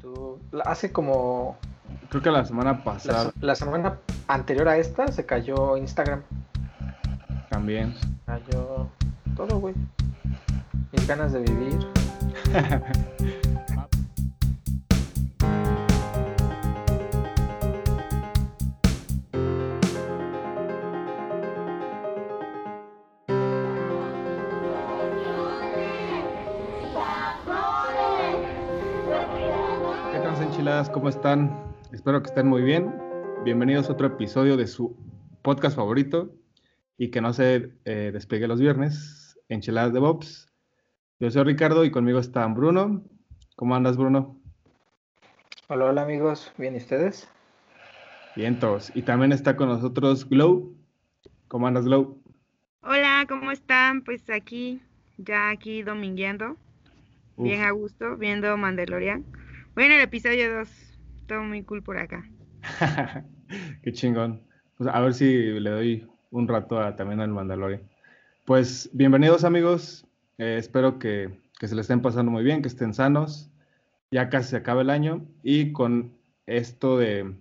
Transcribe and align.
Tú, 0.00 0.38
hace 0.64 0.92
como... 0.92 1.56
Creo 2.10 2.22
que 2.22 2.30
la 2.30 2.44
semana 2.44 2.84
pasada. 2.84 3.32
La, 3.40 3.54
semana 3.54 3.98
anterior 4.28 4.68
a 4.68 4.78
esta 4.78 5.08
se 5.08 5.26
cayó 5.26 5.76
Instagram. 5.76 6.22
También. 7.50 7.94
Cayó 8.26 8.88
todo, 9.36 9.58
güey. 9.58 9.74
Mis 10.92 11.06
ganas 11.06 11.32
de 11.32 11.40
vivir. 11.40 11.78
¿cómo 30.98 31.10
están? 31.10 31.56
Espero 31.92 32.20
que 32.20 32.26
estén 32.26 32.48
muy 32.48 32.60
bien. 32.60 32.92
Bienvenidos 33.44 33.88
a 33.88 33.92
otro 33.92 34.08
episodio 34.08 34.56
de 34.56 34.66
su 34.66 34.96
podcast 35.42 35.76
favorito 35.76 36.34
y 36.96 37.12
que 37.12 37.20
no 37.20 37.32
se 37.32 37.70
eh, 37.84 38.10
despegue 38.12 38.48
los 38.48 38.58
viernes, 38.58 39.38
Enchiladas 39.48 39.92
de 39.92 40.00
Bobs. 40.00 40.48
Yo 41.20 41.30
soy 41.30 41.44
Ricardo 41.44 41.84
y 41.84 41.92
conmigo 41.92 42.18
está 42.18 42.44
Bruno. 42.48 43.04
¿Cómo 43.54 43.76
andas, 43.76 43.96
Bruno? 43.96 44.40
Hola, 45.68 45.84
hola 45.84 46.02
amigos, 46.02 46.52
¿bien 46.58 46.74
y 46.74 46.78
ustedes? 46.78 47.28
Bien 48.34 48.58
todos. 48.58 48.90
Y 48.96 49.02
también 49.02 49.30
está 49.30 49.54
con 49.54 49.68
nosotros 49.68 50.28
Glow. 50.28 50.74
¿Cómo 51.46 51.68
andas, 51.68 51.84
Glow? 51.84 52.20
Hola, 52.82 53.24
¿cómo 53.28 53.52
están? 53.52 54.02
Pues 54.02 54.28
aquí, 54.30 54.82
ya 55.16 55.50
aquí 55.50 55.82
domingueando. 55.82 56.56
Bien 57.36 57.62
a 57.62 57.70
gusto, 57.70 58.16
viendo 58.16 58.56
Mandalorian. 58.56 59.24
Bueno, 59.76 59.94
el 59.94 60.00
episodio 60.00 60.52
2, 60.54 60.87
todo 61.28 61.42
muy 61.42 61.62
cool 61.62 61.82
por 61.82 61.98
acá. 61.98 62.28
Qué 63.82 63.92
chingón. 63.92 64.42
Pues 64.76 64.90
a 64.92 65.00
ver 65.00 65.14
si 65.14 65.60
le 65.60 65.70
doy 65.70 66.08
un 66.30 66.48
rato 66.48 66.80
a, 66.80 66.96
también 66.96 67.20
al 67.20 67.28
Mandalorian. 67.28 67.82
Pues 68.44 68.90
bienvenidos 68.94 69.44
amigos, 69.44 70.06
eh, 70.38 70.56
espero 70.58 70.98
que, 70.98 71.38
se 71.60 71.74
le 71.74 71.82
estén 71.82 72.00
pasando 72.00 72.32
muy 72.32 72.42
bien, 72.42 72.62
que 72.62 72.68
estén 72.68 72.94
sanos. 72.94 73.50
Ya 74.10 74.30
casi 74.30 74.50
se 74.50 74.56
acaba 74.56 74.80
el 74.80 74.90
año 74.90 75.26
y 75.42 75.72
con 75.72 76.14
esto 76.46 76.98
de 76.98 77.36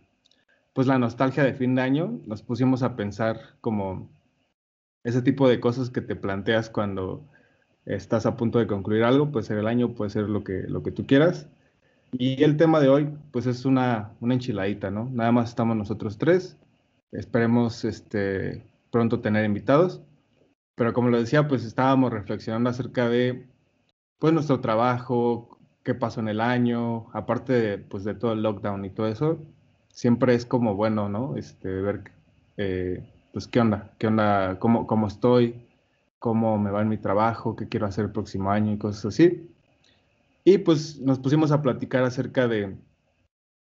pues 0.74 0.86
la 0.86 1.00
nostalgia 1.00 1.44
de 1.44 1.54
fin 1.54 1.74
de 1.74 1.82
año, 1.82 2.20
nos 2.28 2.44
pusimos 2.44 2.84
a 2.84 2.96
pensar 2.96 3.40
como 3.62 4.12
ese 5.04 5.22
tipo 5.22 5.48
de 5.50 5.60
cosas 5.60 5.90
que 5.90 6.02
te 6.02 6.16
planteas 6.16 6.70
cuando 6.70 7.26
estás 7.86 8.26
a 8.26 8.36
punto 8.36 8.60
de 8.60 8.68
concluir 8.68 9.04
algo, 9.04 9.32
puede 9.32 9.46
ser 9.46 9.58
el 9.58 9.68
año, 9.68 9.96
puede 9.96 10.12
ser 10.12 10.30
lo 10.30 10.44
que, 10.44 10.64
lo 10.68 10.84
que 10.84 10.92
tú 10.92 11.08
quieras. 11.08 11.50
Y 12.12 12.44
el 12.44 12.58
tema 12.58 12.80
de 12.80 12.90
hoy, 12.90 13.10
pues 13.32 13.46
es 13.46 13.66
una, 13.66 14.14
una 14.22 14.34
enchiladita, 14.34 14.90
¿no? 14.92 15.10
Nada 15.12 15.32
más 15.32 15.50
estamos 15.50 15.76
nosotros 15.76 16.18
tres. 16.18 16.58
Esperemos 17.12 17.86
este, 17.86 18.64
pronto 18.92 19.20
tener 19.20 19.46
invitados. 19.46 20.02
Pero 20.76 20.94
como 20.94 21.10
lo 21.10 21.20
decía, 21.20 21.48
pues 21.48 21.64
estábamos 21.64 22.12
reflexionando 22.12 22.70
acerca 22.70 23.10
de 23.10 23.48
pues 24.20 24.34
nuestro 24.34 24.62
trabajo, 24.62 25.58
qué 25.84 25.94
pasó 25.96 26.20
en 26.22 26.30
el 26.30 26.42
año, 26.42 27.08
aparte 27.14 27.54
de, 27.54 27.78
pues, 27.80 28.04
de 28.04 28.16
todo 28.16 28.34
el 28.34 28.44
lockdown 28.44 28.86
y 28.86 28.90
todo 28.90 29.08
eso, 29.08 29.40
siempre 29.90 30.36
es 30.36 30.46
como 30.46 30.76
bueno, 30.76 31.10
¿no? 31.10 31.36
Este, 31.38 31.70
ver, 31.70 32.12
eh, 32.58 33.04
pues, 33.34 33.48
qué 33.48 33.60
onda, 33.60 33.94
qué 34.00 34.08
onda, 34.08 34.60
cómo, 34.60 34.88
cómo 34.88 35.08
estoy, 35.08 35.68
cómo 36.20 36.58
me 36.58 36.72
va 36.72 36.82
en 36.82 36.90
mi 36.90 36.98
trabajo, 36.98 37.56
qué 37.56 37.68
quiero 37.70 37.86
hacer 37.88 38.06
el 38.06 38.12
próximo 38.12 38.52
año 38.52 38.74
y 38.74 38.78
cosas 38.78 39.06
así. 39.06 39.50
Y 40.48 40.60
pues 40.60 41.02
nos 41.02 41.20
pusimos 41.20 41.52
a 41.52 41.62
platicar 41.62 42.06
acerca 42.06 42.48
de, 42.48 42.78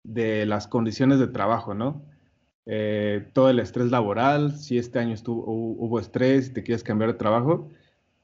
de 0.03 0.45
las 0.45 0.67
condiciones 0.67 1.17
de 1.17 1.25
trabajo, 1.25 1.73
¿no? 1.73 2.05
Eh, 2.67 3.27
todo 3.33 3.49
el 3.49 3.57
estrés 3.57 3.89
laboral, 3.89 4.55
si 4.55 4.77
este 4.77 4.99
año 4.99 5.15
estuvo, 5.15 5.43
hubo 5.47 5.99
estrés, 5.99 6.53
te 6.53 6.61
quieres 6.61 6.83
cambiar 6.83 7.11
de 7.11 7.17
trabajo, 7.17 7.71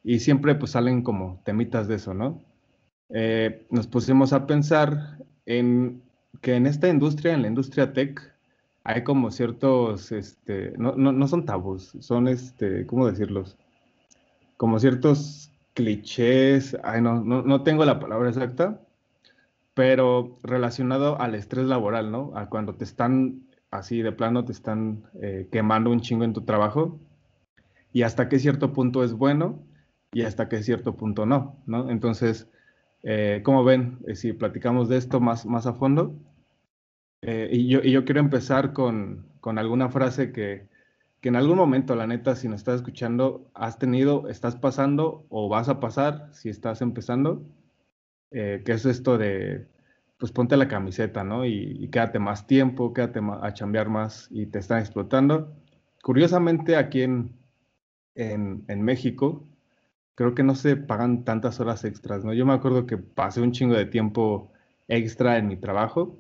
y 0.03 0.19
siempre 0.19 0.53
pues 0.53 0.73
salen 0.73 1.01
como 1.01 1.41
temitas 1.43 1.87
de 1.87 1.95
eso, 1.95 2.13
¿no? 2.13 2.39
Eh, 3.09 3.65
nos 3.71 3.87
pusimos 3.87 4.31
a 4.31 4.45
pensar 4.45 5.17
en 5.47 6.03
que 6.41 6.53
en 6.53 6.67
esta 6.67 6.87
industria, 6.87 7.33
en 7.33 7.41
la 7.41 7.47
industria 7.47 7.93
tech, 7.93 8.21
hay 8.83 9.03
como 9.03 9.31
ciertos, 9.31 10.11
este, 10.11 10.75
no, 10.77 10.95
no, 10.95 11.11
no 11.11 11.27
son 11.27 11.45
tabús, 11.47 11.97
son, 11.99 12.27
este, 12.27 12.85
¿cómo 12.85 13.07
decirlos? 13.07 13.57
Como 14.55 14.77
ciertos 14.77 15.50
clichés, 15.73 16.77
ay, 16.83 17.01
no, 17.01 17.21
no, 17.23 17.63
tengo 17.63 17.85
la 17.85 17.99
palabra 17.99 18.29
exacta, 18.29 18.81
pero 19.73 20.37
relacionado 20.43 21.19
al 21.19 21.35
estrés 21.35 21.65
laboral, 21.65 22.11
¿no? 22.11 22.33
A 22.35 22.49
cuando 22.49 22.75
te 22.75 22.83
están 22.83 23.43
así 23.71 24.01
de 24.01 24.11
plano, 24.11 24.45
te 24.45 24.51
están 24.51 25.03
eh, 25.21 25.47
quemando 25.51 25.89
un 25.91 26.01
chingo 26.01 26.23
en 26.23 26.33
tu 26.33 26.41
trabajo 26.41 26.99
y 27.93 28.03
hasta 28.03 28.29
qué 28.29 28.39
cierto 28.39 28.73
punto 28.73 29.03
es 29.03 29.13
bueno 29.13 29.63
y 30.11 30.23
hasta 30.23 30.49
qué 30.49 30.61
cierto 30.63 30.95
punto 30.97 31.25
no, 31.25 31.57
¿no? 31.65 31.89
Entonces, 31.89 32.49
eh, 33.03 33.41
como 33.43 33.63
ven, 33.63 33.99
eh, 34.07 34.15
si 34.15 34.33
platicamos 34.33 34.89
de 34.89 34.97
esto 34.97 35.19
más, 35.19 35.45
más 35.45 35.67
a 35.67 35.73
fondo, 35.73 36.15
y 37.23 37.67
yo, 37.67 37.81
y, 37.83 37.91
yo, 37.91 38.03
quiero 38.03 38.19
empezar 38.19 38.73
con, 38.73 39.27
con 39.41 39.59
alguna 39.59 39.89
frase 39.89 40.31
que, 40.31 40.70
que 41.21 41.29
en 41.29 41.35
algún 41.35 41.57
momento, 41.57 41.95
la 41.95 42.07
neta, 42.07 42.35
si 42.35 42.47
nos 42.47 42.61
estás 42.61 42.77
escuchando, 42.77 43.49
has 43.53 43.77
tenido, 43.77 44.27
estás 44.27 44.55
pasando 44.55 45.25
o 45.29 45.49
vas 45.49 45.69
a 45.69 45.79
pasar, 45.79 46.29
si 46.33 46.49
estás 46.49 46.81
empezando, 46.81 47.45
eh, 48.31 48.63
que 48.65 48.71
es 48.73 48.85
esto 48.85 49.19
de, 49.19 49.67
pues 50.17 50.31
ponte 50.31 50.57
la 50.57 50.67
camiseta, 50.67 51.23
¿no? 51.23 51.45
Y, 51.45 51.89
quédate 51.91 52.19
más 52.19 52.47
tiempo, 52.47 52.93
quédate 52.93 53.21
a 53.41 53.53
chambear 53.53 53.89
más 53.89 54.27
y 54.31 54.47
te 54.47 54.59
están 54.59 54.79
explotando. 54.79 55.55
Curiosamente, 56.03 56.75
aquí 56.75 57.03
en, 57.03 57.35
en, 58.15 58.81
México, 58.81 59.47
creo 60.15 60.33
que 60.35 60.43
no 60.43 60.55
se 60.55 60.75
pagan 60.75 61.23
tantas 61.23 61.59
horas 61.59 61.85
extras, 61.85 62.25
¿no? 62.25 62.33
Yo 62.33 62.45
me 62.47 62.53
acuerdo 62.53 62.87
que 62.87 62.97
pasé 62.97 63.41
un 63.41 63.51
chingo 63.51 63.75
de 63.75 63.85
tiempo 63.85 64.51
extra 64.87 65.37
en 65.37 65.47
mi 65.47 65.57
trabajo 65.57 66.17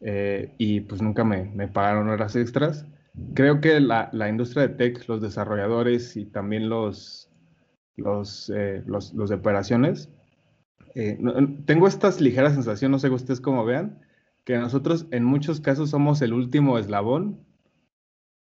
eh, 0.00 0.54
y 0.58 0.80
pues 0.80 1.02
nunca 1.02 1.24
me, 1.24 1.44
me 1.44 1.68
pagaron 1.68 2.08
horas 2.08 2.36
extras 2.36 2.86
creo 3.34 3.60
que 3.60 3.80
la, 3.80 4.10
industria 4.28 4.68
de 4.68 4.74
tech, 4.74 5.08
los 5.08 5.20
desarrolladores 5.20 6.16
y 6.16 6.26
también 6.26 6.68
los, 6.68 7.30
los, 7.96 8.50
eh, 8.54 8.82
los, 8.86 9.14
de 9.14 9.34
operaciones, 9.34 10.10
eh, 10.94 11.18
tengo 11.64 11.86
esta 11.86 12.10
ligera 12.18 12.50
sensación, 12.50 12.90
no 12.90 12.98
sé 12.98 13.08
ustedes 13.10 13.40
cómo 13.40 13.64
vean, 13.64 14.00
que 14.44 14.58
nosotros 14.58 15.06
en 15.10 15.24
muchos 15.24 15.60
casos 15.60 15.90
somos 15.90 16.22
el 16.22 16.32
último 16.32 16.78
eslabón 16.78 17.44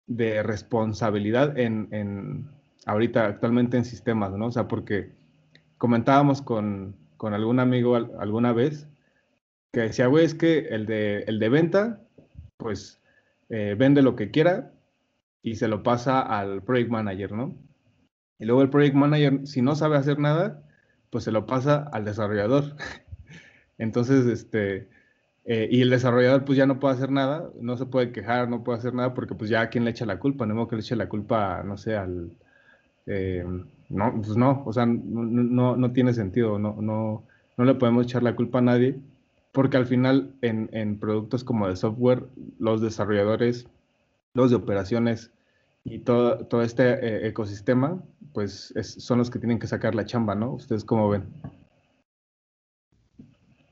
de 0.07 0.43
responsabilidad 0.43 1.57
en, 1.57 1.87
en 1.91 2.49
ahorita 2.85 3.25
actualmente 3.25 3.77
en 3.77 3.85
sistemas, 3.85 4.33
¿no? 4.33 4.47
O 4.47 4.51
sea, 4.51 4.67
porque 4.67 5.11
comentábamos 5.77 6.41
con, 6.41 6.95
con 7.17 7.33
algún 7.33 7.59
amigo 7.59 7.95
alguna 7.95 8.53
vez 8.53 8.87
que 9.71 9.81
decía, 9.81 10.07
güey, 10.07 10.25
es 10.25 10.35
que 10.35 10.59
el 10.69 10.85
de, 10.85 11.19
el 11.27 11.39
de 11.39 11.49
venta, 11.49 12.01
pues 12.57 13.01
eh, 13.55 13.75
vende 13.77 14.01
lo 14.01 14.15
que 14.15 14.31
quiera 14.31 14.73
y 15.43 15.57
se 15.57 15.67
lo 15.67 15.83
pasa 15.83 16.21
al 16.21 16.63
project 16.63 16.89
manager, 16.89 17.33
¿no? 17.33 17.55
Y 18.39 18.45
luego 18.45 18.63
el 18.63 18.71
project 18.71 18.95
manager, 18.95 19.45
si 19.45 19.61
no 19.61 19.75
sabe 19.75 19.95
hacer 19.95 20.17
nada, 20.17 20.63
pues 21.11 21.23
se 21.25 21.31
lo 21.31 21.45
pasa 21.45 21.87
al 21.93 22.03
desarrollador. 22.03 22.75
Entonces, 23.77 24.25
este, 24.25 24.89
eh, 25.45 25.67
y 25.69 25.81
el 25.83 25.91
desarrollador 25.91 26.45
pues 26.45 26.57
ya 26.57 26.65
no 26.65 26.79
puede 26.79 26.95
hacer 26.95 27.11
nada, 27.11 27.47
no 27.61 27.77
se 27.77 27.85
puede 27.85 28.11
quejar, 28.11 28.49
no 28.49 28.63
puede 28.63 28.79
hacer 28.79 28.95
nada 28.95 29.13
porque 29.13 29.35
pues 29.35 29.51
ya 29.51 29.61
a 29.61 29.69
quién 29.69 29.85
le 29.85 29.91
echa 29.91 30.07
la 30.07 30.17
culpa, 30.17 30.47
no 30.47 30.67
que 30.67 30.75
le 30.75 30.81
eche 30.81 30.95
la 30.95 31.07
culpa, 31.07 31.61
no 31.63 31.77
sé, 31.77 31.95
al... 31.95 32.31
Eh, 33.05 33.45
no, 33.89 34.13
pues 34.15 34.35
no, 34.35 34.63
o 34.65 34.73
sea, 34.73 34.87
no, 34.87 35.77
no, 35.77 35.91
tiene 35.91 36.13
sentido, 36.13 36.57
no, 36.57 36.77
no, 36.81 37.23
no 37.55 37.65
le 37.65 37.75
podemos 37.75 38.05
echar 38.05 38.23
la 38.23 38.35
culpa 38.35 38.57
a 38.57 38.61
nadie 38.63 38.99
porque 39.53 39.77
al 39.77 39.85
final 39.85 40.35
en, 40.41 40.99
productos 40.99 41.43
como 41.43 41.69
de 41.69 41.75
software, 41.75 42.25
los 42.59 42.81
desarrolladores, 42.81 43.67
los 44.33 44.49
de 44.49 44.57
operaciones 44.57 45.31
y 45.85 45.99
todo, 45.99 46.45
todo 46.47 46.63
este 46.63 46.83
eh, 46.83 47.27
ecosistema, 47.27 48.03
pues 48.33 48.73
son 48.81 49.19
los 49.19 49.29
que 49.29 49.39
tienen 49.39 49.59
que 49.59 49.67
sacar 49.67 49.93
la 49.93 50.05
chamba, 50.05 50.33
¿no? 50.33 50.51
¿Ustedes 50.51 50.83
cómo 50.83 51.07
ven? 51.07 51.25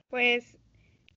Pues 0.09 0.55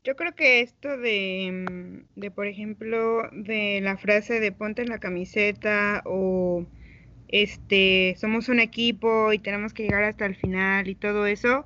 yo 0.03 0.17
creo 0.17 0.35
que 0.35 0.61
esto 0.61 0.97
de, 0.97 2.05
de, 2.17 2.31
por 2.31 2.47
ejemplo, 2.47 3.29
de 3.33 3.81
la 3.83 3.99
frase 3.99 4.41
de 4.41 4.51
ponte 4.51 4.81
en 4.81 4.89
la 4.89 4.99
camiseta 4.99 6.03
o 6.07 6.65
este, 7.29 8.15
somos 8.19 8.49
un 8.49 8.61
equipo 8.61 9.33
y 9.33 9.39
tenemos 9.39 9.75
que 9.75 9.83
llegar 9.83 10.05
hasta 10.05 10.25
el 10.25 10.37
final 10.37 10.89
y 10.89 10.95
todo 10.95 11.27
eso, 11.27 11.65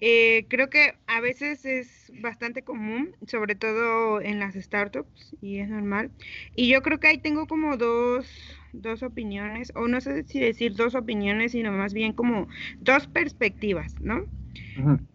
eh, 0.00 0.46
creo 0.48 0.68
que 0.68 0.94
a 1.06 1.20
veces 1.20 1.64
es 1.64 2.12
bastante 2.20 2.62
común, 2.62 3.16
sobre 3.26 3.54
todo 3.54 4.20
en 4.20 4.38
las 4.38 4.54
startups, 4.54 5.36
y 5.40 5.58
es 5.58 5.68
normal. 5.68 6.10
Y 6.54 6.68
yo 6.68 6.82
creo 6.82 7.00
que 7.00 7.08
ahí 7.08 7.18
tengo 7.18 7.46
como 7.46 7.76
dos, 7.76 8.28
dos 8.72 9.02
opiniones, 9.02 9.72
o 9.74 9.88
no 9.88 10.00
sé 10.00 10.24
si 10.24 10.40
decir 10.40 10.74
dos 10.74 10.94
opiniones, 10.94 11.52
sino 11.52 11.72
más 11.72 11.94
bien 11.94 12.12
como 12.12 12.48
dos 12.80 13.06
perspectivas, 13.06 13.94
¿no? 14.00 14.24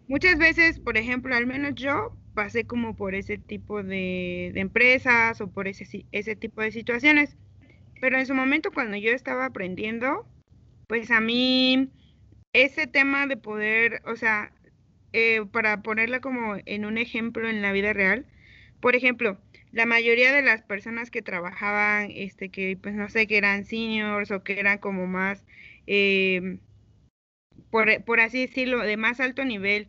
Muchas 0.08 0.38
veces, 0.38 0.80
por 0.80 0.96
ejemplo, 0.96 1.34
al 1.34 1.46
menos 1.46 1.74
yo, 1.76 2.16
pasé 2.34 2.64
como 2.66 2.96
por 2.96 3.14
ese 3.14 3.38
tipo 3.38 3.82
de, 3.82 4.52
empresas 4.56 5.40
o 5.40 5.50
por 5.50 5.68
ese, 5.68 6.06
ese 6.10 6.36
tipo 6.36 6.62
de 6.62 6.72
situaciones. 6.72 7.36
Pero 8.00 8.18
en 8.18 8.26
su 8.26 8.34
momento 8.34 8.72
cuando 8.72 8.96
yo 8.96 9.10
estaba 9.12 9.46
aprendiendo, 9.46 10.26
pues 10.88 11.10
a 11.10 11.20
mí 11.20 11.90
ese 12.52 12.86
tema 12.86 13.26
de 13.26 13.36
poder, 13.36 14.02
o 14.04 14.16
sea, 14.16 14.52
eh, 15.12 15.44
para 15.50 15.82
ponerla 15.82 16.20
como 16.20 16.56
en 16.66 16.84
un 16.84 16.98
ejemplo 16.98 17.48
en 17.48 17.62
la 17.62 17.72
vida 17.72 17.92
real, 17.92 18.26
por 18.80 18.96
ejemplo, 18.96 19.38
la 19.72 19.86
mayoría 19.86 20.32
de 20.32 20.42
las 20.42 20.62
personas 20.62 21.10
que 21.10 21.22
trabajaban, 21.22 22.10
este, 22.14 22.50
que 22.50 22.78
pues 22.80 22.94
no 22.94 23.08
sé, 23.08 23.26
que 23.26 23.38
eran 23.38 23.64
seniors 23.64 24.30
o 24.30 24.42
que 24.42 24.60
eran 24.60 24.78
como 24.78 25.06
más, 25.06 25.44
eh, 25.86 26.58
por, 27.70 28.04
por 28.04 28.20
así 28.20 28.46
decirlo, 28.46 28.80
de 28.80 28.96
más 28.96 29.20
alto 29.20 29.44
nivel, 29.44 29.88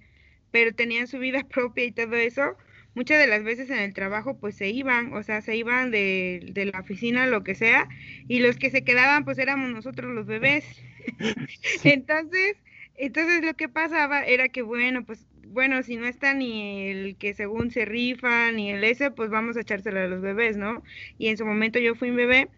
pero 0.52 0.74
tenían 0.74 1.08
su 1.08 1.20
vida 1.20 1.44
propia 1.50 1.86
y 1.86 1.92
todo 1.92 2.16
eso, 2.16 2.58
muchas 2.96 3.20
de 3.20 3.28
las 3.28 3.44
veces 3.44 3.70
en 3.70 3.80
el 3.80 3.94
trabajo 3.94 4.40
pues 4.40 4.56
se 4.56 4.70
iban, 4.70 5.14
o 5.14 5.24
sea, 5.24 5.42
se 5.42 5.56
iban 5.58 5.92
de, 5.92 6.50
de, 6.52 6.66
la 6.66 6.80
oficina, 6.80 7.28
lo 7.28 7.44
que 7.44 7.56
sea, 7.56 7.88
y 8.28 8.40
los 8.40 8.58
que 8.58 8.70
se 8.70 8.84
quedaban 8.84 9.26
pues 9.26 9.38
éramos 9.38 9.72
nosotros 9.72 10.14
los 10.14 10.26
bebés. 10.26 10.66
entonces, 11.84 12.58
entonces 12.96 13.44
lo 13.44 13.54
que 13.56 13.70
pasaba 13.70 14.24
era 14.24 14.50
que 14.50 14.62
bueno, 14.62 15.06
pues 15.06 15.26
bueno, 15.54 15.84
si 15.84 15.98
no 15.98 16.08
está 16.08 16.34
ni 16.34 16.90
el 16.90 17.16
que 17.18 17.34
según 17.34 17.72
se 17.72 17.86
rifa, 17.86 18.52
ni 18.52 18.72
el 18.72 18.84
ese, 18.84 19.12
pues 19.12 19.30
vamos 19.30 19.56
a 19.58 19.62
echárselo 19.62 20.00
a 20.00 20.08
los 20.08 20.22
bebés, 20.22 20.58
¿no? 20.58 20.84
Y 21.18 21.28
en 21.28 21.38
su 21.38 21.46
momento 21.46 21.80
yo 21.80 21.96
fui 21.96 22.10
un 22.10 22.16
bebé. 22.16 22.50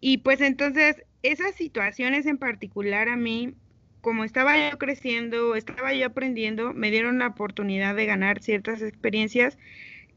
Y 0.00 0.18
pues 0.18 0.40
entonces, 0.40 1.02
esas 1.22 1.54
situaciones 1.56 2.26
en 2.26 2.38
particular 2.38 3.08
a 3.08 3.16
mí, 3.16 3.54
como 4.00 4.24
estaba 4.24 4.70
yo 4.70 4.78
creciendo, 4.78 5.56
estaba 5.56 5.92
yo 5.92 6.06
aprendiendo, 6.06 6.72
me 6.72 6.90
dieron 6.90 7.18
la 7.18 7.28
oportunidad 7.28 7.96
de 7.96 8.06
ganar 8.06 8.40
ciertas 8.42 8.82
experiencias 8.82 9.58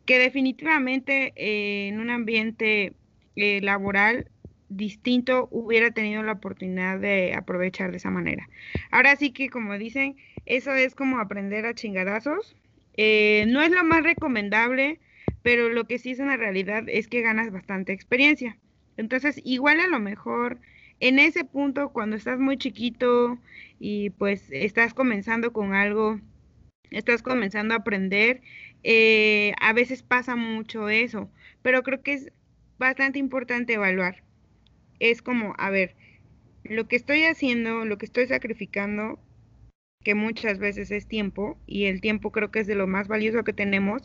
que 0.06 0.20
definitivamente 0.20 1.34
eh, 1.36 1.88
en 1.88 2.00
un 2.00 2.10
ambiente 2.10 2.94
eh, 3.36 3.62
laboral 3.62 4.30
distinto 4.70 5.48
hubiera 5.52 5.92
tenido 5.92 6.24
la 6.24 6.34
oportunidad 6.34 7.00
de 7.00 7.34
aprovechar 7.34 7.92
de 7.92 7.98
esa 7.98 8.12
manera. 8.12 8.48
Ahora 8.92 9.16
sí 9.16 9.32
que 9.32 9.50
como 9.50 9.78
dicen, 9.78 10.16
eso 10.46 10.74
es 10.74 10.96
como 10.96 11.20
aprender 11.20 11.66
a 11.66 11.74
chingadazos. 11.74 12.56
Eh, 12.96 13.46
no 13.48 13.62
es 13.62 13.72
lo 13.72 13.84
más 13.84 14.04
recomendable, 14.04 15.00
pero 15.44 15.70
lo 15.70 15.86
que 15.86 15.98
sí 15.98 16.12
es 16.12 16.20
una 16.20 16.38
realidad 16.38 16.84
es 16.88 17.08
que 17.08 17.22
ganas 17.22 17.52
bastante 17.52 17.94
experiencia. 17.94 18.58
Entonces, 18.98 19.42
igual 19.44 19.80
a 19.80 19.88
lo 19.88 20.00
mejor 20.00 20.60
en 21.00 21.20
ese 21.20 21.46
punto, 21.46 21.90
cuando 21.90 22.16
estás 22.16 22.40
muy 22.40 22.58
chiquito 22.58 23.38
y 23.80 24.10
pues 24.12 24.50
estás 24.52 24.94
comenzando 24.94 25.54
con 25.54 25.74
algo, 25.74 26.20
estás 26.92 27.22
comenzando 27.24 27.74
a 27.74 27.78
aprender, 27.78 28.42
eh, 28.84 29.54
a 29.62 29.74
veces 29.74 30.04
pasa 30.04 30.36
mucho 30.36 30.90
eso, 30.90 31.32
pero 31.62 31.84
creo 31.84 32.02
que 32.02 32.14
es 32.14 32.32
bastante 32.78 33.20
importante 33.20 33.74
evaluar. 33.74 34.24
Es 35.00 35.22
como, 35.22 35.54
a 35.58 35.70
ver, 35.70 35.96
lo 36.64 36.88
que 36.88 36.96
estoy 36.96 37.24
haciendo, 37.24 37.86
lo 37.86 37.98
que 37.98 38.06
estoy 38.06 38.28
sacrificando, 38.28 39.20
que 40.04 40.16
muchas 40.16 40.60
veces 40.60 40.92
es 40.92 41.08
tiempo, 41.08 41.58
y 41.68 41.86
el 41.86 42.02
tiempo 42.02 42.32
creo 42.32 42.52
que 42.52 42.60
es 42.60 42.68
de 42.68 42.76
lo 42.76 42.88
más 42.88 43.08
valioso 43.08 43.44
que 43.44 43.54
tenemos, 43.54 44.04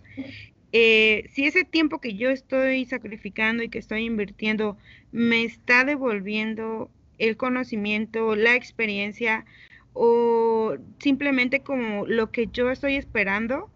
eh, 0.73 1.29
si 1.33 1.47
ese 1.47 1.63
tiempo 1.63 2.01
que 2.01 2.15
yo 2.15 2.31
estoy 2.31 2.85
sacrificando 2.85 3.63
y 3.63 3.69
que 3.69 3.79
estoy 3.79 4.07
invirtiendo 4.07 4.77
me 5.13 5.45
está 5.45 5.85
devolviendo 5.85 6.91
el 7.19 7.37
conocimiento, 7.37 8.35
la 8.35 8.57
experiencia 8.57 9.45
o 9.93 10.75
simplemente 10.99 11.61
como 11.61 12.07
lo 12.07 12.33
que 12.33 12.49
yo 12.49 12.73
estoy 12.73 12.97
esperando, 12.97 13.71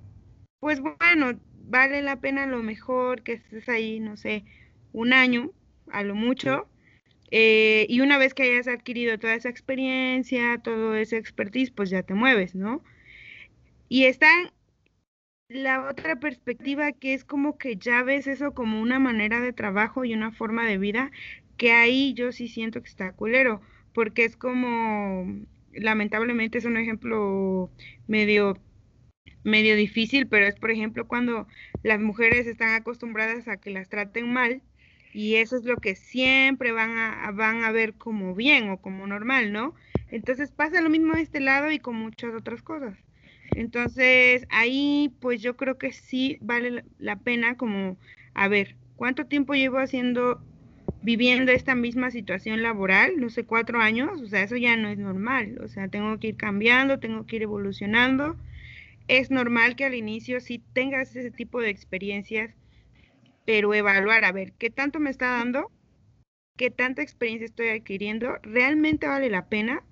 pues 0.58 0.80
bueno, 0.80 1.38
vale 1.68 2.02
la 2.02 2.20
pena 2.20 2.46
lo 2.46 2.64
mejor 2.64 3.22
que 3.22 3.34
estés 3.34 3.68
ahí, 3.68 4.00
no 4.00 4.16
sé, 4.16 4.44
un 4.92 5.12
año, 5.12 5.52
a 5.92 6.02
lo 6.02 6.16
mucho, 6.16 6.66
eh, 7.30 7.86
y 7.88 8.00
una 8.00 8.18
vez 8.18 8.34
que 8.34 8.44
hayas 8.44 8.68
adquirido 8.68 9.18
toda 9.18 9.34
esa 9.34 9.48
experiencia, 9.48 10.58
todo 10.58 10.94
ese 10.94 11.16
expertise, 11.18 11.70
pues 11.70 11.90
ya 11.90 12.02
te 12.02 12.14
mueves, 12.14 12.54
¿no? 12.54 12.82
Y 13.88 14.04
está 14.04 14.28
la 15.48 15.88
otra 15.88 16.16
perspectiva 16.20 16.92
que 16.92 17.14
es 17.14 17.24
como 17.24 17.58
que 17.58 17.76
ya 17.76 18.02
ves 18.02 18.26
eso 18.26 18.52
como 18.54 18.80
una 18.80 18.98
manera 18.98 19.40
de 19.40 19.52
trabajo 19.52 20.04
y 20.04 20.14
una 20.14 20.32
forma 20.32 20.66
de 20.66 20.78
vida, 20.78 21.10
que 21.56 21.72
ahí 21.72 22.14
yo 22.14 22.32
sí 22.32 22.48
siento 22.48 22.82
que 22.82 22.88
está 22.88 23.12
culero, 23.12 23.60
porque 23.94 24.24
es 24.24 24.36
como, 24.36 25.26
lamentablemente 25.72 26.58
es 26.58 26.64
un 26.66 26.76
ejemplo 26.76 27.70
medio 28.06 28.58
medio 29.44 29.76
difícil, 29.76 30.28
pero 30.28 30.46
es 30.46 30.56
por 30.56 30.70
ejemplo 30.70 31.06
cuando 31.08 31.46
las 31.82 32.00
mujeres 32.00 32.46
están 32.46 32.74
acostumbradas 32.74 33.48
a 33.48 33.56
que 33.58 33.70
las 33.70 33.88
traten 33.88 34.32
mal 34.32 34.62
y 35.18 35.34
eso 35.34 35.56
es 35.56 35.64
lo 35.64 35.80
que 35.80 35.96
siempre 35.96 36.70
van 36.70 36.96
a, 36.96 37.32
van 37.32 37.64
a 37.64 37.72
ver 37.72 37.94
como 37.94 38.36
bien 38.36 38.70
o 38.70 38.80
como 38.80 39.04
normal, 39.04 39.52
¿no? 39.52 39.74
Entonces 40.12 40.52
pasa 40.52 40.80
lo 40.80 40.90
mismo 40.90 41.14
de 41.14 41.22
este 41.22 41.40
lado 41.40 41.72
y 41.72 41.80
con 41.80 41.96
muchas 41.96 42.32
otras 42.36 42.62
cosas. 42.62 42.96
Entonces 43.52 44.46
ahí 44.48 45.12
pues 45.20 45.42
yo 45.42 45.56
creo 45.56 45.76
que 45.76 45.90
sí 45.90 46.38
vale 46.40 46.84
la 47.00 47.16
pena 47.16 47.56
como, 47.56 47.96
a 48.32 48.46
ver, 48.46 48.76
¿cuánto 48.94 49.26
tiempo 49.26 49.54
llevo 49.54 49.78
haciendo, 49.78 50.40
viviendo 51.02 51.50
esta 51.50 51.74
misma 51.74 52.12
situación 52.12 52.62
laboral? 52.62 53.18
No 53.18 53.28
sé, 53.28 53.44
cuatro 53.44 53.80
años, 53.80 54.22
o 54.22 54.26
sea, 54.28 54.44
eso 54.44 54.56
ya 54.56 54.76
no 54.76 54.88
es 54.88 54.98
normal, 54.98 55.58
o 55.64 55.66
sea, 55.66 55.88
tengo 55.88 56.16
que 56.20 56.28
ir 56.28 56.36
cambiando, 56.36 57.00
tengo 57.00 57.26
que 57.26 57.36
ir 57.36 57.42
evolucionando. 57.42 58.36
Es 59.08 59.32
normal 59.32 59.74
que 59.74 59.84
al 59.84 59.96
inicio 59.96 60.38
sí 60.40 60.62
tengas 60.74 61.16
ese 61.16 61.32
tipo 61.32 61.60
de 61.60 61.70
experiencias 61.70 62.54
pero 63.48 63.72
evaluar, 63.72 64.26
a 64.26 64.32
ver, 64.32 64.52
¿qué 64.58 64.68
tanto 64.68 65.00
me 65.00 65.08
está 65.08 65.38
dando? 65.38 65.70
¿Qué 66.58 66.70
tanta 66.70 67.00
experiencia 67.00 67.46
estoy 67.46 67.70
adquiriendo? 67.70 68.34
¿Realmente 68.42 69.06
vale 69.06 69.30
la 69.30 69.48
pena? 69.48 69.82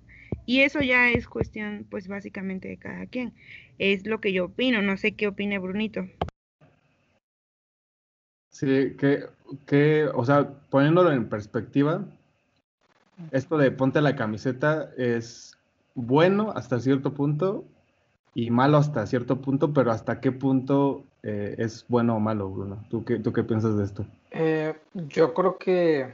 Y 0.45 0.59
eso 0.59 0.81
ya 0.81 1.09
es 1.09 1.27
cuestión, 1.27 1.87
pues 1.89 2.07
básicamente 2.07 2.67
de 2.67 2.77
cada 2.77 3.07
quien. 3.07 3.33
Es 3.79 4.05
lo 4.05 4.21
que 4.21 4.31
yo 4.31 4.45
opino, 4.45 4.83
no 4.83 4.95
sé 4.95 5.13
qué 5.13 5.27
opine 5.27 5.57
Brunito. 5.57 6.05
Sí, 8.51 8.95
que, 8.95 9.23
que, 9.65 10.05
o 10.13 10.23
sea, 10.23 10.47
poniéndolo 10.69 11.11
en 11.11 11.27
perspectiva, 11.27 12.05
esto 13.31 13.57
de 13.57 13.71
ponte 13.71 14.01
la 14.01 14.15
camiseta 14.15 14.91
es 14.97 15.57
bueno 15.95 16.51
hasta 16.55 16.79
cierto 16.79 17.15
punto 17.15 17.65
y 18.35 18.51
malo 18.51 18.77
hasta 18.77 19.07
cierto 19.07 19.41
punto, 19.41 19.73
pero 19.73 19.91
hasta 19.91 20.21
qué 20.21 20.31
punto 20.31 21.07
eh, 21.27 21.55
es 21.57 21.83
bueno 21.89 22.15
o 22.15 22.19
malo, 22.21 22.49
Bruno. 22.49 22.77
¿Tú 22.89 23.03
qué, 23.03 23.19
tú 23.19 23.33
qué 23.33 23.43
piensas 23.43 23.77
de 23.77 23.83
esto? 23.83 24.05
Eh, 24.31 24.73
yo 24.93 25.33
creo 25.33 25.57
que, 25.57 26.13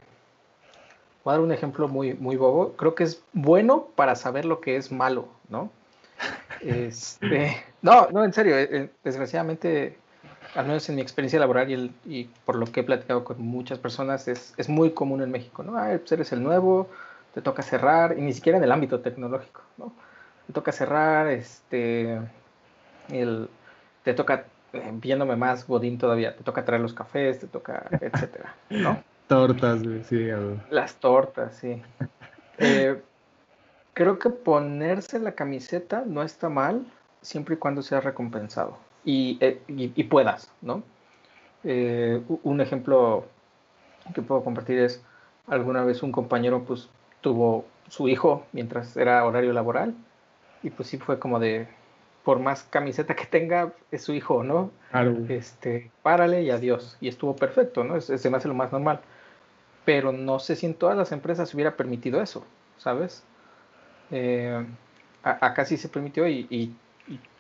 voy 1.23 1.31
a 1.31 1.37
dar 1.37 1.45
un 1.45 1.51
ejemplo 1.51 1.87
muy, 1.87 2.15
muy 2.15 2.35
bobo, 2.35 2.73
creo 2.73 2.95
que 2.95 3.03
es 3.03 3.23
bueno 3.31 3.89
para 3.95 4.15
saber 4.15 4.43
lo 4.43 4.59
que 4.59 4.75
es 4.75 4.91
malo, 4.91 5.27
¿no? 5.49 5.69
Este, 6.61 7.57
no, 7.81 8.07
no, 8.09 8.23
en 8.23 8.33
serio, 8.33 8.57
eh, 8.57 8.89
desgraciadamente, 9.03 9.97
al 10.55 10.65
menos 10.65 10.87
en 10.89 10.95
mi 10.95 11.01
experiencia 11.01 11.39
laboral 11.39 11.69
y, 11.69 11.73
el, 11.73 11.91
y 12.05 12.23
por 12.45 12.55
lo 12.55 12.65
que 12.65 12.79
he 12.79 12.83
platicado 12.83 13.23
con 13.23 13.39
muchas 13.39 13.77
personas, 13.77 14.27
es, 14.27 14.55
es 14.57 14.67
muy 14.67 14.91
común 14.91 15.21
en 15.21 15.29
México, 15.29 15.61
¿no? 15.61 15.77
Ah, 15.77 15.95
pues 15.99 16.11
eres 16.13 16.31
el 16.31 16.41
nuevo, 16.41 16.89
te 17.35 17.41
toca 17.41 17.61
cerrar, 17.61 18.17
y 18.17 18.21
ni 18.21 18.33
siquiera 18.33 18.57
en 18.57 18.63
el 18.63 18.71
ámbito 18.71 19.01
tecnológico, 19.01 19.61
¿no? 19.77 19.93
Te 20.47 20.53
toca 20.53 20.71
cerrar, 20.71 21.27
este, 21.27 22.19
el, 23.09 23.49
te 24.03 24.13
toca 24.13 24.45
viéndome 24.93 25.35
más 25.35 25.67
godín 25.67 25.97
todavía, 25.97 26.35
te 26.35 26.43
toca 26.43 26.65
traer 26.65 26.81
los 26.81 26.93
cafés, 26.93 27.39
te 27.39 27.47
toca, 27.47 27.87
etcétera, 28.01 28.55
¿no? 28.69 29.03
Tortas, 29.27 29.81
sí. 30.07 30.27
Las 30.69 30.95
tortas, 30.95 31.55
sí. 31.55 31.81
Eh, 32.57 33.01
creo 33.93 34.19
que 34.19 34.29
ponerse 34.29 35.19
la 35.19 35.33
camiseta 35.33 36.03
no 36.05 36.23
está 36.23 36.49
mal 36.49 36.85
siempre 37.21 37.55
y 37.55 37.57
cuando 37.57 37.81
sea 37.81 38.01
recompensado 38.01 38.77
y, 39.05 39.37
eh, 39.41 40.05
puedas, 40.09 40.51
¿no? 40.61 40.83
un 41.65 42.59
ejemplo 42.59 43.25
que 44.13 44.21
puedo 44.21 44.43
compartir 44.43 44.79
es, 44.79 45.01
alguna 45.47 45.85
vez 45.85 46.03
un 46.03 46.11
compañero 46.11 46.65
pues 46.65 46.89
tuvo 47.21 47.65
su 47.87 48.09
hijo 48.09 48.45
mientras 48.51 48.97
era 48.97 49.25
horario 49.25 49.53
laboral 49.53 49.95
y 50.61 50.69
pues 50.69 50.89
sí 50.89 50.97
fue 50.97 51.19
como 51.19 51.39
de, 51.39 51.67
por 52.23 52.39
más 52.39 52.63
camiseta 52.63 53.15
que 53.15 53.25
tenga, 53.25 53.73
es 53.91 54.03
su 54.03 54.13
hijo, 54.13 54.43
¿no? 54.43 54.71
Claro. 54.91 55.17
Este, 55.29 55.91
párale 56.01 56.43
y 56.43 56.51
adiós. 56.51 56.97
Y 57.01 57.07
estuvo 57.07 57.35
perfecto, 57.35 57.83
¿no? 57.83 57.97
Es, 57.97 58.05
se 58.05 58.29
me 58.29 58.37
hace 58.37 58.47
lo 58.47 58.53
más 58.53 58.71
normal. 58.71 59.01
Pero 59.85 60.11
no 60.11 60.39
sé 60.39 60.55
si 60.55 60.65
en 60.65 60.73
todas 60.73 60.97
las 60.97 61.11
empresas 61.11 61.53
hubiera 61.53 61.75
permitido 61.75 62.21
eso, 62.21 62.45
¿sabes? 62.77 63.23
Eh, 64.11 64.65
acá 65.23 65.65
sí 65.65 65.77
se 65.77 65.89
permitió 65.89 66.27
y, 66.27 66.75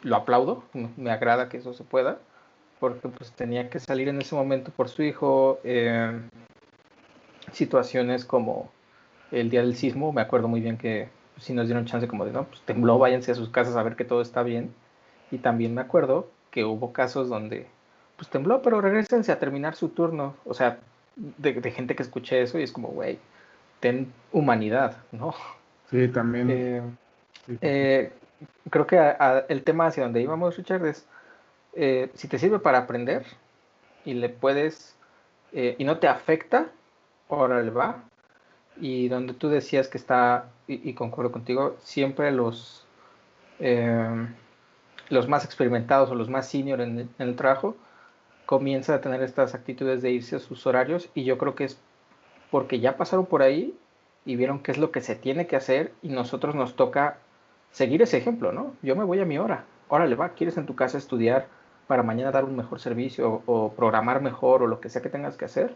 lo 0.01 0.17
aplaudo, 0.17 0.63
me 0.97 1.11
agrada 1.11 1.47
que 1.47 1.57
eso 1.57 1.73
se 1.73 1.85
pueda, 1.85 2.19
porque 2.81 3.07
pues 3.07 3.31
tenía 3.31 3.69
que 3.69 3.79
salir 3.79 4.09
en 4.09 4.21
ese 4.21 4.35
momento 4.35 4.71
por 4.75 4.89
su 4.89 5.03
hijo. 5.03 5.59
Eh, 5.63 6.19
situaciones 7.53 8.25
como 8.25 8.71
el 9.31 9.49
día 9.49 9.61
del 9.61 9.75
sismo, 9.75 10.11
me 10.11 10.21
acuerdo 10.21 10.47
muy 10.47 10.61
bien 10.61 10.77
que 10.77 11.09
si 11.39 11.53
nos 11.53 11.67
dieron 11.67 11.85
chance 11.85 12.07
como 12.07 12.25
de, 12.25 12.31
no, 12.31 12.45
pues 12.45 12.61
tembló, 12.61 12.99
váyanse 12.99 13.31
a 13.31 13.35
sus 13.35 13.49
casas 13.49 13.75
a 13.75 13.83
ver 13.83 13.95
que 13.95 14.05
todo 14.05 14.21
está 14.21 14.43
bien. 14.43 14.73
Y 15.31 15.39
también 15.39 15.73
me 15.73 15.81
acuerdo 15.81 16.29
que 16.51 16.63
hubo 16.65 16.93
casos 16.93 17.29
donde 17.29 17.67
pues 18.15 18.29
tembló, 18.29 18.61
pero 18.61 18.81
regresense 18.81 19.31
a 19.31 19.39
terminar 19.39 19.75
su 19.75 19.89
turno. 19.89 20.35
O 20.45 20.53
sea, 20.53 20.79
de, 21.15 21.71
gente 21.71 21.95
que 21.95 22.03
escuché 22.03 22.41
eso 22.41 22.59
y 22.59 22.63
es 22.63 22.71
como, 22.71 22.89
güey, 22.89 23.19
ten 23.79 24.11
humanidad, 24.31 24.97
¿no? 25.11 25.33
Sí, 25.89 26.07
también. 26.07 26.49
Eh, 26.49 26.81
eh, 27.61 28.11
creo 28.69 28.87
que 28.87 29.15
el 29.49 29.63
tema 29.63 29.87
hacia 29.87 30.03
donde 30.03 30.21
íbamos, 30.21 30.57
Richard, 30.57 30.85
es 30.85 31.05
eh, 31.73 32.09
si 32.13 32.27
te 32.27 32.39
sirve 32.39 32.59
para 32.59 32.79
aprender 32.79 33.25
y 34.05 34.13
le 34.13 34.29
puedes, 34.29 34.95
y 35.51 35.83
no 35.83 35.99
te 35.99 36.07
afecta, 36.07 36.67
órale 37.27 37.69
va. 37.69 38.03
Y 38.79 39.07
donde 39.07 39.33
tú 39.33 39.49
decías 39.49 39.87
que 39.87 39.97
está, 39.97 40.45
y, 40.67 40.93
concuerdo 40.93 41.31
contigo, 41.31 41.75
siempre 41.79 42.31
los, 42.31 42.85
los 45.09 45.27
más 45.27 45.45
experimentados 45.45 46.09
o 46.09 46.15
los 46.15 46.29
más 46.29 46.49
senior 46.49 46.81
en 46.81 47.09
el 47.19 47.35
trabajo 47.35 47.75
comienza 48.45 48.95
a 48.95 49.01
tener 49.01 49.21
estas 49.21 49.55
actitudes 49.55 50.01
de 50.01 50.11
irse 50.11 50.35
a 50.35 50.39
sus 50.39 50.65
horarios 50.67 51.09
y 51.13 51.23
yo 51.23 51.37
creo 51.37 51.55
que 51.55 51.65
es 51.65 51.79
porque 52.51 52.79
ya 52.79 52.97
pasaron 52.97 53.25
por 53.25 53.41
ahí 53.41 53.75
y 54.25 54.35
vieron 54.35 54.59
qué 54.59 54.71
es 54.71 54.77
lo 54.77 54.91
que 54.91 55.01
se 55.01 55.15
tiene 55.15 55.47
que 55.47 55.55
hacer 55.55 55.91
y 56.01 56.09
nosotros 56.09 56.55
nos 56.55 56.75
toca 56.75 57.17
seguir 57.71 58.01
ese 58.01 58.17
ejemplo, 58.17 58.51
¿no? 58.51 58.75
Yo 58.81 58.95
me 58.95 59.03
voy 59.03 59.19
a 59.19 59.25
mi 59.25 59.37
hora. 59.37 59.65
Órale, 59.87 60.15
va, 60.15 60.29
¿quieres 60.29 60.57
en 60.57 60.65
tu 60.65 60.75
casa 60.75 60.97
estudiar 60.97 61.47
para 61.87 62.03
mañana 62.03 62.31
dar 62.31 62.45
un 62.45 62.55
mejor 62.55 62.79
servicio 62.79 63.41
o, 63.45 63.73
programar 63.73 64.21
mejor 64.21 64.61
o 64.61 64.67
lo 64.67 64.79
que 64.79 64.89
sea 64.89 65.01
que 65.01 65.09
tengas 65.09 65.35
que 65.35 65.45
hacer? 65.45 65.75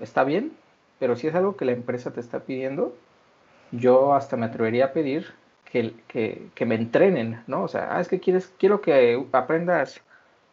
Está 0.00 0.24
bien, 0.24 0.52
pero 0.98 1.16
si 1.16 1.26
es 1.26 1.34
algo 1.34 1.56
que 1.56 1.64
la 1.64 1.72
empresa 1.72 2.12
te 2.12 2.20
está 2.20 2.40
pidiendo, 2.40 2.94
yo 3.72 4.14
hasta 4.14 4.36
me 4.36 4.46
atrevería 4.46 4.86
a 4.86 4.92
pedir 4.92 5.34
que, 5.64 5.94
que, 6.54 6.66
me 6.66 6.76
entrenen, 6.76 7.42
¿no? 7.46 7.64
O 7.64 7.68
sea, 7.68 7.96
ah, 7.96 8.00
es 8.00 8.08
que 8.08 8.18
quieres, 8.18 8.52
quiero 8.58 8.80
que 8.80 9.22
aprendas 9.32 10.00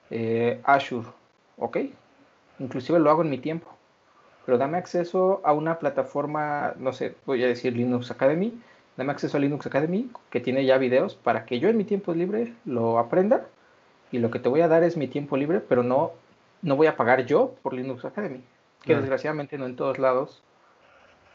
eh, 0.10 0.60
Azure 0.66 1.08
ok, 1.58 1.78
inclusive 2.60 3.00
lo 3.00 3.10
hago 3.10 3.22
en 3.22 3.30
mi 3.30 3.38
tiempo, 3.38 3.68
pero 4.46 4.58
dame 4.58 4.78
acceso 4.78 5.42
a 5.44 5.54
una 5.54 5.80
plataforma, 5.80 6.74
no 6.78 6.94
sé, 6.94 7.16
voy 7.26 7.44
a 7.44 7.48
decir 7.48 7.76
Linux 7.76 8.12
Academy, 8.12 8.54
dame 8.98 9.12
acceso 9.12 9.38
a 9.38 9.40
Linux 9.40 9.66
Academy 9.66 10.10
que 10.30 10.40
tiene 10.40 10.66
ya 10.66 10.78
videos 10.78 11.16
para 11.16 11.46
que 11.46 11.60
yo 11.60 11.70
en 11.70 11.78
mi 11.78 11.84
tiempo 11.84 12.14
libre 12.14 12.54
lo 12.66 13.00
aprenda 13.00 13.46
y 14.12 14.20
lo 14.20 14.30
que 14.30 14.40
te 14.40 14.50
voy 14.50 14.62
a 14.62 14.68
dar 14.68 14.84
es 14.84 14.98
mi 14.98 15.08
tiempo 15.08 15.38
libre, 15.38 15.60
pero 15.60 15.84
no, 15.84 16.12
no 16.62 16.76
voy 16.76 16.88
a 16.88 16.98
pagar 16.98 17.26
yo 17.26 17.56
por 17.62 17.74
Linux 17.74 18.06
Academy, 18.06 18.42
que 18.84 18.96
desgraciadamente 18.96 19.58
no 19.58 19.66
en 19.66 19.76
todos 19.76 20.00
lados 20.00 20.44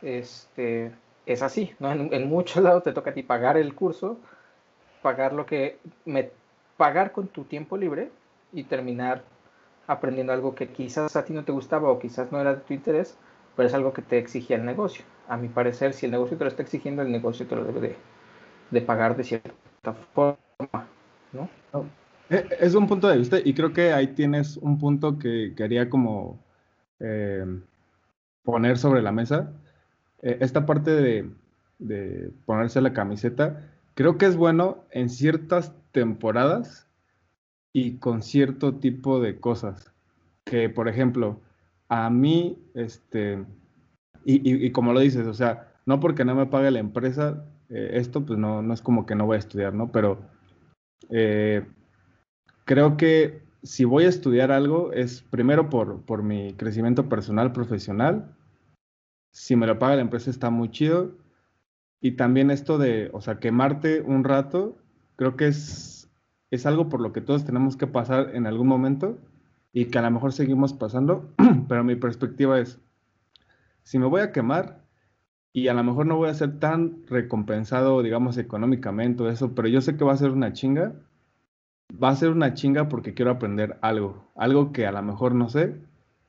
este, 0.03 0.93
es 1.29 1.43
así, 1.43 1.75
¿no? 1.79 1.93
En, 1.93 2.29
muchos 2.29 2.63
lados 2.63 2.83
te 2.83 2.93
toca 2.93 3.11
a 3.11 3.15
ti 3.15 3.23
pagar 3.23 3.57
el 3.57 3.75
curso, 3.75 4.19
pagar 5.03 5.33
lo 5.33 5.47
que 5.47 5.79
me 6.05 6.31
pagar 6.77 7.13
con 7.13 7.29
tu 7.29 7.45
tiempo 7.45 7.77
libre 7.77 8.11
y 8.53 8.65
terminar 8.65 9.23
aprendiendo 9.87 10.33
algo 10.33 10.55
que 10.55 10.69
quizás 10.69 11.17
a 11.17 11.25
ti 11.25 11.33
no 11.33 11.45
te 11.45 11.53
gustaba 11.53 11.91
o 11.91 11.99
quizás 11.99 12.31
no 12.33 12.41
era 12.41 12.55
de 12.55 12.61
tu 12.61 12.73
interés, 12.73 13.17
pero 13.57 13.69
es 13.69 13.75
algo 13.75 13.93
que 13.93 14.03
te 14.03 14.19
exigía 14.19 14.57
el 14.57 14.65
negocio. 14.65 15.05
A 15.29 15.37
mi 15.37 15.49
parecer, 15.49 15.93
si 15.93 16.07
el 16.07 16.13
negocio 16.13 16.39
te 16.39 16.45
lo 16.45 16.51
está 16.51 16.63
exigiendo, 16.63 17.03
el 17.03 17.11
negocio 17.11 17.47
te 17.47 17.57
lo 17.57 17.65
debe 17.65 17.97
de, 18.71 18.81
pagar 18.81 19.17
de 19.17 19.25
cierta 19.25 19.93
forma, 20.15 20.87
¿no? 21.33 21.49
Eh, 22.31 22.49
es 22.61 22.75
un 22.75 22.87
punto 22.87 23.09
de 23.09 23.19
vista 23.19 23.39
y 23.43 23.55
creo 23.55 23.73
que 23.73 23.93
ahí 23.93 24.09
tienes 24.09 24.57
un 24.59 24.79
punto 24.79 25.19
que 25.19 25.55
quería 25.57 25.91
como 25.91 26.39
eh, 27.01 27.45
poner 28.45 28.79
sobre 28.79 29.03
la 29.03 29.13
mesa. 29.13 29.53
Eh, 30.23 30.39
esta 30.41 30.67
parte 30.67 30.91
de, 30.91 31.31
ponerse 32.45 32.81
la 32.81 32.93
camiseta, 32.93 33.71
creo 33.95 34.19
que 34.19 34.27
es 34.27 34.37
bueno 34.37 34.85
en 34.91 35.09
ciertas 35.09 35.73
temporadas 35.93 36.89
y 37.73 37.99
con 37.99 38.23
cierto 38.23 38.75
tipo 38.77 39.21
de 39.21 39.39
cosas. 39.39 39.93
Que, 40.45 40.69
por 40.69 40.89
ejemplo, 40.89 41.41
a 41.89 42.11
mí, 42.11 42.59
este, 42.75 43.45
y, 44.25 44.71
como 44.73 44.93
lo 44.93 45.01
dices, 45.01 45.27
o 45.27 45.35
sea, 45.35 45.73
no 45.87 46.01
porque 46.01 46.25
no 46.25 46.35
me 46.35 46.47
pague 46.47 46.71
la 46.71 46.81
empresa, 46.81 47.45
eh, 47.69 47.91
esto 47.95 48.25
pues 48.27 48.39
no, 48.39 48.63
no 48.63 48.75
es 48.75 48.83
como 48.83 49.07
que 49.07 49.15
no 49.15 49.27
voy 49.27 49.37
a 49.37 49.41
estudiar, 49.41 49.75
¿no? 49.75 49.93
Pero 49.93 50.19
eh, 51.11 51.65
creo 52.65 52.97
que 52.97 53.43
si 53.63 53.85
voy 53.85 54.05
a 54.05 54.09
estudiar 54.09 54.53
algo 54.53 54.93
es 54.93 55.23
primero 55.23 55.69
por, 55.69 56.03
por 56.03 56.23
mi 56.23 56.55
crecimiento 56.55 57.09
personal, 57.09 57.53
profesional. 57.53 58.35
Si 59.31 59.57
me 59.57 59.67
lo 59.67 59.79
paga 59.79 59.97
la 59.97 60.03
empresa 60.03 60.31
está 60.31 60.51
muy 60.51 60.71
chido. 60.71 61.17
Y 62.01 62.13
también 62.13 62.51
esto 62.51 62.79
de, 62.79 63.11
o 63.13 63.21
sea, 63.21 63.41
quemarte 63.41 64.03
un 64.03 64.25
rato, 64.25 64.77
creo 65.17 65.37
que 65.37 65.49
es 65.49 65.99
es 66.51 66.67
algo 66.67 66.89
por 66.89 67.01
lo 67.01 67.13
que 67.13 67.21
todos 67.21 67.45
tenemos 67.45 67.77
que 67.77 67.87
pasar 67.87 68.35
en 68.35 68.47
algún 68.47 68.69
momento 68.69 69.19
y 69.73 69.87
que 69.87 69.99
a 69.99 70.03
lo 70.03 70.11
mejor 70.11 70.33
seguimos 70.33 70.73
pasando, 70.73 71.29
pero 71.69 71.85
mi 71.85 71.97
perspectiva 71.97 72.59
es, 72.59 72.81
si 73.83 73.99
me 73.99 74.07
voy 74.07 74.23
a 74.23 74.33
quemar 74.33 74.85
y 75.53 75.69
a 75.69 75.75
lo 75.75 75.85
mejor 75.85 76.07
no 76.07 76.17
voy 76.17 76.31
a 76.31 76.35
ser 76.35 76.59
tan 76.59 77.07
recompensado, 77.07 78.03
digamos, 78.03 78.39
económicamente 78.39 79.23
o 79.23 79.29
eso, 79.29 79.55
pero 79.55 79.69
yo 79.69 79.81
sé 79.81 79.97
que 79.97 80.05
va 80.05 80.13
a 80.13 80.17
ser 80.17 80.31
una 80.31 80.53
chinga, 80.53 80.95
va 82.03 82.11
a 82.11 82.17
ser 82.17 82.31
una 82.31 82.55
chinga 82.55 82.89
porque 82.89 83.15
quiero 83.15 83.31
aprender 83.31 83.79
algo, 83.83 84.31
algo 84.35 84.73
que 84.73 84.87
a 84.87 84.93
lo 84.93 85.03
mejor 85.03 85.35
no 85.35 85.49
sé 85.49 85.77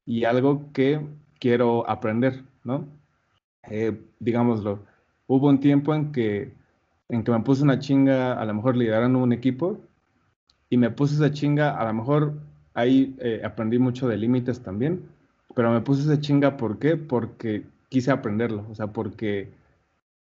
y 0.05 0.25
algo 0.25 0.71
que 0.73 1.05
quiero 1.39 1.89
aprender, 1.89 2.43
¿no? 2.63 2.87
Eh, 3.69 3.99
digámoslo, 4.19 4.79
hubo 5.27 5.47
un 5.47 5.59
tiempo 5.59 5.93
en 5.93 6.11
que, 6.11 6.53
en 7.09 7.23
que 7.23 7.31
me 7.31 7.39
puse 7.41 7.63
una 7.63 7.79
chinga, 7.79 8.33
a 8.33 8.45
lo 8.45 8.53
mejor 8.53 8.77
liderando 8.77 9.19
un 9.19 9.33
equipo, 9.33 9.79
y 10.69 10.77
me 10.77 10.91
puse 10.91 11.15
esa 11.15 11.31
chinga, 11.31 11.77
a 11.77 11.85
lo 11.85 11.93
mejor 11.93 12.33
ahí 12.73 13.15
eh, 13.19 13.41
aprendí 13.43 13.79
mucho 13.79 14.07
de 14.07 14.17
límites 14.17 14.61
también, 14.61 15.09
pero 15.55 15.71
me 15.71 15.81
puse 15.81 16.03
esa 16.03 16.19
chinga, 16.19 16.57
¿por 16.57 16.79
qué? 16.79 16.95
Porque 16.97 17.65
quise 17.89 18.11
aprenderlo, 18.11 18.65
o 18.69 18.75
sea, 18.75 18.87
porque 18.87 19.51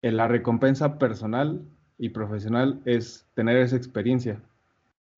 la 0.01 0.27
recompensa 0.27 0.98
personal 0.98 1.62
y 1.98 2.10
profesional 2.10 2.82
es 2.86 3.25
tener 3.36 3.58
esa 3.58 3.77
experiencia. 3.77 4.42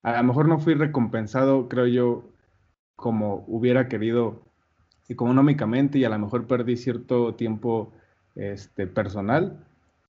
A 0.04 0.18
lo 0.18 0.24
mejor 0.24 0.48
no 0.48 0.60
fui 0.60 0.76
recompensado, 0.76 1.68
creo 1.68 1.88
yo, 1.88 2.24
como 2.96 3.44
hubiera 3.48 3.88
querido 3.88 4.44
económicamente 5.10 6.00
y 6.00 6.06
a 6.06 6.10
lo 6.10 6.20
mejor 6.20 6.48
perdí 6.48 6.78
cierto 6.78 7.36
tiempo 7.36 7.92
este, 8.36 8.88
personal, 8.88 9.58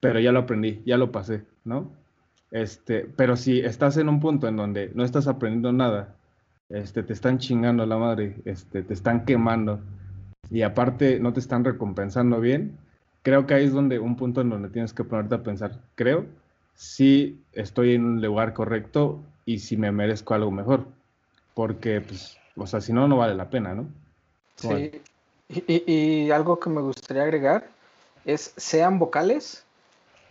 pero 0.01 0.21
ya 0.21 0.33
lo 0.33 0.41
aprendí, 0.41 0.83
ya 0.85 0.97
lo 0.97 1.13
pasé, 1.13 1.45
¿no? 1.65 1.91
Este, 2.51 3.09
pero 3.17 3.37
si 3.37 3.61
estás 3.61 3.97
en 3.97 4.09
un 4.09 4.21
punto 4.21 4.49
en 4.49 4.57
donde 4.57 4.91
no 4.95 5.05
estás 5.05 5.27
aprendiendo 5.27 5.73
nada, 5.73 6.15
este, 6.69 7.03
te 7.03 7.13
están 7.13 7.39
chingando 7.39 7.85
la 7.87 7.97
madre, 7.97 8.37
este, 8.45 8.83
te 8.83 8.95
están 8.95 9.25
quemando 9.25 9.81
y 10.51 10.63
aparte 10.63 11.21
no 11.21 11.33
te 11.33 11.41
están 11.41 11.65
recompensando 11.65 12.41
bien, 12.41 12.77
creo 13.23 13.47
que 13.47 13.55
ahí 13.55 13.65
es 13.65 13.73
donde 13.73 13.99
un 13.99 14.17
punto 14.17 14.41
en 14.41 14.51
donde 14.51 14.69
tienes 14.69 14.93
que 14.93 15.05
ponerte 15.05 15.35
a 15.35 15.43
pensar, 15.43 15.81
creo, 15.97 16.27
si 16.75 17.41
estoy 17.53 17.95
en 17.95 18.05
un 18.05 18.23
lugar 18.23 18.53
correcto 18.53 19.21
y 19.45 19.59
si 19.59 19.77
me 19.77 19.91
merezco 19.93 20.35
algo 20.35 20.51
mejor, 20.51 20.87
porque 21.55 22.01
pues, 22.01 22.39
o 22.57 22.67
sea, 22.67 22.81
si 22.81 22.93
no, 22.93 23.09
no 23.09 23.17
vale 23.17 23.35
la 23.35 23.51
pena, 23.51 23.75
¿no? 23.75 23.89
Sí, 24.57 25.01
y, 25.49 25.93
y 25.93 26.31
algo 26.31 26.59
que 26.59 26.71
me 26.71 26.81
gustaría 26.81 27.23
agregar 27.23 27.69
es, 28.25 28.53
sean 28.57 28.99
vocales 28.99 29.65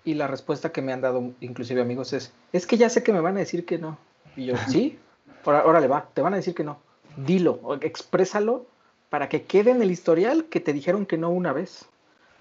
y 0.04 0.14
la 0.14 0.28
respuesta 0.28 0.72
que 0.72 0.82
me 0.82 0.94
han 0.94 1.02
dado 1.02 1.32
inclusive 1.42 1.82
amigos 1.82 2.14
es, 2.14 2.32
es 2.54 2.68
que 2.68 2.78
ya 2.78 2.90
sé 2.90 3.04
que 3.04 3.12
me 3.12 3.22
van 3.22 3.36
a 3.36 3.40
decir 3.40 3.66
que 3.66 3.78
no. 3.78 3.98
Y 4.36 4.46
yo, 4.46 4.56
sí, 4.70 5.00
órale 5.44 5.88
va, 5.88 6.08
te 6.14 6.22
van 6.22 6.34
a 6.34 6.38
decir 6.38 6.54
que 6.54 6.64
no. 6.64 6.78
Dilo, 7.18 7.80
exprésalo 7.82 8.66
para 9.10 9.30
que 9.30 9.44
quede 9.44 9.72
en 9.72 9.82
el 9.82 9.92
historial 9.92 10.46
que 10.46 10.60
te 10.60 10.74
dijeron 10.74 11.06
que 11.06 11.18
no 11.18 11.30
una 11.30 11.54
vez. 11.54 11.86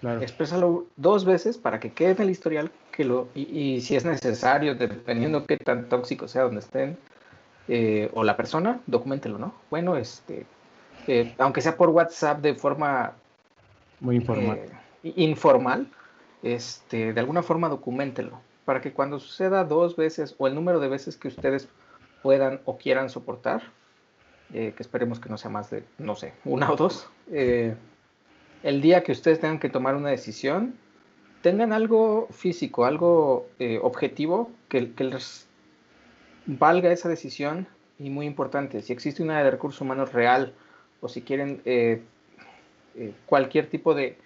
Claro. 0.00 0.20
Exprésalo 0.20 0.86
dos 0.96 1.24
veces 1.24 1.56
para 1.56 1.80
que 1.80 1.92
quede 1.92 2.10
en 2.10 2.22
el 2.22 2.30
historial 2.30 2.70
que 2.92 3.04
lo, 3.04 3.28
y, 3.34 3.80
si 3.80 3.96
es 3.96 4.04
necesario, 4.04 4.74
dependiendo 4.74 5.46
qué 5.46 5.56
tan 5.56 5.88
tóxico 5.88 6.28
sea 6.28 6.42
donde 6.42 6.60
estén, 6.60 6.98
eh, 7.68 8.10
o 8.12 8.22
la 8.22 8.36
persona, 8.36 8.80
documentelo, 8.86 9.38
¿no? 9.38 9.54
Bueno, 9.70 9.96
este, 9.96 10.46
eh, 11.06 11.34
aunque 11.38 11.60
sea 11.60 11.76
por 11.76 11.90
WhatsApp 11.90 12.40
de 12.40 12.54
forma 12.54 13.12
muy 14.00 14.16
informal, 14.16 14.58
eh, 15.02 15.12
informal 15.16 15.90
este, 16.42 17.12
de 17.12 17.20
alguna 17.20 17.42
forma 17.42 17.68
documentelo 17.68 18.40
para 18.64 18.80
que 18.80 18.92
cuando 18.92 19.18
suceda 19.18 19.64
dos 19.64 19.96
veces 19.96 20.34
o 20.38 20.46
el 20.46 20.54
número 20.54 20.80
de 20.80 20.88
veces 20.88 21.16
que 21.16 21.28
ustedes 21.28 21.68
puedan 22.22 22.60
o 22.64 22.78
quieran 22.78 23.10
soportar, 23.10 23.62
eh, 24.52 24.72
que 24.76 24.82
esperemos 24.82 25.20
que 25.20 25.28
no 25.28 25.36
sea 25.36 25.50
más 25.50 25.70
de, 25.70 25.84
no 25.98 26.16
sé, 26.16 26.32
una 26.44 26.70
o 26.72 26.76
dos, 26.76 27.08
eh, 27.30 27.74
el 28.62 28.80
día 28.80 29.02
que 29.02 29.12
ustedes 29.12 29.40
tengan 29.40 29.58
que 29.58 29.68
tomar 29.68 29.94
una 29.94 30.08
decisión, 30.08 30.74
tengan 31.42 31.72
algo 31.72 32.28
físico, 32.30 32.86
algo 32.86 33.46
eh, 33.58 33.78
objetivo 33.82 34.50
que, 34.68 34.92
que, 34.94 35.04
les 35.04 35.46
valga 36.46 36.90
esa 36.90 37.08
decisión 37.08 37.66
y 37.98 38.08
muy 38.08 38.26
importante, 38.26 38.80
si 38.80 38.92
existe 38.92 39.22
una 39.22 39.42
de 39.42 39.50
recursos 39.50 39.80
humanos 39.82 40.12
real 40.12 40.54
o 41.04 41.08
si 41.08 41.20
quieren 41.20 41.60
cualquier 43.26 43.68
tipo 43.68 43.94
de 43.94 44.16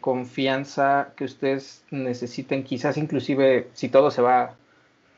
confianza 0.00 1.12
que 1.16 1.24
ustedes 1.24 1.84
necesiten, 1.90 2.64
quizás 2.64 2.96
inclusive 2.96 3.68
si 3.74 3.88
todo 3.88 4.10
se 4.10 4.22
va 4.22 4.56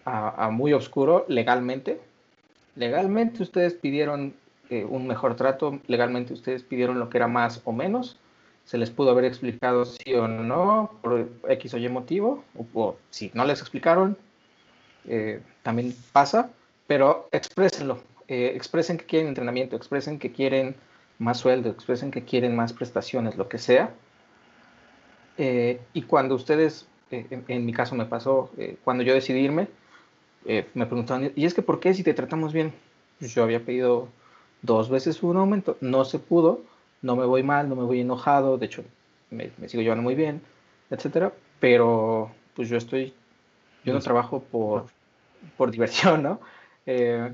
a, 0.08 0.50
muy 0.50 0.72
oscuro 0.72 1.24
legalmente. 1.28 2.00
Legalmente 2.76 3.42
ustedes 3.42 3.74
pidieron 3.74 4.34
eh, 4.70 4.84
un 4.84 5.06
mejor 5.06 5.36
trato. 5.36 5.80
Legalmente 5.86 6.32
ustedes 6.32 6.62
pidieron 6.62 6.98
lo 6.98 7.08
que 7.08 7.18
era 7.18 7.28
más 7.28 7.60
o 7.64 7.72
menos. 7.72 8.18
Se 8.64 8.78
les 8.78 8.90
pudo 8.90 9.10
haber 9.10 9.24
explicado 9.24 9.84
sí 9.84 10.14
o 10.14 10.28
no 10.28 10.90
por 11.02 11.28
X 11.48 11.74
o 11.74 11.78
Y 11.78 11.88
motivo. 11.88 12.44
O, 12.74 12.96
si 13.10 13.30
no 13.34 13.44
les 13.44 13.60
explicaron, 13.60 14.16
eh, 15.06 15.40
también 15.62 15.94
pasa. 16.12 16.50
Pero 16.86 17.28
exprésenlo. 17.32 18.00
Eh, 18.28 18.52
expresen 18.54 18.98
que 18.98 19.06
quieren 19.06 19.28
entrenamiento, 19.28 19.76
expresen 19.76 20.18
que 20.18 20.32
quieren 20.32 20.76
más 21.18 21.38
sueldo, 21.38 21.70
expresen 21.70 22.10
que 22.10 22.24
quieren 22.24 22.54
más 22.54 22.72
prestaciones, 22.72 23.36
lo 23.36 23.48
que 23.48 23.58
sea. 23.58 23.94
y 25.38 26.02
cuando 26.02 26.34
ustedes, 26.34 26.86
en, 27.10 27.64
mi 27.64 27.72
caso 27.72 27.94
me 27.94 28.06
pasó, 28.06 28.50
cuando 28.84 29.04
yo 29.04 29.14
decidí 29.14 29.40
irme, 29.40 29.68
me 30.44 30.86
preguntaban, 30.86 31.32
¿y 31.34 31.44
es 31.44 31.54
que 31.54 31.62
por 31.62 31.80
qué 31.80 31.94
si 31.94 32.02
te 32.02 32.12
tratamos 32.14 32.52
bien? 32.52 32.72
Yo 33.20 33.44
había 33.44 33.64
pedido 33.64 34.08
dos 34.62 34.90
veces 34.90 35.22
un 35.22 35.36
aumento, 35.36 35.76
no 35.80 36.04
se 36.04 36.18
pudo, 36.18 36.62
no 37.02 37.16
me 37.16 37.24
voy 37.24 37.42
mal, 37.42 37.68
no 37.68 37.76
me 37.76 37.84
voy 37.84 38.00
enojado, 38.00 38.58
de 38.58 38.66
hecho 38.66 38.84
me, 39.30 39.50
sigo 39.68 39.82
llevando 39.82 40.02
muy 40.02 40.14
bien, 40.14 40.42
etcétera, 40.90 41.32
pero 41.60 42.30
pues 42.54 42.68
yo 42.68 42.76
estoy, 42.76 43.14
yo 43.84 43.92
no 43.92 44.00
trabajo 44.00 44.40
por, 44.40 44.86
por 45.56 45.70
diversión, 45.70 46.22
¿no? 46.22 46.40
Eh, 46.86 47.32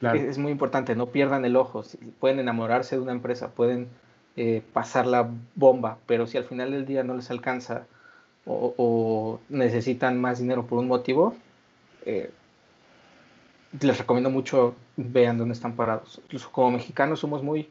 es 0.00 0.38
muy 0.38 0.52
importante, 0.52 0.94
no 0.96 1.06
pierdan 1.06 1.44
el 1.44 1.56
ojo, 1.56 1.84
pueden 2.20 2.38
enamorarse 2.38 2.96
de 2.96 3.02
una 3.02 3.12
empresa, 3.12 3.50
pueden 3.50 3.88
eh, 4.36 4.62
pasar 4.72 5.06
la 5.06 5.28
bomba, 5.54 5.98
pero 6.06 6.26
si 6.26 6.36
al 6.36 6.44
final 6.44 6.72
del 6.72 6.86
día 6.86 7.04
no 7.04 7.14
les 7.14 7.30
alcanza 7.30 7.86
o, 8.46 9.40
necesitan 9.48 10.20
más 10.20 10.38
dinero 10.38 10.66
por 10.66 10.78
un 10.78 10.88
motivo, 10.88 11.34
eh, 12.04 12.30
les 13.80 13.98
recomiendo 13.98 14.30
mucho 14.30 14.74
vean 14.96 15.38
dónde 15.38 15.54
están 15.54 15.74
parados. 15.74 16.20
como 16.52 16.72
mexicanos 16.72 17.20
somos 17.20 17.42
muy 17.42 17.68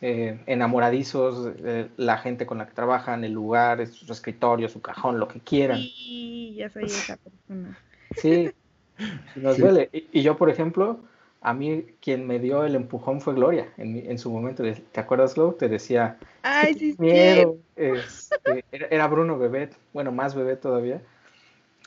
eh, 0.00 0.38
enamoradizos 0.46 1.56
de 1.56 1.88
la 1.96 2.18
gente 2.18 2.46
con 2.46 2.58
la 2.58 2.66
que 2.66 2.74
trabajan, 2.74 3.24
el 3.24 3.32
lugar, 3.32 3.86
su 3.86 4.12
escritorio, 4.12 4.68
su 4.68 4.82
cajón, 4.82 5.18
lo 5.18 5.28
que 5.28 5.40
quieran. 5.40 5.78
Sí, 5.78 6.54
ya 6.56 6.68
soy 6.68 6.84
esa 6.84 7.16
persona. 7.16 7.78
Sí, 8.16 8.50
nos 9.36 9.58
duele. 9.58 9.88
Y, 9.92 10.20
yo, 10.22 10.36
por 10.36 10.50
ejemplo, 10.50 11.00
a 11.44 11.54
mí 11.54 11.86
quien 12.00 12.26
me 12.26 12.40
dio 12.40 12.64
el 12.64 12.74
empujón 12.74 13.20
fue 13.20 13.34
Gloria 13.34 13.68
en, 13.76 13.96
en 14.10 14.18
su 14.18 14.32
momento. 14.32 14.64
¿Te 14.64 15.00
acuerdas, 15.00 15.34
Glo? 15.36 15.52
Te 15.52 15.68
decía, 15.68 16.18
Ay, 16.42 16.74
sí, 16.74 16.96
miedo. 16.98 17.56
Este, 17.76 18.64
era 18.72 19.06
Bruno 19.06 19.38
Bebet, 19.38 19.76
bueno, 19.92 20.10
más 20.10 20.34
Bebet 20.34 20.60
todavía 20.60 21.00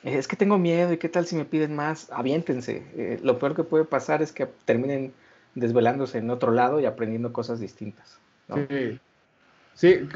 es 0.03 0.27
que 0.27 0.35
tengo 0.35 0.57
miedo 0.57 0.93
y 0.93 0.97
qué 0.97 1.09
tal 1.09 1.25
si 1.25 1.35
me 1.35 1.45
piden 1.45 1.75
más, 1.75 2.11
aviéntense. 2.11 2.83
Eh, 2.95 3.19
lo 3.23 3.39
peor 3.39 3.55
que 3.55 3.63
puede 3.63 3.85
pasar 3.85 4.21
es 4.21 4.31
que 4.31 4.47
terminen 4.65 5.13
desvelándose 5.55 6.19
en 6.19 6.29
otro 6.29 6.51
lado 6.51 6.79
y 6.79 6.85
aprendiendo 6.85 7.33
cosas 7.33 7.59
distintas. 7.59 8.19
Sí, 8.69 8.99
sí 9.73 10.07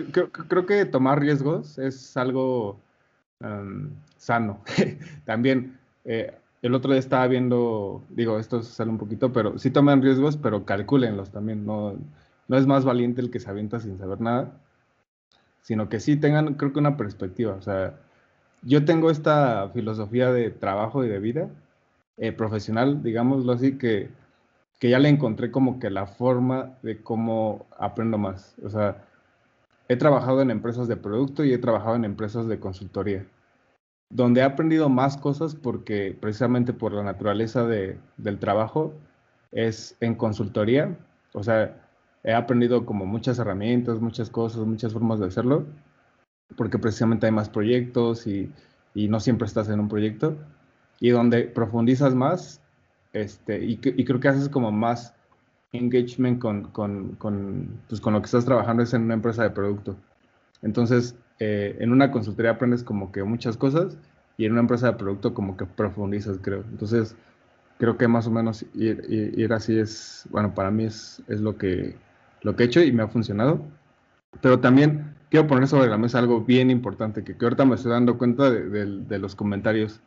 creo, 0.48 0.66
que 0.66 0.86
tomar 0.86 1.20
riesgos 1.20 1.78
es 1.80 2.16
algo 2.16 2.80
sano. 4.18 4.62
También 5.26 5.78
eh, 6.06 6.32
el 6.62 6.76
otro 6.76 6.92
día 6.92 7.00
estaba 7.00 7.28
viendo, 7.28 8.04
digo, 8.10 8.40
esto 8.40 8.62
sale 8.62 8.92
un 8.92 8.98
poquito, 8.98 9.34
pero 9.34 9.58
sí 9.58 9.72
tomen 9.72 10.02
riesgos, 10.02 10.38
pero 10.38 10.66
calcúlenlos 10.66 11.32
también. 11.32 11.66
No, 11.66 11.96
no 12.48 12.58
es 12.58 12.68
más 12.68 12.86
valiente 12.86 13.22
el 13.22 13.32
que 13.32 13.40
se 13.40 13.50
avienta 13.50 13.80
sin 13.80 13.98
saber 13.98 14.22
nada, 14.22 14.52
sino 15.62 15.90
que 15.90 16.00
sí 16.00 16.18
tengan, 16.18 16.56
creo 16.56 16.74
que 16.74 16.80
una 16.80 16.98
perspectiva. 16.98 17.54
O 17.54 17.62
sea, 17.62 17.96
yo 18.64 18.86
tengo 18.86 19.10
esta 19.10 19.70
filosofía 19.70 20.32
de 20.32 20.52
trabajo 20.52 21.04
y 21.04 21.10
de 21.10 21.20
vida 21.20 21.50
eh, 22.18 22.32
profesional, 22.32 23.02
digámoslo 23.04 23.54
así, 23.54 23.78
que, 23.78 24.10
que 24.80 24.90
ya 24.90 25.00
le 25.00 25.10
encontré 25.10 25.52
como 25.52 25.80
que 25.80 25.90
la 25.90 26.06
forma 26.06 26.78
de 26.84 27.02
cómo 27.02 27.66
aprendo 27.78 28.18
más. 28.18 28.56
O 28.64 28.70
sea, 28.70 29.04
he 29.88 29.96
trabajado 29.98 30.42
en 30.42 30.52
empresas 30.52 30.88
de 30.88 30.98
producto 30.98 31.44
y 31.44 31.54
he 31.54 31.58
trabajado 31.58 31.96
en 31.96 32.06
empresas 32.06 32.48
de 32.48 32.60
consultoría, 32.60 33.26
donde 34.12 34.42
he 34.42 34.44
aprendido 34.44 34.90
más 34.90 35.18
cosas 35.18 35.56
porque 35.56 36.18
precisamente 36.20 36.74
por 36.74 36.94
la 36.94 37.04
naturaleza 37.04 37.66
de, 37.66 37.98
del 38.18 38.40
trabajo 38.40 38.94
es 39.52 39.96
en 40.00 40.16
consultoría. 40.16 40.98
O 41.34 41.44
sea, 41.44 41.76
he 42.24 42.34
aprendido 42.34 42.86
como 42.86 43.06
muchas 43.06 43.40
herramientas, 43.40 44.00
muchas 44.00 44.30
cosas, 44.30 44.66
muchas 44.66 44.94
formas 44.94 45.20
de 45.20 45.28
hacerlo 45.28 45.66
porque 46.56 46.80
precisamente 46.80 47.26
hay 47.26 47.32
más 47.32 47.50
proyectos 47.50 48.28
y, 48.28 48.52
y, 48.94 49.08
no 49.08 49.20
siempre 49.20 49.48
estás 49.48 49.70
en 49.70 49.80
un 49.80 49.90
proyecto, 49.90 50.36
y 51.00 51.10
donde 51.10 51.44
profundizas 51.44 52.14
más, 52.16 52.62
este, 53.14 53.64
y, 53.64 53.80
y 53.84 54.06
creo 54.06 54.20
que 54.20 54.28
haces 54.28 54.50
como 54.50 54.72
más 54.72 55.14
engagement 55.74 56.40
con, 56.40 56.64
con, 56.72 57.16
con, 57.16 57.82
pues 57.88 58.02
con, 58.02 58.14
lo 58.14 58.22
que 58.22 58.26
estás 58.26 58.46
trabajando 58.46 58.84
es 58.84 58.94
en 58.94 59.04
una 59.04 59.14
empresa 59.14 59.44
de 59.44 59.52
producto. 59.52 59.96
Entonces, 60.62 61.16
eh, 61.44 61.76
en 61.80 61.92
una 61.92 62.12
consultoría 62.12 62.52
aprendes 62.52 62.84
como 62.84 63.12
que 63.12 63.24
muchas 63.24 63.58
cosas 63.58 63.98
y 64.38 64.46
en 64.46 64.52
una 64.52 64.62
empresa 64.62 64.92
de 64.92 64.98
producto 65.00 65.34
como 65.34 65.58
que 65.58 65.66
profundizas, 65.66 66.38
creo. 66.40 66.64
Entonces, 66.70 67.16
creo 67.80 67.98
que 67.98 68.08
más 68.08 68.28
o 68.28 68.32
menos 68.32 68.64
ir, 68.76 69.04
ir, 69.10 69.52
así 69.52 69.80
es, 69.80 70.28
bueno, 70.30 70.54
para 70.54 70.70
mí 70.70 70.84
es, 70.84 71.20
es, 71.28 71.42
lo, 71.42 71.58
que, 71.58 71.96
lo 72.44 72.56
que 72.56 72.62
he 72.62 72.66
hecho 72.68 72.84
y 72.84 72.92
me 72.92 73.02
ha 73.02 73.08
funcionado. 73.08 73.60
Pero 74.40 74.60
también 74.60 75.16
quiero 75.32 75.48
poner 75.48 75.68
sobre 75.68 75.90
la 75.90 75.98
mesa 75.98 76.20
algo 76.20 76.42
bien 76.42 76.70
importante, 76.70 77.24
que, 77.24 77.36
que 77.36 77.44
ahorita 77.44 77.66
me 77.66 77.74
estoy 77.74 77.92
dando 77.92 78.20
cuenta 78.20 78.52
de, 78.52 79.18
los 79.18 79.36
comentarios 79.36 80.00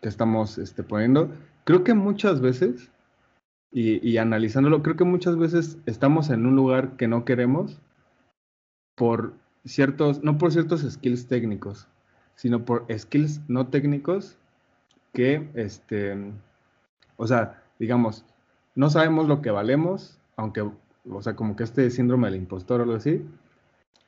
que 0.00 0.08
estamos 0.08 0.56
este, 0.56 0.84
poniendo. 0.84 1.32
Creo 1.64 1.82
que 1.82 1.94
muchas 1.94 2.40
veces, 2.40 2.92
y, 3.72 4.18
analizándolo, 4.18 4.84
creo 4.84 4.94
que 4.94 5.02
muchas 5.02 5.36
veces 5.36 5.78
estamos 5.86 6.30
en 6.30 6.46
un 6.46 6.54
lugar 6.54 6.96
que 6.96 7.08
no 7.08 7.24
queremos 7.24 7.80
por 8.94 9.32
ciertos, 9.64 10.22
no 10.22 10.38
por 10.38 10.52
ciertos 10.52 10.82
skills 10.82 11.26
técnicos, 11.26 11.88
sino 12.34 12.64
por 12.64 12.86
skills 12.96 13.40
no 13.48 13.66
técnicos 13.68 14.38
que, 15.12 15.48
este, 15.54 16.16
o 17.16 17.26
sea, 17.26 17.62
digamos, 17.78 18.24
no 18.74 18.90
sabemos 18.90 19.28
lo 19.28 19.42
que 19.42 19.50
valemos, 19.50 20.18
aunque, 20.36 20.62
o 20.62 21.22
sea, 21.22 21.34
como 21.34 21.56
que 21.56 21.64
este 21.64 21.90
síndrome 21.90 22.28
del 22.28 22.40
impostor 22.40 22.80
o 22.80 22.84
algo 22.84 22.96
así, 22.96 23.24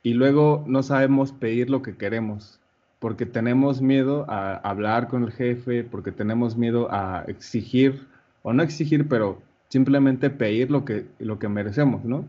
y 0.01 0.13
luego 0.13 0.63
no 0.67 0.83
sabemos 0.83 1.31
pedir 1.31 1.69
lo 1.69 1.81
que 1.81 1.95
queremos, 1.95 2.59
porque 2.99 3.25
tenemos 3.25 3.81
miedo 3.81 4.25
a 4.29 4.55
hablar 4.55 5.07
con 5.07 5.23
el 5.23 5.31
jefe, 5.31 5.83
porque 5.83 6.11
tenemos 6.11 6.57
miedo 6.57 6.87
a 6.91 7.23
exigir, 7.27 8.07
o 8.41 8.53
no 8.53 8.63
exigir, 8.63 9.07
pero 9.07 9.41
simplemente 9.69 10.29
pedir 10.29 10.71
lo 10.71 10.85
que, 10.85 11.07
lo 11.19 11.39
que 11.39 11.49
merecemos, 11.49 12.03
¿no? 12.05 12.25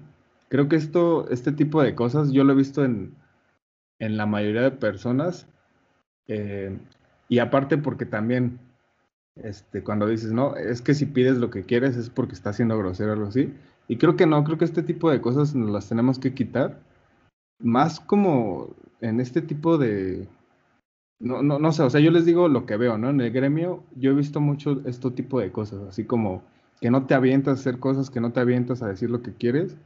Creo 0.55 0.69
que 0.69 0.77
esto, 0.77 1.29
este 1.31 1.51
tipo 1.51 1.83
de 1.83 1.97
cosas 1.97 2.31
yo 2.31 2.45
lo 2.45 2.53
he 2.53 2.57
visto 2.57 2.85
en, 2.85 3.17
en 3.99 4.17
la 4.17 4.25
mayoría 4.25 4.63
de 4.63 4.71
personas, 4.71 5.49
eh, 6.29 6.79
y 7.29 7.41
aparte 7.41 7.77
porque 7.77 8.07
también, 8.07 8.61
este, 9.35 9.83
cuando 9.83 10.07
dices, 10.07 10.31
no, 10.31 10.55
es 10.55 10.81
que 10.81 10.95
si 10.95 11.07
pides 11.07 11.39
lo 11.39 11.51
que 11.51 11.65
quieres 11.65 11.97
es 11.97 12.09
porque 12.09 12.35
está 12.35 12.53
siendo 12.53 12.79
grosero 12.79 13.11
o 13.11 13.15
algo 13.15 13.27
así, 13.27 13.53
y 13.89 13.97
creo 13.97 14.15
que 14.15 14.27
no, 14.27 14.45
creo 14.45 14.57
que 14.57 14.65
este 14.65 14.85
tipo 14.85 15.11
de 15.11 15.21
cosas 15.21 15.57
nos 15.57 15.71
las 15.71 15.89
tenemos 15.89 16.21
que 16.21 16.35
quitar 16.35 16.79
más 17.59 17.99
como 17.99 18.77
en 19.01 19.19
este 19.19 19.43
tipo 19.43 19.77
de... 19.77 20.29
No, 21.19 21.43
no, 21.43 21.59
no 21.59 21.73
sé, 21.73 21.83
o 21.83 21.91
sea, 21.91 22.01
yo 22.01 22.13
les 22.13 22.27
digo 22.27 22.47
lo 22.47 22.65
que 22.65 22.77
veo, 22.77 22.97
¿no? 22.97 23.11
En 23.11 23.21
el 23.21 23.33
gremio 23.33 23.83
yo 23.97 24.13
he 24.13 24.15
visto 24.15 24.41
mucho 24.41 24.83
este 24.85 25.11
tipo 25.11 25.41
de 25.41 25.51
cosas, 25.51 25.83
así 25.89 26.05
como 26.05 26.45
que 26.81 26.93
no 26.93 27.07
te 27.07 27.15
avientas 27.15 27.59
a 27.59 27.61
hacer 27.61 27.81
cosas, 27.81 28.09
que 28.09 28.21
no 28.21 28.31
te 28.31 28.39
avientas 28.39 28.85
a 28.85 28.87
decir 28.87 29.11
lo 29.11 29.21
que 29.21 29.35
quieres, 29.35 29.77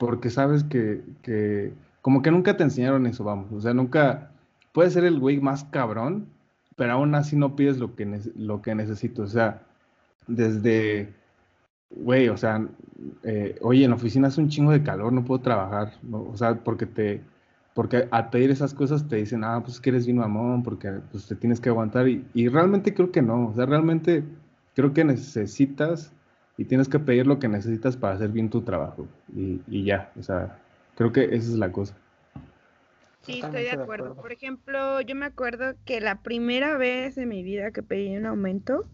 porque 0.00 0.30
sabes 0.30 0.64
que, 0.64 1.02
que 1.20 1.74
como 2.00 2.22
que 2.22 2.30
nunca 2.30 2.56
te 2.56 2.62
enseñaron 2.64 3.06
eso, 3.06 3.22
vamos, 3.22 3.52
o 3.52 3.60
sea, 3.60 3.74
nunca, 3.74 4.30
puedes 4.72 4.94
ser 4.94 5.04
el 5.04 5.20
güey 5.20 5.40
más 5.40 5.64
cabrón, 5.64 6.26
pero 6.74 6.92
aún 6.92 7.14
así 7.14 7.36
no 7.36 7.54
pides 7.54 7.78
lo 7.78 7.94
que, 7.94 8.06
lo 8.34 8.62
que 8.62 8.74
necesitas, 8.74 9.18
o 9.18 9.26
sea, 9.26 9.62
desde 10.26 11.12
güey, 11.90 12.30
o 12.30 12.36
sea, 12.38 12.66
eh, 13.24 13.58
oye, 13.60 13.84
en 13.84 13.90
la 13.90 13.96
oficina 13.96 14.28
hace 14.28 14.40
un 14.40 14.48
chingo 14.48 14.72
de 14.72 14.82
calor, 14.82 15.12
no 15.12 15.22
puedo 15.22 15.42
trabajar, 15.42 15.92
o 16.10 16.34
sea, 16.34 16.54
porque 16.54 16.86
te, 16.86 17.20
porque 17.74 18.08
a 18.10 18.30
pedir 18.30 18.50
esas 18.50 18.72
cosas 18.72 19.06
te 19.06 19.16
dicen, 19.16 19.44
ah, 19.44 19.60
pues 19.62 19.80
que 19.80 19.90
eres 19.90 20.06
bien 20.06 20.16
mamón, 20.16 20.62
porque 20.62 20.92
pues 21.12 21.26
te 21.26 21.36
tienes 21.36 21.60
que 21.60 21.68
aguantar, 21.68 22.08
y, 22.08 22.24
y 22.32 22.48
realmente 22.48 22.94
creo 22.94 23.12
que 23.12 23.20
no, 23.20 23.48
o 23.48 23.54
sea, 23.54 23.66
realmente 23.66 24.24
creo 24.74 24.94
que 24.94 25.04
necesitas 25.04 26.14
y 26.60 26.66
tienes 26.66 26.90
que 26.90 26.98
pedir 26.98 27.26
lo 27.26 27.38
que 27.38 27.48
necesitas 27.48 27.96
para 27.96 28.16
hacer 28.16 28.28
bien 28.28 28.50
tu 28.50 28.60
trabajo, 28.60 29.08
y, 29.34 29.62
y 29.66 29.82
ya, 29.84 30.12
o 30.18 30.22
sea, 30.22 30.58
creo 30.94 31.10
que 31.10 31.24
esa 31.24 31.36
es 31.36 31.56
la 31.56 31.72
cosa. 31.72 31.96
Sí, 33.22 33.40
estoy 33.42 33.62
de 33.62 33.70
acuerdo. 33.70 34.14
Por 34.14 34.30
ejemplo, 34.30 35.00
yo 35.00 35.14
me 35.14 35.24
acuerdo 35.24 35.74
que 35.86 36.02
la 36.02 36.20
primera 36.20 36.76
vez 36.76 37.16
en 37.16 37.30
mi 37.30 37.42
vida 37.42 37.70
que 37.70 37.82
pedí 37.82 38.14
un 38.14 38.26
aumento, 38.26 38.84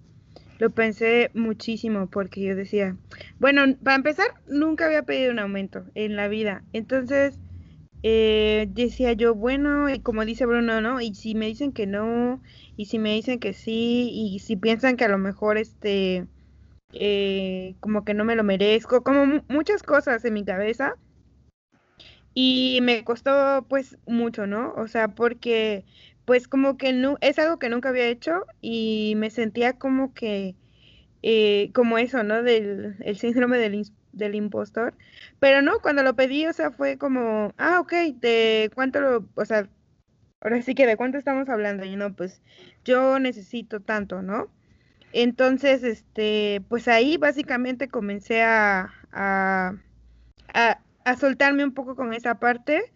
lo 0.60 0.70
pensé 0.70 1.32
muchísimo 1.34 2.06
porque 2.08 2.40
yo 2.40 2.54
decía, 2.54 2.96
bueno, 3.40 3.62
para 3.82 3.96
empezar, 3.96 4.28
nunca 4.46 4.86
había 4.86 5.02
pedido 5.02 5.32
un 5.32 5.40
aumento 5.40 5.86
en 5.96 6.14
la 6.14 6.28
vida. 6.28 6.62
Entonces, 6.72 7.40
eh, 8.04 8.68
decía 8.70 9.12
yo, 9.14 9.34
bueno, 9.34 9.90
y 9.90 9.98
como 9.98 10.24
dice 10.24 10.46
Bruno, 10.46 10.80
¿no? 10.80 11.00
Y 11.00 11.16
si 11.16 11.34
me 11.34 11.46
dicen 11.46 11.72
que 11.72 11.88
no, 11.88 12.40
y 12.76 12.84
si 12.84 13.00
me 13.00 13.12
dicen 13.14 13.40
que 13.40 13.54
sí, 13.54 14.08
y 14.12 14.38
si 14.38 14.54
piensan 14.54 14.96
que 14.96 15.04
a 15.04 15.08
lo 15.08 15.18
mejor 15.18 15.58
este 15.58 16.28
eh, 16.92 17.74
como 17.80 18.04
que 18.04 18.14
no 18.14 18.24
me 18.24 18.36
lo 18.36 18.44
merezco, 18.44 19.02
como 19.02 19.42
muchas 19.48 19.82
cosas 19.82 20.24
en 20.24 20.34
mi 20.34 20.44
cabeza. 20.44 20.96
Y 22.34 22.80
me 22.82 23.04
costó 23.04 23.64
pues 23.68 23.98
mucho, 24.06 24.46
¿no? 24.46 24.74
O 24.76 24.88
sea, 24.88 25.08
porque 25.08 25.84
pues 26.26 26.48
como 26.48 26.76
que 26.76 26.92
no, 26.92 27.16
es 27.20 27.38
algo 27.38 27.58
que 27.58 27.68
nunca 27.70 27.88
había 27.90 28.08
hecho 28.08 28.44
y 28.60 29.14
me 29.16 29.30
sentía 29.30 29.78
como 29.78 30.12
que, 30.12 30.56
eh, 31.22 31.70
como 31.74 31.98
eso, 31.98 32.22
¿no? 32.24 32.42
Del 32.42 32.96
el 33.00 33.16
síndrome 33.18 33.58
del, 33.58 33.90
del 34.12 34.34
impostor. 34.34 34.94
Pero 35.40 35.62
no, 35.62 35.80
cuando 35.80 36.02
lo 36.02 36.16
pedí, 36.16 36.46
o 36.46 36.52
sea, 36.52 36.70
fue 36.72 36.98
como, 36.98 37.54
ah, 37.58 37.80
ok, 37.80 37.92
¿de 38.20 38.70
cuánto 38.74 39.00
lo, 39.00 39.28
o 39.34 39.44
sea, 39.44 39.68
ahora 40.40 40.62
sí 40.62 40.74
que 40.74 40.86
de 40.86 40.96
cuánto 40.96 41.18
estamos 41.18 41.48
hablando? 41.48 41.84
Y 41.84 41.96
no, 41.96 42.14
pues 42.14 42.42
yo 42.84 43.18
necesito 43.18 43.80
tanto, 43.80 44.22
¿no? 44.22 44.48
Entonces, 45.18 45.82
este, 45.82 46.60
pues 46.68 46.88
ahí 46.88 47.16
básicamente 47.16 47.88
comencé 47.88 48.42
a, 48.42 48.92
a, 49.12 49.72
a, 50.52 51.16
soltarme 51.16 51.64
un 51.64 51.72
poco 51.72 51.96
con 51.96 52.12
esa 52.12 52.38
parte. 52.38 52.92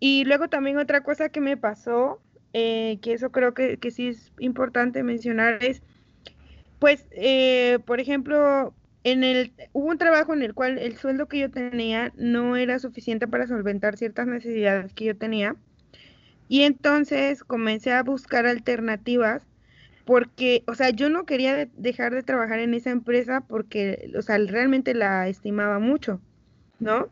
Y 0.00 0.24
luego 0.24 0.48
también 0.48 0.78
otra 0.78 1.02
cosa 1.02 1.28
que 1.28 1.42
me 1.42 1.58
pasó, 1.58 2.22
eh, 2.54 2.98
que 3.02 3.12
eso 3.12 3.32
creo 3.32 3.52
que, 3.52 3.76
que, 3.76 3.90
sí 3.90 4.08
es 4.08 4.32
importante 4.38 5.02
mencionar, 5.02 5.62
es, 5.62 5.82
pues, 6.78 7.06
eh, 7.10 7.80
por 7.84 8.00
ejemplo, 8.00 8.72
en 9.04 9.22
el, 9.22 9.52
hubo 9.74 9.88
un 9.88 9.98
trabajo 9.98 10.32
en 10.32 10.40
el 10.40 10.54
cual 10.54 10.78
el 10.78 10.96
sueldo 10.96 11.28
que 11.28 11.40
yo 11.40 11.50
tenía 11.50 12.14
no 12.16 12.56
era 12.56 12.78
suficiente 12.78 13.28
para 13.28 13.46
solventar 13.46 13.98
ciertas 13.98 14.26
necesidades 14.26 14.94
que 14.94 15.04
yo 15.04 15.18
tenía. 15.18 15.54
Y 16.48 16.62
entonces 16.62 17.44
comencé 17.44 17.92
a 17.92 18.02
buscar 18.02 18.46
alternativas 18.46 19.46
porque, 20.08 20.64
o 20.66 20.74
sea, 20.74 20.88
yo 20.88 21.10
no 21.10 21.26
quería 21.26 21.68
dejar 21.76 22.14
de 22.14 22.22
trabajar 22.22 22.60
en 22.60 22.72
esa 22.72 22.88
empresa 22.88 23.42
porque, 23.42 24.10
o 24.16 24.22
sea, 24.22 24.38
realmente 24.38 24.94
la 24.94 25.28
estimaba 25.28 25.80
mucho, 25.80 26.18
¿no? 26.80 27.10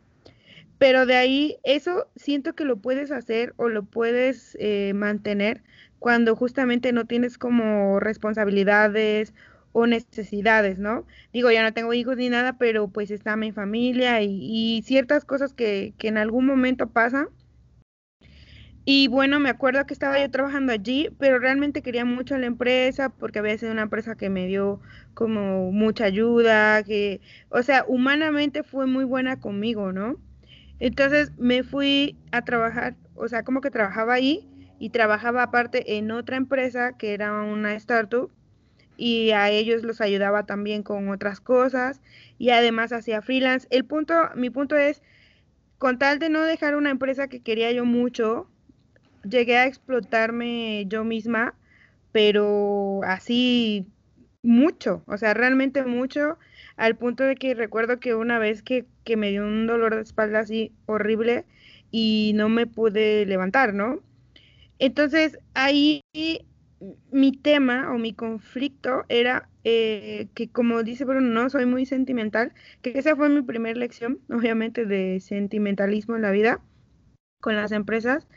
Pero 0.79 1.05
de 1.05 1.15
ahí, 1.15 1.57
eso 1.63 2.07
siento 2.15 2.55
que 2.55 2.65
lo 2.65 2.77
puedes 2.77 3.11
hacer 3.11 3.53
o 3.57 3.69
lo 3.69 3.83
puedes 3.83 4.57
eh, 4.59 4.93
mantener 4.95 5.61
cuando 5.99 6.35
justamente 6.35 6.91
no 6.91 7.05
tienes 7.05 7.37
como 7.37 7.99
responsabilidades 7.99 9.31
o 9.73 9.85
necesidades, 9.85 10.79
¿no? 10.79 11.05
Digo, 11.31 11.51
ya 11.51 11.61
no 11.61 11.73
tengo 11.73 11.93
hijos 11.93 12.17
ni 12.17 12.29
nada, 12.29 12.57
pero 12.57 12.87
pues 12.87 13.11
está 13.11 13.35
mi 13.35 13.51
familia 13.51 14.23
y, 14.23 14.81
ciertas 14.83 15.23
cosas 15.23 15.53
que, 15.53 15.93
que, 15.99 16.07
en 16.07 16.17
algún 16.17 16.47
momento 16.47 16.89
pasan. 16.89 17.27
Y 18.89 19.09
bueno, 19.09 19.41
me 19.41 19.49
acuerdo 19.49 19.85
que 19.85 19.93
estaba 19.93 20.17
yo 20.17 20.31
trabajando 20.31 20.71
allí, 20.71 21.09
pero 21.19 21.39
realmente 21.39 21.81
quería 21.81 22.05
mucho 22.05 22.37
la 22.37 22.45
empresa 22.45 23.09
porque 23.09 23.39
había 23.39 23.57
sido 23.57 23.73
una 23.73 23.81
empresa 23.81 24.15
que 24.15 24.29
me 24.29 24.47
dio 24.47 24.79
como 25.13 25.73
mucha 25.73 26.05
ayuda, 26.05 26.81
que, 26.83 27.19
o 27.49 27.61
sea, 27.63 27.83
humanamente 27.85 28.63
fue 28.63 28.85
muy 28.85 29.03
buena 29.03 29.41
conmigo, 29.41 29.91
¿no? 29.91 30.15
Entonces 30.79 31.33
me 31.37 31.63
fui 31.63 32.15
a 32.31 32.43
trabajar, 32.45 32.95
o 33.15 33.27
sea, 33.27 33.43
como 33.43 33.59
que 33.59 33.71
trabajaba 33.71 34.13
ahí 34.13 34.47
y 34.79 34.89
trabajaba 34.91 35.43
aparte 35.43 35.97
en 35.97 36.09
otra 36.09 36.37
empresa 36.37 36.93
que 36.97 37.13
era 37.13 37.41
una 37.43 37.73
startup 37.73 38.31
y 38.95 39.31
a 39.31 39.49
ellos 39.49 39.83
los 39.83 39.99
ayudaba 39.99 40.45
también 40.45 40.81
con 40.81 41.09
otras 41.09 41.41
cosas 41.41 41.99
y 42.37 42.51
además 42.51 42.93
hacía 42.93 43.21
freelance. 43.21 43.67
El 43.69 43.83
punto, 43.83 44.13
mi 44.35 44.49
punto 44.49 44.77
es, 44.77 45.03
con 45.77 45.99
tal 45.99 46.19
de 46.19 46.29
no 46.29 46.41
dejar 46.43 46.77
una 46.77 46.89
empresa 46.89 47.27
que 47.27 47.41
quería 47.41 47.69
yo 47.73 47.83
mucho, 47.83 48.47
llegué 49.29 49.57
a 49.57 49.65
explotarme 49.65 50.85
yo 50.87 51.03
misma, 51.03 51.55
pero 52.11 53.01
así 53.03 53.87
mucho, 54.43 55.03
o 55.07 55.17
sea, 55.17 55.33
realmente 55.33 55.83
mucho, 55.83 56.37
al 56.77 56.95
punto 56.95 57.23
de 57.23 57.35
que 57.35 57.53
recuerdo 57.53 57.99
que 57.99 58.15
una 58.15 58.39
vez 58.39 58.61
que, 58.63 58.85
que 59.03 59.17
me 59.17 59.29
dio 59.31 59.43
un 59.43 59.67
dolor 59.67 59.95
de 59.95 60.01
espalda 60.01 60.39
así 60.39 60.71
horrible 60.85 61.45
y 61.91 62.33
no 62.35 62.49
me 62.49 62.67
pude 62.67 63.25
levantar, 63.25 63.73
¿no? 63.73 64.01
Entonces 64.79 65.39
ahí 65.53 66.01
mi 67.11 67.31
tema 67.31 67.91
o 67.93 67.97
mi 67.97 68.13
conflicto 68.13 69.05
era 69.09 69.49
eh, 69.63 70.27
que, 70.35 70.49
como 70.49 70.83
dice 70.83 71.05
Bruno, 71.05 71.21
no 71.21 71.49
soy 71.49 71.65
muy 71.65 71.85
sentimental, 71.85 72.53
que 72.81 72.97
esa 72.97 73.15
fue 73.15 73.29
mi 73.29 73.41
primera 73.41 73.77
lección, 73.77 74.19
obviamente, 74.29 74.85
de 74.85 75.19
sentimentalismo 75.19 76.15
en 76.15 76.21
la 76.21 76.31
vida 76.31 76.61
con 77.41 77.55
las 77.55 77.71
empresas. 77.71 78.27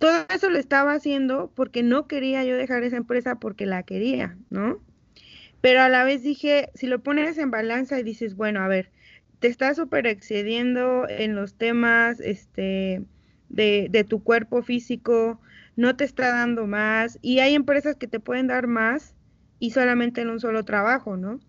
Todo 0.00 0.26
eso 0.34 0.50
lo 0.50 0.58
estaba 0.58 0.94
haciendo 0.94 1.52
porque 1.54 1.84
no 1.84 2.08
quería 2.08 2.44
yo 2.44 2.56
dejar 2.56 2.82
esa 2.84 2.98
empresa 2.98 3.36
porque 3.36 3.66
la 3.66 3.84
quería, 3.84 4.38
¿no? 4.50 4.80
Pero 5.60 5.82
a 5.82 5.88
la 5.90 6.04
vez 6.04 6.22
dije, 6.22 6.70
si 6.74 6.86
lo 6.88 7.02
pones 7.02 7.38
en 7.38 7.50
balanza 7.52 8.00
y 8.00 8.04
dices, 8.04 8.36
bueno, 8.36 8.62
a 8.62 8.68
ver, 8.68 8.90
te 9.40 9.48
estás 9.48 9.76
súper 9.76 10.06
excediendo 10.06 11.08
en 11.08 11.36
los 11.36 11.54
temas 11.56 12.20
este, 12.20 13.04
de, 13.50 13.88
de 13.90 14.04
tu 14.04 14.24
cuerpo 14.24 14.62
físico, 14.62 15.40
no 15.76 15.96
te 15.96 16.04
está 16.04 16.30
dando 16.30 16.66
más 16.66 17.18
y 17.22 17.40
hay 17.40 17.54
empresas 17.54 17.96
que 17.96 18.08
te 18.08 18.20
pueden 18.20 18.48
dar 18.48 18.68
más 18.68 19.14
y 19.60 19.72
solamente 19.72 20.22
en 20.22 20.30
un 20.30 20.40
solo 20.40 20.64
trabajo, 20.64 21.16
¿no? 21.18 21.40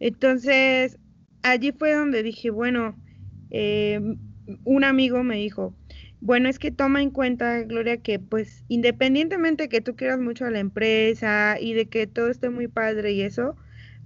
Entonces, 0.00 0.98
allí 1.42 1.72
fue 1.72 1.94
donde 1.94 2.22
dije, 2.22 2.50
bueno, 2.50 2.96
eh, 3.50 4.00
un 4.64 4.84
amigo 4.84 5.22
me 5.24 5.36
dijo, 5.36 5.74
bueno, 6.20 6.48
es 6.48 6.58
que 6.58 6.70
toma 6.70 7.02
en 7.02 7.10
cuenta, 7.10 7.62
Gloria, 7.62 7.98
que 7.98 8.18
pues 8.18 8.64
independientemente 8.68 9.68
que 9.68 9.80
tú 9.80 9.96
quieras 9.96 10.20
mucho 10.20 10.44
a 10.44 10.50
la 10.50 10.58
empresa 10.60 11.56
y 11.60 11.74
de 11.74 11.86
que 11.88 12.06
todo 12.06 12.28
esté 12.30 12.50
muy 12.50 12.68
padre 12.68 13.12
y 13.12 13.22
eso, 13.22 13.56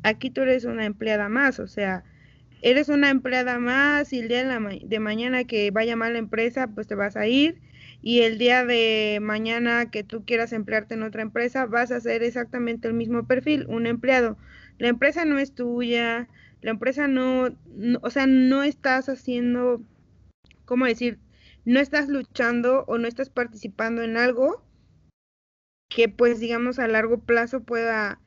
aquí 0.02 0.30
tú 0.30 0.42
eres 0.42 0.64
una 0.64 0.84
empleada 0.86 1.28
más, 1.28 1.58
o 1.60 1.66
sea, 1.66 2.04
eres 2.62 2.88
una 2.88 3.10
empleada 3.10 3.58
más 3.58 4.12
y 4.12 4.20
el 4.20 4.28
día 4.28 4.38
de, 4.38 4.44
la 4.44 4.78
de 4.82 5.00
mañana 5.00 5.44
que 5.44 5.70
vaya 5.70 5.96
mal 5.96 6.14
la 6.14 6.18
empresa, 6.20 6.68
pues 6.68 6.86
te 6.86 6.94
vas 6.94 7.16
a 7.16 7.26
ir 7.26 7.60
y 8.00 8.20
el 8.22 8.38
día 8.38 8.64
de 8.64 9.18
mañana 9.22 9.90
que 9.90 10.04
tú 10.04 10.24
quieras 10.24 10.52
emplearte 10.52 10.94
en 10.94 11.02
otra 11.02 11.22
empresa, 11.22 11.66
vas 11.66 11.90
a 11.90 11.96
hacer 11.96 12.22
exactamente 12.22 12.86
el 12.88 12.94
mismo 12.94 13.26
perfil, 13.26 13.66
un 13.68 13.86
empleado. 13.86 14.36
La 14.78 14.88
empresa 14.88 15.24
no 15.24 15.38
es 15.38 15.54
tuya, 15.54 16.28
la 16.60 16.70
empresa 16.70 17.08
no, 17.08 17.48
o 18.02 18.10
sea, 18.10 18.26
no 18.26 18.62
estás 18.62 19.08
haciendo, 19.08 19.82
¿cómo 20.64 20.86
decir? 20.86 21.18
No 21.64 21.80
estás 21.80 22.08
luchando 22.08 22.84
o 22.86 22.98
no 22.98 23.08
estás 23.08 23.30
participando 23.30 24.02
en 24.02 24.16
algo 24.16 24.62
que 25.88 26.08
pues 26.08 26.40
digamos 26.40 26.78
a 26.78 26.88
largo 26.88 27.18
plazo 27.18 27.62
pueda 27.62 28.20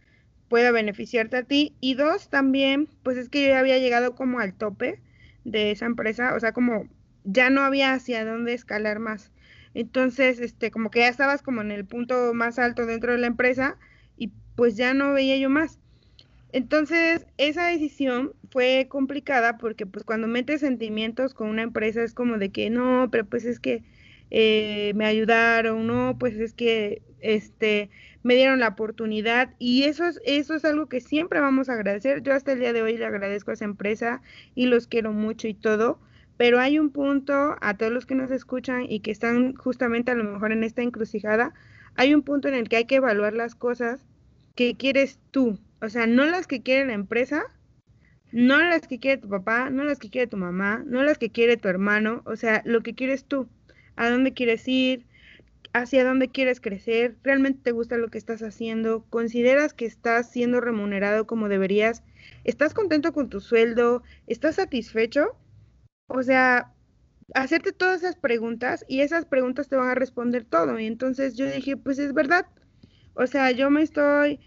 pueda 0.48 0.72
beneficiarte 0.72 1.38
a 1.38 1.44
ti 1.44 1.76
y 1.82 1.96
dos 1.96 2.30
también 2.30 2.88
pues 3.04 3.18
es 3.18 3.30
que 3.30 3.44
yo 3.44 3.50
ya 3.50 3.60
había 3.60 3.80
llegado 3.80 4.16
como 4.16 4.40
al 4.40 4.54
tope 4.54 5.02
de 5.48 5.72
esa 5.72 5.86
empresa, 5.86 6.36
o 6.36 6.40
sea, 6.40 6.52
como 6.52 6.88
ya 7.24 7.50
no 7.50 7.62
había 7.62 7.94
hacia 7.94 8.26
dónde 8.26 8.54
escalar 8.54 9.00
más. 9.00 9.32
Entonces, 9.74 10.40
este, 10.40 10.72
como 10.72 10.92
que 10.92 11.00
ya 11.00 11.08
estabas 11.08 11.42
como 11.42 11.62
en 11.62 11.72
el 11.72 11.86
punto 11.86 12.34
más 12.34 12.60
alto 12.60 12.86
dentro 12.86 13.14
de 13.14 13.18
la 13.18 13.28
empresa 13.28 13.78
y 14.18 14.34
pues 14.56 14.76
ya 14.76 14.94
no 14.94 15.14
veía 15.14 15.38
yo 15.38 15.50
más. 15.50 15.80
Entonces, 16.52 17.26
esa 17.38 17.68
decisión 17.68 18.34
fue 18.52 18.88
complicada 18.90 19.58
porque 19.58 19.86
pues 19.86 20.04
cuando 20.06 20.28
metes 20.28 20.62
sentimientos 20.62 21.34
con 21.34 21.50
una 21.50 21.64
empresa 21.64 22.04
es 22.04 22.14
como 22.14 22.38
de 22.38 22.52
que 22.52 22.70
no, 22.70 23.10
pero 23.12 23.26
pues 23.26 23.46
es 23.46 23.60
que 23.60 23.84
eh, 24.32 24.94
me 24.96 25.06
ayudaron, 25.06 25.88
no, 25.88 26.18
pues 26.20 26.36
es 26.36 26.54
que 26.54 27.02
este 27.20 27.90
me 28.24 28.36
dieron 28.36 28.60
la 28.60 28.70
oportunidad 28.70 29.54
y 29.58 29.84
eso 29.84 30.06
es, 30.06 30.20
eso 30.26 30.54
es 30.56 30.66
algo 30.66 30.88
que 30.88 31.00
siempre 31.02 31.40
vamos 31.40 31.70
a 31.70 31.74
agradecer. 31.74 32.24
Yo 32.24 32.34
hasta 32.34 32.54
el 32.54 32.60
día 32.60 32.74
de 32.74 32.82
hoy 32.82 32.98
le 32.98 33.06
agradezco 33.06 33.52
a 33.52 33.54
esa 33.54 33.66
empresa 33.66 34.22
y 34.56 34.66
los 34.68 34.88
quiero 34.88 35.14
mucho 35.14 35.48
y 35.48 35.54
todo, 35.54 36.00
pero 36.38 36.60
hay 36.60 36.80
un 36.80 36.90
punto 36.92 37.56
a 37.62 37.78
todos 37.78 37.92
los 37.92 38.06
que 38.06 38.16
nos 38.16 38.32
escuchan 38.32 38.86
y 38.90 39.00
que 39.02 39.12
están 39.12 39.56
justamente 39.56 40.12
a 40.12 40.16
lo 40.16 40.24
mejor 40.26 40.52
en 40.52 40.64
esta 40.64 40.82
encrucijada, 40.82 41.54
hay 41.96 42.14
un 42.14 42.22
punto 42.22 42.48
en 42.48 42.54
el 42.54 42.70
que 42.70 42.78
hay 42.78 42.86
que 42.86 42.96
evaluar 42.96 43.34
las 43.34 43.56
cosas. 43.56 44.06
Que 44.56 44.76
quieres 44.76 45.20
tú, 45.32 45.60
o 45.82 45.90
sea, 45.90 46.08
no 46.08 46.26
las 46.26 46.48
que 46.48 46.62
quiere 46.64 46.86
la 46.86 46.94
empresa, 46.94 47.46
no 48.32 48.60
las 48.60 48.88
que 48.88 49.00
quiere 49.00 49.22
tu 49.22 49.30
papá, 49.30 49.70
no 49.70 49.84
las 49.84 50.00
que 50.00 50.10
quiere 50.10 50.28
tu 50.28 50.38
mamá, 50.38 50.84
no 50.86 51.04
las 51.04 51.18
que 51.18 51.30
quiere 51.30 51.58
tu 51.58 51.68
hermano, 51.68 52.22
o 52.26 52.36
sea, 52.36 52.62
lo 52.66 52.82
que 52.82 52.96
quieres 52.96 53.26
tú, 53.26 53.48
a 53.96 54.10
dónde 54.10 54.34
quieres 54.34 54.68
ir, 54.68 55.06
hacia 55.74 56.04
dónde 56.04 56.30
quieres 56.30 56.60
crecer, 56.60 57.16
realmente 57.24 57.62
te 57.64 57.72
gusta 57.72 57.98
lo 57.98 58.10
que 58.10 58.18
estás 58.18 58.42
haciendo, 58.42 59.06
consideras 59.10 59.74
que 59.74 59.86
estás 59.86 60.30
siendo 60.32 60.62
remunerado 60.62 61.28
como 61.28 61.50
deberías, 61.50 62.04
estás 62.44 62.74
contento 62.74 63.14
con 63.14 63.30
tu 63.30 63.40
sueldo, 63.40 64.04
estás 64.28 64.56
satisfecho, 64.56 65.36
o 66.08 66.24
sea, 66.24 66.74
hacerte 67.34 67.72
todas 67.72 68.02
esas 68.02 68.16
preguntas 68.16 68.86
y 68.88 69.02
esas 69.02 69.26
preguntas 69.26 69.68
te 69.68 69.76
van 69.76 69.90
a 69.90 69.96
responder 69.96 70.46
todo. 70.46 70.80
Y 70.80 70.86
entonces 70.86 71.36
yo 71.36 71.46
dije, 71.46 71.78
pues 71.78 72.00
es 72.00 72.14
verdad. 72.14 72.46
O 73.14 73.28
sea, 73.28 73.52
yo 73.52 73.70
me 73.70 73.82
estoy, 73.82 74.40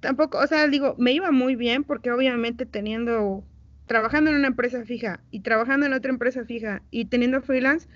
tampoco, 0.00 0.38
o 0.38 0.46
sea, 0.46 0.68
digo, 0.68 0.94
me 0.98 1.12
iba 1.12 1.30
muy 1.30 1.56
bien 1.56 1.84
porque 1.84 2.10
obviamente 2.10 2.66
teniendo, 2.66 3.44
trabajando 3.86 4.30
en 4.30 4.36
una 4.36 4.48
empresa 4.48 4.84
fija 4.84 5.20
y 5.30 5.40
trabajando 5.40 5.86
en 5.86 5.92
otra 5.92 6.10
empresa 6.10 6.44
fija 6.44 6.82
y 6.90 7.06
teniendo 7.06 7.42
freelance, 7.42 7.88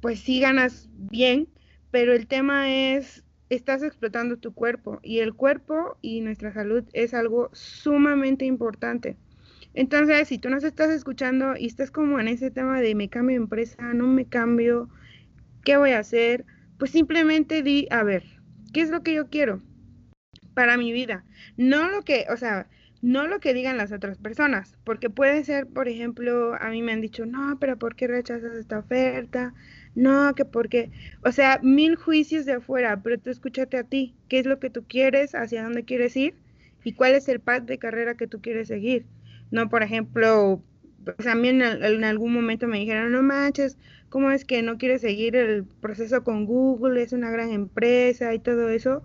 pues 0.00 0.20
sí 0.20 0.40
ganas 0.40 0.88
bien, 0.92 1.48
pero 1.90 2.12
el 2.12 2.26
tema 2.26 2.70
es, 2.70 3.24
estás 3.50 3.82
explotando 3.82 4.38
tu 4.38 4.54
cuerpo 4.54 5.00
y 5.02 5.20
el 5.20 5.34
cuerpo 5.34 5.98
y 6.02 6.20
nuestra 6.20 6.52
salud 6.52 6.84
es 6.92 7.14
algo 7.14 7.50
sumamente 7.52 8.44
importante. 8.44 9.16
Entonces, 9.74 10.28
si 10.28 10.38
tú 10.38 10.50
nos 10.50 10.62
estás 10.62 10.90
escuchando 10.90 11.54
y 11.58 11.66
estás 11.66 11.90
como 11.90 12.20
en 12.20 12.28
ese 12.28 12.50
tema 12.50 12.80
de 12.80 12.94
me 12.94 13.08
cambio 13.08 13.36
de 13.36 13.42
empresa, 13.42 13.92
no 13.92 14.06
me 14.06 14.26
cambio, 14.26 14.88
¿qué 15.64 15.76
voy 15.76 15.90
a 15.90 15.98
hacer? 15.98 16.44
Pues 16.78 16.92
simplemente 16.92 17.62
di, 17.62 17.88
a 17.90 18.04
ver, 18.04 18.24
¿qué 18.72 18.82
es 18.82 18.90
lo 18.90 19.02
que 19.02 19.14
yo 19.14 19.28
quiero 19.30 19.62
para 20.54 20.76
mi 20.76 20.92
vida? 20.92 21.24
No 21.56 21.88
lo 21.88 22.02
que, 22.02 22.26
o 22.30 22.36
sea, 22.36 22.66
no 23.02 23.26
lo 23.26 23.38
que 23.38 23.52
digan 23.52 23.76
las 23.76 23.92
otras 23.92 24.16
personas, 24.16 24.78
porque 24.82 25.10
puede 25.10 25.44
ser, 25.44 25.66
por 25.66 25.88
ejemplo, 25.88 26.54
a 26.58 26.70
mí 26.70 26.80
me 26.80 26.92
han 26.92 27.02
dicho, 27.02 27.26
no, 27.26 27.58
pero 27.60 27.78
¿por 27.78 27.96
qué 27.96 28.06
rechazas 28.06 28.54
esta 28.54 28.78
oferta? 28.78 29.52
No, 29.94 30.34
que 30.34 30.46
porque, 30.46 30.90
o 31.22 31.30
sea, 31.30 31.60
mil 31.62 31.96
juicios 31.96 32.46
de 32.46 32.54
afuera, 32.54 33.02
pero 33.02 33.18
tú 33.18 33.28
escúchate 33.28 33.76
a 33.76 33.84
ti, 33.84 34.14
qué 34.28 34.38
es 34.38 34.46
lo 34.46 34.58
que 34.58 34.70
tú 34.70 34.84
quieres, 34.88 35.34
hacia 35.34 35.62
dónde 35.62 35.84
quieres 35.84 36.16
ir 36.16 36.34
y 36.82 36.94
cuál 36.94 37.14
es 37.14 37.28
el 37.28 37.40
path 37.40 37.64
de 37.64 37.76
carrera 37.76 38.16
que 38.16 38.26
tú 38.26 38.40
quieres 38.40 38.68
seguir. 38.68 39.04
No, 39.50 39.68
por 39.68 39.82
ejemplo, 39.82 40.62
pues 41.04 41.26
a 41.26 41.32
en, 41.32 41.60
en 41.60 42.04
algún 42.04 42.32
momento 42.32 42.66
me 42.66 42.78
dijeron, 42.78 43.12
no 43.12 43.22
manches, 43.22 43.76
¿cómo 44.08 44.30
es 44.30 44.46
que 44.46 44.62
no 44.62 44.78
quieres 44.78 45.02
seguir 45.02 45.36
el 45.36 45.64
proceso 45.64 46.24
con 46.24 46.46
Google? 46.46 47.02
Es 47.02 47.12
una 47.12 47.30
gran 47.30 47.50
empresa 47.50 48.32
y 48.32 48.38
todo 48.38 48.70
eso 48.70 49.02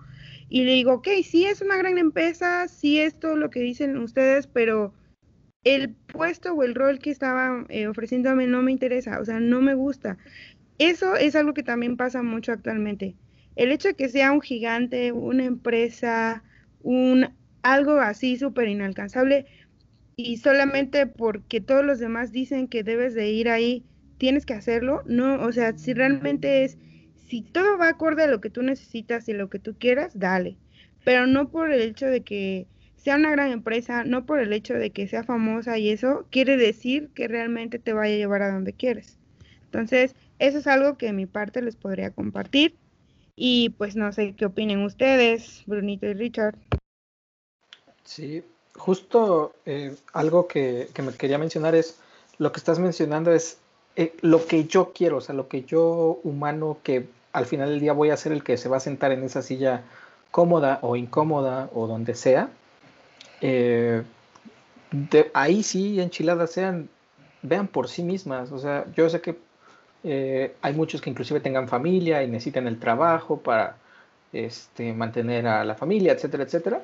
y 0.49 0.63
le 0.63 0.73
digo, 0.73 0.93
ok, 0.93 1.07
sí 1.23 1.45
es 1.45 1.61
una 1.61 1.77
gran 1.77 1.97
empresa, 1.97 2.67
sí 2.67 2.99
es 2.99 3.19
todo 3.19 3.35
lo 3.35 3.49
que 3.49 3.59
dicen 3.59 3.97
ustedes, 3.97 4.47
pero 4.47 4.93
el 5.63 5.89
puesto 5.89 6.53
o 6.53 6.63
el 6.63 6.73
rol 6.75 6.99
que 6.99 7.11
estaban 7.11 7.65
eh, 7.69 7.87
ofreciéndome 7.87 8.47
no 8.47 8.61
me 8.61 8.71
interesa, 8.71 9.19
o 9.19 9.25
sea, 9.25 9.39
no 9.39 9.61
me 9.61 9.75
gusta. 9.75 10.17
Eso 10.79 11.15
es 11.15 11.35
algo 11.35 11.53
que 11.53 11.63
también 11.63 11.97
pasa 11.97 12.23
mucho 12.23 12.51
actualmente. 12.51 13.15
El 13.55 13.71
hecho 13.71 13.89
de 13.89 13.93
que 13.95 14.09
sea 14.09 14.31
un 14.31 14.41
gigante, 14.41 15.11
una 15.11 15.43
empresa, 15.43 16.43
un 16.81 17.27
algo 17.61 17.99
así 17.99 18.37
súper 18.37 18.69
inalcanzable 18.69 19.45
y 20.15 20.37
solamente 20.37 21.07
porque 21.07 21.61
todos 21.61 21.85
los 21.85 21.99
demás 21.99 22.31
dicen 22.31 22.67
que 22.67 22.83
debes 22.83 23.13
de 23.13 23.29
ir 23.29 23.49
ahí, 23.49 23.83
tienes 24.17 24.45
que 24.45 24.53
hacerlo, 24.53 25.03
no, 25.05 25.41
o 25.43 25.51
sea, 25.51 25.77
si 25.77 25.93
realmente 25.93 26.63
es 26.63 26.77
si 27.29 27.41
todo 27.41 27.77
va 27.77 27.89
acorde 27.89 28.23
a 28.23 28.27
lo 28.27 28.41
que 28.41 28.49
tú 28.49 28.63
necesitas 28.63 29.29
y 29.29 29.33
lo 29.33 29.49
que 29.49 29.59
tú 29.59 29.75
quieras, 29.77 30.17
dale. 30.17 30.57
Pero 31.05 31.27
no 31.27 31.49
por 31.49 31.71
el 31.71 31.81
hecho 31.81 32.07
de 32.07 32.21
que 32.21 32.65
sea 32.97 33.15
una 33.15 33.31
gran 33.31 33.51
empresa, 33.51 34.03
no 34.03 34.25
por 34.25 34.39
el 34.39 34.51
hecho 34.51 34.73
de 34.73 34.89
que 34.89 35.07
sea 35.07 35.23
famosa 35.23 35.77
y 35.77 35.89
eso, 35.89 36.25
quiere 36.31 36.57
decir 36.57 37.09
que 37.13 37.27
realmente 37.27 37.79
te 37.79 37.93
vaya 37.93 38.15
a 38.15 38.17
llevar 38.17 38.41
a 38.41 38.51
donde 38.51 38.73
quieres. 38.73 39.17
Entonces, 39.65 40.15
eso 40.39 40.57
es 40.57 40.67
algo 40.67 40.97
que 40.97 41.05
de 41.05 41.13
mi 41.13 41.27
parte 41.27 41.61
les 41.61 41.75
podría 41.75 42.11
compartir. 42.11 42.75
Y 43.35 43.69
pues 43.77 43.95
no 43.95 44.11
sé 44.11 44.33
qué 44.35 44.45
opinen 44.45 44.83
ustedes, 44.83 45.63
Brunito 45.65 46.07
y 46.07 46.13
Richard. 46.13 46.57
Sí, 48.03 48.43
justo 48.75 49.53
eh, 49.65 49.95
algo 50.13 50.47
que, 50.47 50.89
me 51.01 51.13
quería 51.13 51.37
mencionar 51.37 51.75
es, 51.75 51.99
lo 52.39 52.51
que 52.51 52.57
estás 52.57 52.79
mencionando 52.79 53.31
es 53.31 53.59
eh, 53.95 54.13
lo 54.21 54.45
que 54.45 54.65
yo 54.65 54.91
quiero, 54.93 55.17
o 55.17 55.21
sea, 55.21 55.35
lo 55.35 55.47
que 55.47 55.63
yo 55.63 56.19
humano 56.23 56.79
que 56.83 57.07
al 57.33 57.45
final 57.45 57.69
del 57.69 57.79
día 57.79 57.93
voy 57.93 58.09
a 58.09 58.17
ser 58.17 58.31
el 58.31 58.43
que 58.43 58.57
se 58.57 58.69
va 58.69 58.77
a 58.77 58.81
sentar 58.81 59.11
en 59.11 59.23
esa 59.23 59.41
silla 59.41 59.83
cómoda 60.31 60.79
o 60.81 60.95
incómoda 60.95 61.69
o 61.73 61.87
donde 61.87 62.15
sea. 62.15 62.49
Eh, 63.41 64.03
ahí 65.33 65.63
sí, 65.63 65.99
enchiladas 65.99 66.51
sean, 66.51 66.89
vean 67.41 67.67
por 67.67 67.87
sí 67.87 68.03
mismas. 68.03 68.51
O 68.51 68.59
sea, 68.59 68.85
yo 68.95 69.09
sé 69.09 69.21
que 69.21 69.37
eh, 70.03 70.55
hay 70.61 70.73
muchos 70.73 71.01
que 71.01 71.09
inclusive 71.09 71.39
tengan 71.39 71.67
familia 71.67 72.23
y 72.23 72.27
necesitan 72.27 72.67
el 72.67 72.79
trabajo 72.79 73.39
para 73.39 73.77
este, 74.33 74.93
mantener 74.93 75.47
a 75.47 75.63
la 75.63 75.75
familia, 75.75 76.13
etcétera, 76.13 76.43
etcétera. 76.43 76.81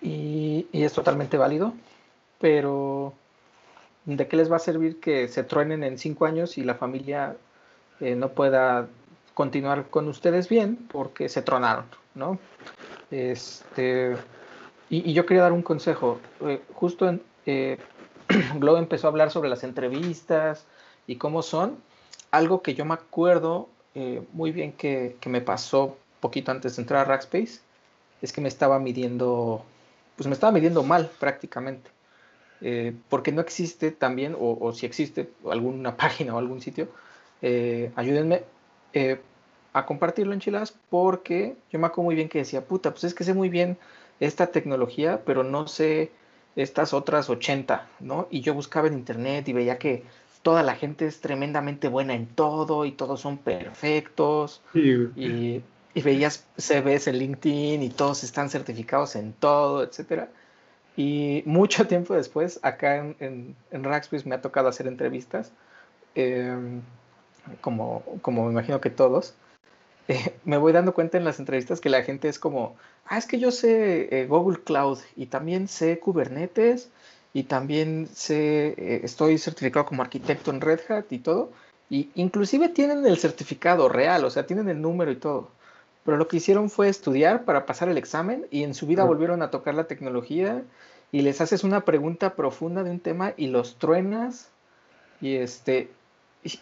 Y, 0.00 0.66
y, 0.72 0.82
es 0.82 0.92
totalmente 0.92 1.36
válido, 1.36 1.74
pero 2.40 3.14
¿de 4.04 4.26
qué 4.26 4.36
les 4.36 4.50
va 4.50 4.56
a 4.56 4.58
servir 4.58 4.98
que 4.98 5.28
se 5.28 5.44
truenen 5.44 5.84
en 5.84 5.96
cinco 5.96 6.26
años 6.26 6.58
y 6.58 6.64
la 6.64 6.74
familia 6.74 7.36
eh, 8.00 8.16
no 8.16 8.30
pueda 8.30 8.88
continuar 9.34 9.88
con 9.88 10.08
ustedes 10.08 10.48
bien 10.48 10.76
porque 10.90 11.28
se 11.28 11.42
tronaron, 11.42 11.86
¿no? 12.14 12.38
Este, 13.10 14.16
y, 14.92 15.12
yo 15.12 15.24
quería 15.26 15.42
dar 15.42 15.52
un 15.52 15.62
consejo. 15.62 16.20
Eh, 16.40 16.60
justo 16.74 17.08
en, 17.08 17.22
eh, 17.46 17.78
Globo 18.56 18.78
empezó 18.78 19.06
a 19.06 19.10
hablar 19.10 19.30
sobre 19.30 19.48
las 19.48 19.64
entrevistas 19.64 20.66
y 21.06 21.16
cómo 21.16 21.42
son. 21.42 21.78
Algo 22.30 22.62
que 22.62 22.74
yo 22.74 22.84
me 22.84 22.94
acuerdo 22.94 23.68
eh, 23.94 24.22
muy 24.32 24.52
bien 24.52 24.72
que, 24.72 25.16
que, 25.20 25.28
me 25.28 25.40
pasó 25.40 25.96
poquito 26.20 26.50
antes 26.50 26.76
de 26.76 26.82
entrar 26.82 27.00
a 27.00 27.04
Rackspace 27.04 27.60
es 28.22 28.32
que 28.32 28.40
me 28.40 28.48
estaba 28.48 28.78
midiendo, 28.78 29.64
pues 30.16 30.26
me 30.26 30.34
estaba 30.34 30.52
midiendo 30.52 30.82
mal 30.82 31.10
prácticamente. 31.18 31.90
porque 33.08 33.32
no 33.32 33.40
existe 33.40 33.90
también, 33.90 34.36
o, 34.38 34.56
o, 34.60 34.72
si 34.72 34.86
existe 34.86 35.30
alguna 35.50 35.96
página 36.02 36.34
o 36.34 36.38
algún 36.38 36.60
sitio, 36.60 36.88
ayúdenme, 37.96 38.44
a 39.72 39.86
compartirlo 39.86 40.32
en 40.32 40.40
Chilas 40.40 40.74
porque 40.90 41.56
yo 41.70 41.78
me 41.78 41.86
acuerdo 41.86 42.04
muy 42.04 42.14
bien 42.14 42.28
que 42.28 42.38
decía, 42.38 42.64
puta, 42.64 42.90
pues 42.90 43.04
es 43.04 43.14
que 43.14 43.24
sé 43.24 43.34
muy 43.34 43.48
bien 43.48 43.78
esta 44.20 44.48
tecnología, 44.48 45.22
pero 45.24 45.42
no 45.42 45.66
sé 45.66 46.10
estas 46.56 46.92
otras 46.92 47.30
80, 47.30 47.88
¿no? 48.00 48.28
Y 48.30 48.42
yo 48.42 48.54
buscaba 48.54 48.88
en 48.88 48.94
internet 48.94 49.48
y 49.48 49.52
veía 49.52 49.78
que 49.78 50.04
toda 50.42 50.62
la 50.62 50.74
gente 50.74 51.06
es 51.06 51.20
tremendamente 51.20 51.88
buena 51.88 52.14
en 52.14 52.26
todo 52.26 52.84
y 52.84 52.92
todos 52.92 53.20
son 53.20 53.38
perfectos. 53.38 54.60
Y, 54.74 55.62
y, 55.94 56.02
veías 56.02 56.46
CVs 56.56 57.06
en 57.08 57.18
LinkedIn 57.18 57.82
y 57.82 57.90
todos 57.90 58.24
están 58.24 58.50
certificados 58.50 59.16
en 59.16 59.32
todo, 59.32 59.82
etcétera. 59.82 60.28
Y 60.96 61.42
mucho 61.46 61.86
tiempo 61.88 62.14
después, 62.14 62.60
acá 62.62 62.96
en, 62.96 63.56
en, 63.70 63.84
Rackspace 63.84 64.28
me 64.28 64.34
ha 64.34 64.42
tocado 64.42 64.68
hacer 64.68 64.86
entrevistas, 64.86 65.52
em, 66.14 66.82
como, 67.60 68.02
como 68.22 68.44
me 68.44 68.52
imagino 68.52 68.80
que 68.80 68.90
todos, 68.90 69.34
eh, 70.08 70.34
me 70.44 70.56
voy 70.56 70.72
dando 70.72 70.94
cuenta 70.94 71.18
en 71.18 71.24
las 71.24 71.38
entrevistas 71.38 71.80
que 71.80 71.88
la 71.88 72.02
gente 72.02 72.28
es 72.28 72.38
como, 72.38 72.76
ah, 73.06 73.18
es 73.18 73.26
que 73.26 73.38
yo 73.38 73.50
sé 73.50 74.08
eh, 74.10 74.26
Google 74.26 74.60
Cloud 74.64 74.98
y 75.16 75.26
también 75.26 75.68
sé 75.68 75.98
Kubernetes 75.98 76.90
y 77.32 77.44
también 77.44 78.08
sé, 78.12 78.74
eh, 78.76 79.00
estoy 79.04 79.38
certificado 79.38 79.86
como 79.86 80.02
arquitecto 80.02 80.50
en 80.50 80.60
Red 80.60 80.80
Hat 80.90 81.06
y 81.10 81.18
todo. 81.18 81.50
Y 81.88 82.10
inclusive 82.14 82.68
tienen 82.68 83.04
el 83.06 83.18
certificado 83.18 83.88
real, 83.88 84.24
o 84.24 84.30
sea, 84.30 84.46
tienen 84.46 84.68
el 84.68 84.80
número 84.80 85.10
y 85.10 85.16
todo. 85.16 85.50
Pero 86.04 86.16
lo 86.16 86.26
que 86.26 86.38
hicieron 86.38 86.70
fue 86.70 86.88
estudiar 86.88 87.44
para 87.44 87.66
pasar 87.66 87.88
el 87.88 87.98
examen 87.98 88.46
y 88.50 88.64
en 88.64 88.74
su 88.74 88.86
vida 88.86 89.04
volvieron 89.04 89.42
a 89.42 89.50
tocar 89.50 89.74
la 89.74 89.84
tecnología 89.84 90.62
y 91.12 91.22
les 91.22 91.40
haces 91.40 91.64
una 91.64 91.84
pregunta 91.84 92.34
profunda 92.34 92.82
de 92.82 92.90
un 92.90 93.00
tema 93.00 93.34
y 93.36 93.48
los 93.48 93.76
truenas. 93.76 94.50
Y 95.20 95.36
este, 95.36 95.90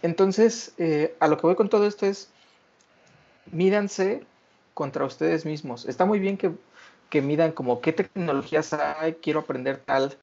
entonces, 0.03 0.75
a 1.21 1.29
lo 1.29 1.37
que 1.37 1.47
voy 1.47 1.57
con 1.57 1.69
todo 1.69 1.87
esto 1.87 2.07
es, 2.07 2.31
mídanse 3.53 4.23
contra 4.75 5.05
ustedes 5.05 5.45
mismos. 5.45 5.87
Está 5.87 6.05
muy 6.05 6.19
bien 6.19 6.37
que, 6.37 6.53
que 7.09 7.23
midan 7.23 7.53
como 7.53 7.81
qué 7.81 7.93
tecnologías 7.93 8.73
hay, 8.73 9.15
quiero 9.15 9.41
aprender 9.41 9.79
tal, 9.79 10.17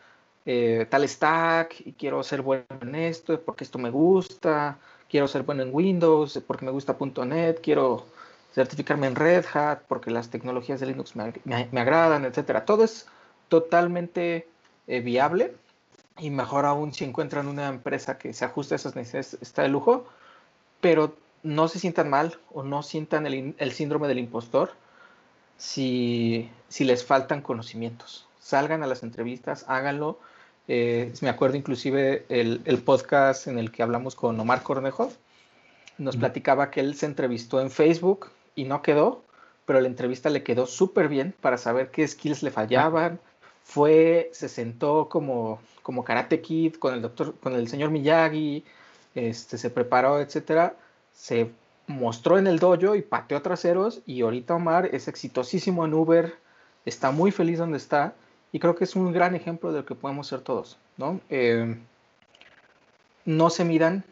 eh, 0.46 0.88
tal 0.90 1.08
stack 1.08 1.82
y 1.86 1.94
quiero 1.94 2.24
ser 2.24 2.42
bueno 2.42 2.66
en 2.82 2.96
esto 2.96 3.40
porque 3.42 3.64
esto 3.64 3.78
me 3.78 3.90
gusta, 3.90 4.78
quiero 5.10 5.28
ser 5.28 5.44
bueno 5.44 5.64
en 5.64 5.70
Windows 5.74 6.42
porque 6.48 6.66
me 6.66 6.72
gusta 6.72 6.98
.NET, 7.26 7.62
quiero 7.62 8.06
certificarme 8.54 9.08
en 9.08 9.16
Red 9.16 9.46
Hat 9.54 9.82
porque 9.88 10.10
las 10.10 10.30
tecnologías 10.30 10.80
de 10.80 10.88
Linux 10.88 11.16
me, 11.16 11.34
me, 11.46 11.82
agradan, 11.82 12.26
etcétera. 12.26 12.66
Todo 12.66 12.84
es 12.84 13.06
totalmente 13.50 14.48
eh, 14.88 15.02
viable 15.02 15.54
y 16.20 16.30
mejor 16.30 16.66
aún 16.66 16.94
si 16.94 17.04
encuentran 17.04 17.48
una 17.48 17.68
empresa 17.68 18.18
que 18.18 18.34
se 18.34 18.46
ajuste 18.46 18.76
a 18.76 18.78
esas 18.78 18.96
necesidades, 18.96 19.38
está 19.42 19.64
de 19.64 19.70
lujo, 19.70 20.06
pero 20.82 21.16
no 21.44 21.68
se 21.68 21.80
sientan 21.80 22.10
mal 22.10 22.38
o 22.52 22.64
no 22.64 22.84
sientan 22.84 23.26
el, 23.26 23.72
síndrome 23.72 24.08
del 24.08 24.20
impostor 24.20 24.72
si, 25.58 26.50
les 26.80 27.06
faltan 27.06 27.42
conocimientos. 27.42 28.28
Salgan 28.40 28.84
a 28.84 28.88
las 28.88 29.04
entrevistas, 29.04 29.66
háganlo. 29.68 30.20
Eh, 30.68 31.14
me 31.22 31.30
acuerdo 31.30 31.58
inclusive 31.58 32.26
el, 32.30 32.82
podcast 32.84 33.48
en 33.48 33.58
el 33.58 33.72
que 33.72 33.84
hablamos 33.84 34.16
con 34.16 34.40
Omar 34.40 34.64
Cornejo, 34.64 35.12
nos 35.98 36.18
platicaba 36.18 36.70
que 36.70 36.82
él 36.82 36.96
se 36.96 37.08
entrevistó 37.08 37.60
en 37.60 37.72
Facebook 37.72 38.30
y 38.54 38.66
no 38.66 38.82
quedó, 38.82 39.24
pero 39.66 39.82
la 39.82 39.88
entrevista 39.88 40.30
le 40.30 40.44
quedó 40.44 40.68
súper 40.68 41.08
bien 41.08 41.34
para 41.42 41.58
saber 41.58 41.90
qué 41.90 42.08
skills 42.08 42.44
le 42.44 42.52
fallaban. 42.52 43.20
Fue, 43.64 44.30
se 44.32 44.48
sentó 44.48 45.10
como, 45.10 45.60
como 45.88 46.04
Karate 46.04 46.42
Kid 46.42 46.76
con 46.76 46.94
el 46.94 47.02
doctor, 47.02 47.36
con 47.40 47.56
el 47.56 47.70
señor 47.70 47.92
Miyagi, 47.92 48.66
este, 49.16 49.58
se 49.58 49.70
preparó, 49.70 50.20
etcétera 50.20 50.76
se 51.14 51.50
mostró 51.88 52.38
en 52.38 52.46
el 52.46 52.60
dojo 52.60 52.94
y 52.94 53.02
pateó 53.02 53.42
traseros 53.42 54.02
y 54.06 54.20
ahorita 54.20 54.56
Omar 54.56 54.90
es 54.92 55.08
exitosísimo 55.08 55.86
en 55.86 55.94
Uber, 55.94 56.36
está 56.84 57.12
muy 57.12 57.32
feliz 57.32 57.58
donde 57.58 57.78
está 57.78 58.16
y 58.52 58.60
creo 58.60 58.76
que 58.76 58.84
es 58.84 58.98
un 58.98 59.14
gran 59.14 59.34
ejemplo 59.34 59.72
de 59.72 59.80
lo 59.80 59.86
que 59.86 59.96
podemos 59.96 60.28
ser 60.28 60.42
todos, 60.42 60.78
¿no? 60.98 61.22
Eh, 61.30 61.80
no 63.24 63.50
se 63.50 63.64
miran 63.64 64.04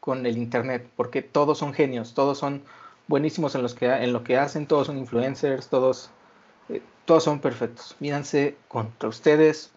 con 0.00 0.24
el 0.24 0.38
Internet 0.38 0.88
porque 0.96 1.20
todos 1.20 1.58
son 1.58 1.74
genios, 1.74 2.14
todos 2.14 2.38
son 2.38 2.62
buenísimos 3.06 3.54
en, 3.54 3.60
los 3.60 3.74
que, 3.74 3.84
en 3.84 4.14
lo 4.14 4.24
que 4.24 4.38
hacen, 4.38 4.66
todos 4.66 4.86
son 4.86 4.96
influencers, 4.96 5.68
todos, 5.68 6.08
eh, 6.70 6.80
todos 7.04 7.22
son 7.22 7.38
perfectos. 7.40 7.96
Míranse 8.00 8.56
contra 8.68 9.10
ustedes 9.10 9.72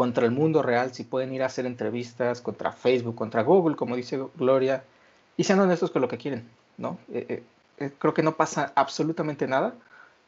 contra 0.00 0.24
el 0.24 0.32
mundo 0.32 0.62
real, 0.62 0.94
si 0.94 1.04
pueden 1.04 1.30
ir 1.34 1.42
a 1.42 1.46
hacer 1.46 1.66
entrevistas 1.66 2.40
contra 2.40 2.72
Facebook, 2.72 3.14
contra 3.14 3.42
Google, 3.42 3.76
como 3.76 3.96
dice 3.96 4.18
Gloria, 4.34 4.82
y 5.36 5.44
sean 5.44 5.60
honestos 5.60 5.90
con 5.90 6.00
lo 6.00 6.08
que 6.08 6.16
quieren, 6.16 6.44
¿no? 6.78 6.96
Eh, 7.12 7.26
eh, 7.28 7.42
eh, 7.76 7.90
creo 7.98 8.14
que 8.14 8.22
no 8.22 8.34
pasa 8.34 8.72
absolutamente 8.76 9.46
nada. 9.46 9.74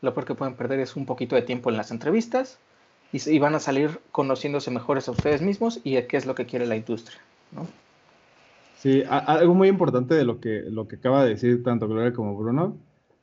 Lo 0.03 0.13
peor 0.13 0.27
que 0.27 0.35
pueden 0.35 0.57
perder 0.57 0.79
es 0.81 0.95
un 0.95 1.07
poquito 1.07 1.37
de 1.37 1.41
tiempo 1.41 1.71
en 1.71 1.79
las 1.79 1.91
entrevistas 1.91 2.59
y, 3.15 3.39
van 3.39 3.55
a 3.55 3.61
salir 3.61 3.99
conociéndose 4.11 4.71
mejores 4.71 5.09
a 5.09 5.13
ustedes 5.13 5.41
mismos 5.41 5.81
y 5.85 6.03
qué 6.03 6.19
es 6.19 6.27
lo 6.27 6.35
que 6.35 6.45
quiere 6.45 6.67
la 6.67 6.77
industria, 6.77 7.19
¿no? 7.53 7.67
Sí, 8.77 9.03
algo 9.09 9.55
muy 9.55 9.69
importante 9.69 10.15
de 10.15 10.27
lo 10.27 10.39
que, 10.39 10.65
lo 10.69 10.87
que 10.87 10.97
acaba 10.97 11.25
de 11.25 11.31
decir 11.31 11.65
tanto 11.65 11.89
Gloria 11.89 12.13
como 12.13 12.37
Bruno, 12.37 12.77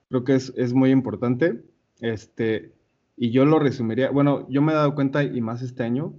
creo 0.10 0.24
que 0.24 0.34
es, 0.34 0.52
es 0.58 0.74
muy 0.74 0.90
importante. 0.90 1.62
Este, 2.02 2.72
y 3.18 3.30
yo 3.30 3.46
lo 3.46 3.60
resumiría, 3.60 4.10
bueno, 4.10 4.48
yo 4.50 4.64
me 4.64 4.72
he 4.72 4.76
dado 4.76 4.96
cuenta 4.96 5.22
y 5.22 5.42
más 5.42 5.62
este 5.62 5.84
año, 5.84 6.16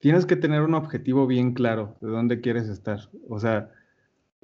tienes 0.00 0.26
que 0.26 0.36
tener 0.36 0.62
un 0.62 0.74
objetivo 0.74 1.26
bien 1.26 1.54
claro 1.54 1.96
de 2.00 2.08
dónde 2.08 2.40
quieres 2.40 2.68
estar. 2.68 3.10
O 3.28 3.38
sea, 3.38 3.70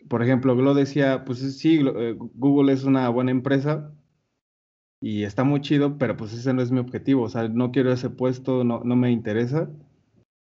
por 0.08 0.22
ejemplo, 0.22 0.56
Glo 0.56 0.74
decía, 0.74 1.24
pues 1.24 1.38
sí, 1.58 1.80
eh, 1.84 2.16
Google 2.34 2.72
es 2.72 2.84
una 2.84 3.08
buena 3.08 3.30
empresa 3.30 3.92
y 5.00 5.24
está 5.24 5.44
muy 5.44 5.60
chido, 5.60 5.98
pero 5.98 6.16
pues 6.16 6.32
ese 6.32 6.52
no 6.52 6.62
es 6.62 6.70
mi 6.70 6.78
objetivo. 6.78 7.22
O 7.22 7.28
sea, 7.28 7.48
no 7.48 7.72
quiero 7.72 7.92
ese 7.92 8.10
puesto, 8.10 8.64
no, 8.64 8.82
no 8.84 8.96
me 8.96 9.10
interesa. 9.10 9.70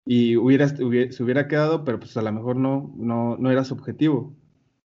Y 0.04 0.36
hubiera, 0.36 0.68
se 0.68 0.84
hubiera 0.84 1.48
quedado, 1.48 1.84
pero 1.84 2.00
pues 2.00 2.16
a 2.16 2.22
lo 2.22 2.32
mejor 2.32 2.56
no, 2.56 2.92
no, 2.96 3.36
no 3.38 3.50
era 3.50 3.64
su 3.64 3.74
objetivo. 3.74 4.34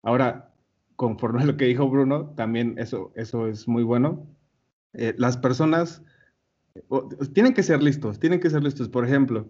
Ahora, 0.04 0.54
conforme 0.96 1.42
a 1.42 1.46
lo 1.46 1.58
que 1.58 1.66
dijo 1.66 1.90
Bruno, 1.90 2.34
también 2.36 2.76
eso, 2.78 3.12
eso 3.16 3.48
es 3.48 3.68
muy 3.68 3.84
bueno. 3.84 4.28
Eh, 4.94 5.16
las 5.18 5.38
personas 5.38 6.04
tienen 7.34 7.54
que 7.54 7.64
ser 7.64 7.84
listos, 7.84 8.20
tienen 8.20 8.40
que 8.40 8.50
ser 8.50 8.64
listos. 8.64 8.90
Por 8.90 9.06
ejemplo, 9.06 9.50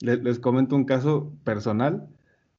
les, 0.00 0.38
comento 0.38 0.76
un 0.76 0.84
caso 0.84 1.32
personal. 1.44 2.08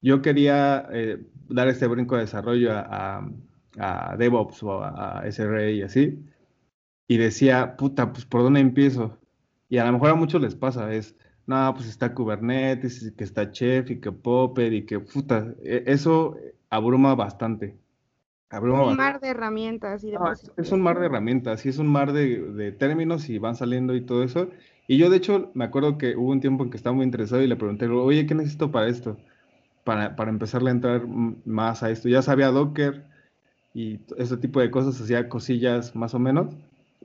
Yo 0.01 0.21
quería 0.21 0.87
eh, 0.91 1.25
dar 1.49 1.67
este 1.67 1.87
brinco 1.87 2.15
de 2.15 2.21
desarrollo 2.21 2.71
a, 2.73 3.29
DevOps 4.17 4.63
o 4.63 4.83
a, 4.83 5.23
SRE 5.31 5.73
y 5.73 5.81
así. 5.83 6.23
Y 7.07 7.17
decía, 7.17 7.75
puta, 7.77 8.11
pues 8.11 8.25
¿por 8.25 8.43
dónde 8.43 8.59
empiezo? 8.59 9.17
Y 9.69 9.77
a 9.77 9.85
lo 9.85 9.93
mejor 9.93 10.09
a 10.09 10.15
muchos 10.15 10.41
les 10.41 10.55
pasa, 10.55 10.93
es, 10.93 11.15
no, 11.47 11.73
pues 11.75 11.87
está 11.87 12.13
Kubernetes, 12.13 13.03
y 13.03 13.15
que 13.15 13.23
está 13.23 13.51
Chef, 13.51 13.89
y 13.91 13.99
que 13.99 14.11
Popper, 14.11 14.73
y 14.73 14.85
que, 14.85 14.99
puta, 14.99 15.53
e, 15.63 15.83
eso 15.87 16.37
abruma 16.69 17.15
bastante 17.15 17.77
un 18.57 18.97
mar 18.97 19.19
de 19.19 19.29
herramientas. 19.29 20.03
Y 20.03 20.11
de 20.11 20.17
es 20.57 20.71
un 20.71 20.81
mar 20.81 20.99
de 20.99 21.05
herramientas 21.05 21.65
y 21.65 21.69
es 21.69 21.77
un 21.77 21.87
mar 21.87 22.13
de, 22.13 22.75
términos 22.77 23.29
y 23.29 23.37
van 23.37 23.55
saliendo 23.55 23.95
y 23.95 24.01
todo 24.01 24.23
eso. 24.23 24.49
Y 24.89 24.97
yo, 24.97 25.11
de 25.11 25.17
hecho, 25.17 25.51
me 25.53 25.65
acuerdo 25.65 25.99
que 25.99 26.15
hubo 26.15 26.31
un 26.31 26.41
tiempo 26.41 26.63
en 26.63 26.71
que 26.71 26.77
estaba 26.77 26.95
muy 26.95 27.05
interesado 27.05 27.43
y 27.43 27.47
le 27.47 27.55
pregunté, 27.55 27.87
oye, 27.87 28.25
¿qué 28.25 28.33
necesito 28.33 28.71
para 28.71 28.87
esto? 28.87 29.17
Para, 29.83 30.15
para 30.15 30.31
empezarle 30.31 30.71
a 30.71 30.73
entrar 30.73 31.07
más 31.07 31.83
a 31.83 31.91
esto. 31.91 32.09
Ya 32.09 32.23
sabía 32.23 32.47
Docker 32.47 33.05
y 33.75 33.99
ese 34.17 34.35
tipo 34.37 34.59
de 34.59 34.71
cosas, 34.71 34.99
hacía 34.99 35.29
cosillas 35.29 35.95
más 35.95 36.15
o 36.15 36.19
menos, 36.19 36.55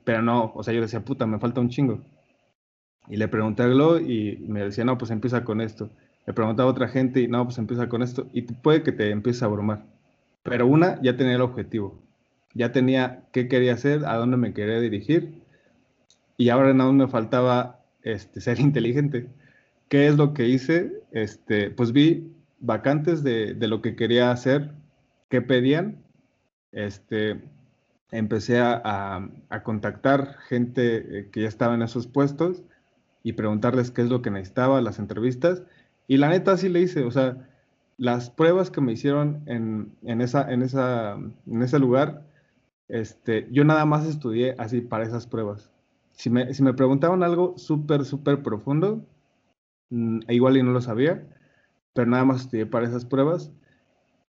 pero 0.03 0.23
no, 0.23 0.51
o 0.55 0.63
sea, 0.63 0.73
yo 0.73 0.81
decía, 0.81 1.05
puta, 1.05 1.27
me 1.27 1.37
falta 1.37 1.61
un 1.61 1.69
chingo. 1.69 2.01
Y 3.07 3.17
le 3.17 3.27
pregunté 3.27 3.61
a 3.61 3.67
Glo 3.67 3.99
y 3.99 4.43
me 4.47 4.63
decía, 4.63 4.83
no, 4.83 4.97
pues 4.97 5.11
empieza 5.11 5.43
con 5.43 5.61
esto. 5.61 5.91
Le 6.25 6.33
preguntaba 6.33 6.67
a 6.69 6.71
otra 6.71 6.87
gente 6.87 7.21
y 7.21 7.27
no, 7.27 7.43
pues 7.45 7.59
empieza 7.59 7.87
con 7.87 8.01
esto. 8.01 8.25
Y 8.33 8.41
puede 8.41 8.81
que 8.81 8.93
te 8.93 9.11
empiece 9.11 9.45
a 9.45 9.47
abrumar. 9.47 9.85
Pero 10.41 10.65
una, 10.65 10.99
ya 11.03 11.15
tenía 11.17 11.35
el 11.35 11.41
objetivo. 11.41 12.01
Ya 12.55 12.71
tenía 12.71 13.25
qué 13.31 13.47
quería 13.47 13.73
hacer, 13.75 14.05
a 14.05 14.15
dónde 14.15 14.37
me 14.37 14.55
quería 14.55 14.79
dirigir. 14.79 15.44
Y 16.37 16.49
ahora 16.49 16.73
nada 16.73 16.91
más 16.91 17.07
me 17.07 17.11
faltaba 17.11 17.79
este, 18.03 18.41
ser 18.41 18.59
inteligente. 18.61 19.29
¿Qué 19.89 20.07
es 20.07 20.17
lo 20.17 20.33
que 20.33 20.47
hice? 20.47 21.03
Este, 21.11 21.69
pues 21.69 21.91
vi 21.91 22.31
vacantes 22.59 23.23
de, 23.23 23.55
lo 23.67 23.81
que 23.81 23.95
quería 23.95 24.31
hacer, 24.31 24.71
qué 25.29 25.41
pedían. 25.41 26.03
Este, 26.71 27.41
empecé 28.11 28.59
a, 28.59 29.29
contactar 29.63 30.37
gente 30.47 31.19
eh, 31.19 31.29
que 31.31 31.41
ya 31.43 31.47
estaba 31.47 31.75
en 31.75 31.81
esos 31.81 32.07
puestos 32.07 32.63
y 33.23 33.33
preguntarles 33.33 33.91
qué 33.91 34.01
es 34.01 34.09
lo 34.09 34.21
que 34.21 34.31
necesitaba, 34.31 34.81
las 34.81 34.99
entrevistas. 34.99 35.63
Y 36.07 36.17
la 36.17 36.29
neta 36.29 36.57
sí 36.57 36.69
le 36.69 36.81
hice, 36.81 37.03
o 37.03 37.11
sea, 37.11 37.47
las 37.97 38.29
pruebas 38.29 38.69
que 38.69 38.81
me 38.81 38.91
hicieron 38.93 39.43
en, 39.47 40.21
esa, 40.21 40.51
en, 40.51 40.61
esa, 40.61 41.13
en 41.13 41.61
ese 41.61 41.79
lugar, 41.79 42.25
este, 42.87 43.47
yo 43.51 43.63
nada 43.63 43.85
más 43.85 44.05
estudié 44.05 44.55
así 44.59 44.81
para 44.81 45.05
esas 45.05 45.27
pruebas. 45.27 45.71
Si 46.15 46.29
me, 46.29 46.53
si 46.53 46.63
me 46.63 46.73
preguntaban 46.73 47.23
algo 47.23 47.57
súper, 47.57 48.05
súper 48.05 48.41
profundo, 48.41 49.05
mm, 49.89 50.19
igual 50.29 50.57
y 50.57 50.63
no 50.63 50.71
lo 50.71 50.81
sabía, 50.81 51.27
pero 51.93 52.09
nada 52.09 52.25
más 52.25 52.41
estudié 52.41 52.65
para 52.65 52.87
esas 52.87 53.05
pruebas 53.05 53.51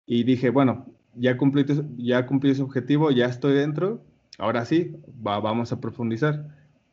y 0.06 0.24
dije, 0.24 0.50
bueno, 0.50 0.86
ya 1.16 1.38
cumplí, 1.38 1.66
ya 1.98 2.26
cumplí 2.26 2.52
ese 2.52 2.64
objetivo, 2.64 3.12
ya 3.12 3.26
estoy 3.26 3.54
dentro, 3.54 4.04
ahora 4.38 4.66
sí, 4.66 4.96
vamos 5.16 5.72
a 5.72 5.80
profundizar. 5.80 6.46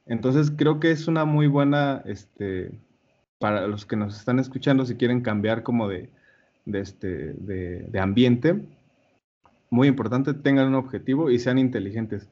Entonces 0.07 0.51
creo 0.51 0.81
que 0.81 0.91
es 0.91 1.09
una 1.09 1.25
muy 1.25 1.47
buena, 1.47 2.03
este, 2.07 2.79
para 3.39 3.67
los 3.67 3.87
que 3.87 3.97
nos 3.97 4.19
están 4.19 4.39
escuchando, 4.39 4.87
si 4.87 4.97
quieren 4.97 5.21
cambiar 5.21 5.63
como 5.63 5.89
de, 5.89 6.11
de, 6.65 6.81
este, 6.81 7.35
de, 7.35 8.01
ambiente, 8.01 8.67
muy 9.71 9.89
importante, 9.89 10.35
tengan 10.35 10.69
un 10.69 10.75
objetivo 10.75 11.31
y 11.31 11.39
sean 11.39 11.59
inteligentes. 11.59 12.29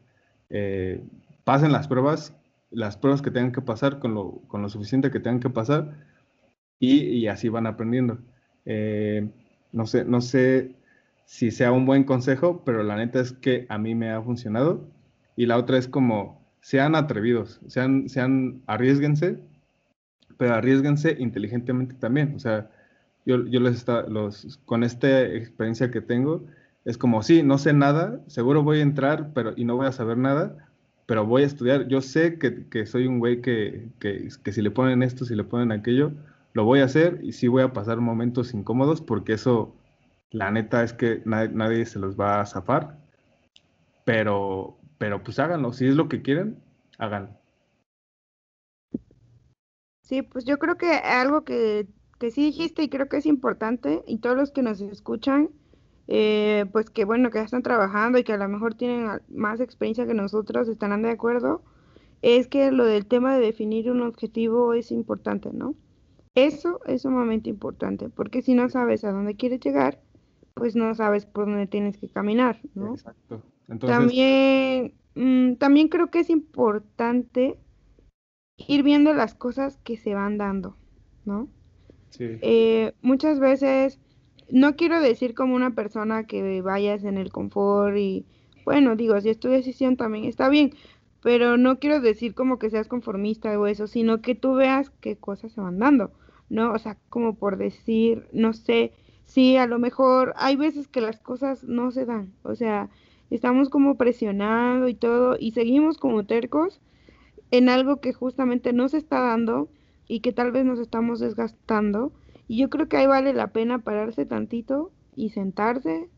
Eh, 0.50 1.02
pasen 1.44 1.72
las 1.72 1.88
pruebas, 1.88 2.34
las 2.70 2.96
pruebas 2.96 3.22
que 3.22 3.30
tengan 3.30 3.52
que 3.52 3.62
pasar 3.62 3.98
con 3.98 4.14
lo, 4.14 4.42
con 4.48 4.62
lo 4.62 4.68
suficiente 4.68 5.10
que 5.10 5.20
tengan 5.20 5.40
que 5.40 5.50
pasar 5.50 5.96
y, 6.78 7.26
así 7.28 7.48
van 7.48 7.66
aprendiendo. 7.66 8.18
Eh, 8.64 9.28
no, 9.72 9.86
sé, 9.86 10.04
no 10.04 10.20
sé 10.20 10.76
si 11.24 11.50
sea 11.50 11.72
un 11.72 11.86
buen 11.86 12.04
consejo, 12.04 12.62
pero 12.64 12.82
la 12.82 12.96
neta 12.96 13.20
es 13.20 13.32
que 13.32 13.66
a 13.68 13.78
mí 13.78 13.94
me 13.94 14.10
ha 14.10 14.22
funcionado. 14.22 14.88
Y 15.36 15.46
la 15.46 15.58
otra 15.58 15.78
es 15.78 15.88
como, 15.88 16.46
sean 16.60 16.94
atrevidos, 16.94 17.60
sean, 17.66 18.08
sean, 18.08 18.62
arriesguense, 18.66 19.38
pero 20.38 20.54
arriesguense 20.54 21.16
inteligentemente 21.18 21.94
también. 21.94 22.34
O 22.34 22.38
sea, 22.38 22.70
yo, 23.24 23.46
yo 23.46 23.60
les 23.60 23.76
está, 23.76 24.02
los, 24.02 24.58
con 24.64 24.84
esta 24.84 25.22
experiencia 25.22 25.90
que 25.90 26.00
tengo, 26.00 26.46
es 26.84 26.98
como, 26.98 27.22
sí, 27.22 27.42
no 27.42 27.58
sé 27.58 27.72
nada, 27.72 28.20
seguro 28.28 28.62
voy 28.62 28.78
a 28.78 28.82
entrar, 28.82 29.32
pero, 29.34 29.52
y 29.56 29.64
no 29.64 29.76
voy 29.76 29.86
a 29.86 29.92
saber 29.92 30.18
nada, 30.18 30.65
pero 31.06 31.24
voy 31.26 31.42
a 31.42 31.46
estudiar. 31.46 31.88
Yo 31.88 32.00
sé 32.00 32.38
que, 32.38 32.68
que 32.68 32.86
soy 32.86 33.06
un 33.06 33.18
güey 33.18 33.40
que, 33.40 33.88
que, 33.98 34.28
que, 34.42 34.52
si 34.52 34.62
le 34.62 34.70
ponen 34.70 35.02
esto, 35.02 35.24
si 35.24 35.34
le 35.34 35.44
ponen 35.44 35.72
aquello, 35.72 36.12
lo 36.52 36.64
voy 36.64 36.80
a 36.80 36.84
hacer 36.84 37.20
y 37.22 37.32
sí 37.32 37.48
voy 37.48 37.62
a 37.62 37.72
pasar 37.72 37.98
momentos 38.00 38.54
incómodos 38.54 39.00
porque 39.00 39.34
eso, 39.34 39.74
la 40.30 40.50
neta 40.50 40.82
es 40.82 40.92
que 40.92 41.22
nadie, 41.24 41.50
nadie 41.50 41.86
se 41.86 41.98
los 41.98 42.18
va 42.18 42.40
a 42.40 42.46
zafar, 42.46 42.98
pero, 44.04 44.76
pero 44.98 45.22
pues 45.22 45.38
háganlo, 45.38 45.72
si 45.72 45.86
es 45.86 45.94
lo 45.94 46.08
que 46.08 46.22
quieren, 46.22 46.62
háganlo. 46.98 47.30
Sí, 50.02 50.22
pues 50.22 50.44
yo 50.44 50.58
creo 50.58 50.76
que 50.76 50.92
algo 50.92 51.44
que 51.44 51.88
que 52.18 52.30
sí 52.30 52.46
dijiste 52.46 52.82
y 52.82 52.88
creo 52.88 53.08
que 53.08 53.18
es 53.18 53.26
importante 53.26 54.02
y 54.06 54.18
todos 54.18 54.36
los 54.36 54.50
que 54.50 54.62
nos 54.62 54.80
escuchan, 54.80 55.50
eh, 56.08 56.66
pues 56.72 56.90
que 56.90 57.04
bueno, 57.04 57.30
que 57.30 57.38
ya 57.38 57.44
están 57.44 57.62
trabajando 57.62 58.18
y 58.18 58.24
que 58.24 58.32
a 58.32 58.38
lo 58.38 58.48
mejor 58.48 58.74
tienen 58.74 59.08
más 59.28 59.60
experiencia 59.60 60.06
que 60.06 60.14
nosotros, 60.14 60.68
estarán 60.68 61.02
de 61.02 61.10
acuerdo, 61.10 61.62
es 62.22 62.48
que 62.48 62.70
lo 62.70 62.84
del 62.84 63.06
tema 63.06 63.34
de 63.34 63.44
definir 63.44 63.90
un 63.90 64.02
objetivo 64.02 64.72
es 64.74 64.90
importante, 64.90 65.50
¿no? 65.52 65.74
Eso 66.34 66.80
es 66.86 67.02
sumamente 67.02 67.48
importante, 67.50 68.08
porque 68.08 68.42
si 68.42 68.54
no 68.54 68.68
sabes 68.68 69.04
a 69.04 69.12
dónde 69.12 69.36
quieres 69.36 69.60
llegar, 69.60 70.00
pues 70.54 70.76
no 70.76 70.94
sabes 70.94 71.26
por 71.26 71.46
dónde 71.46 71.66
tienes 71.66 71.98
que 71.98 72.08
caminar, 72.08 72.60
¿no? 72.74 72.94
Exacto. 72.94 73.42
También, 73.80 74.94
mm, 75.14 75.54
también 75.54 75.88
creo 75.88 76.10
que 76.10 76.20
es 76.20 76.30
importante 76.30 77.58
ir 78.56 78.82
viendo 78.82 79.12
las 79.12 79.34
cosas 79.34 79.78
que 79.78 79.96
se 79.96 80.14
van 80.14 80.38
dando, 80.38 80.76
¿no? 81.24 81.48
Eh, 82.18 82.94
muchas 83.02 83.38
veces, 83.38 84.00
no 84.50 84.76
quiero 84.76 85.00
decir 85.00 85.34
como 85.34 85.54
una 85.54 85.74
persona 85.74 86.24
que 86.24 86.62
vayas 86.62 87.04
en 87.04 87.18
el 87.18 87.30
confort 87.30 87.96
y, 87.96 88.26
bueno, 88.64 88.96
digo, 88.96 89.20
si 89.20 89.30
es 89.30 89.38
tu 89.38 89.48
decisión 89.48 89.96
también 89.96 90.24
está 90.24 90.48
bien, 90.48 90.72
pero 91.22 91.56
no 91.56 91.78
quiero 91.78 92.00
decir 92.00 92.34
como 92.34 92.58
que 92.58 92.70
seas 92.70 92.88
conformista 92.88 93.58
o 93.58 93.66
eso, 93.66 93.86
sino 93.86 94.20
que 94.20 94.34
tú 94.34 94.54
veas 94.54 94.90
qué 95.00 95.16
cosas 95.16 95.52
se 95.52 95.60
van 95.60 95.78
dando, 95.78 96.12
¿no? 96.48 96.72
O 96.72 96.78
sea, 96.78 96.98
como 97.08 97.34
por 97.34 97.56
decir, 97.56 98.28
no 98.32 98.52
sé, 98.52 98.92
sí, 99.24 99.56
a 99.56 99.66
lo 99.66 99.78
mejor 99.78 100.34
hay 100.36 100.56
veces 100.56 100.88
que 100.88 101.00
las 101.00 101.18
cosas 101.18 101.64
no 101.64 101.90
se 101.90 102.04
dan, 102.04 102.32
o 102.42 102.54
sea, 102.54 102.90
estamos 103.30 103.70
como 103.70 103.96
presionando 103.96 104.88
y 104.88 104.94
todo 104.94 105.36
y 105.38 105.52
seguimos 105.52 105.98
como 105.98 106.24
tercos 106.26 106.80
en 107.50 107.68
algo 107.68 108.00
que 108.00 108.12
justamente 108.12 108.72
no 108.72 108.88
se 108.88 108.98
está 108.98 109.20
dando 109.20 109.68
y 110.08 110.20
que 110.20 110.32
tal 110.32 110.52
vez 110.52 110.64
nos 110.64 110.78
estamos 110.78 111.20
desgastando. 111.20 112.12
Y 112.48 112.58
yo 112.58 112.70
creo 112.70 112.88
que 112.88 112.96
ahí 112.96 113.06
vale 113.06 113.32
la 113.32 113.48
pena 113.48 113.78
pararse 113.78 114.26
tantito 114.26 114.92
y 115.14 115.30
sentarse, 115.30 116.08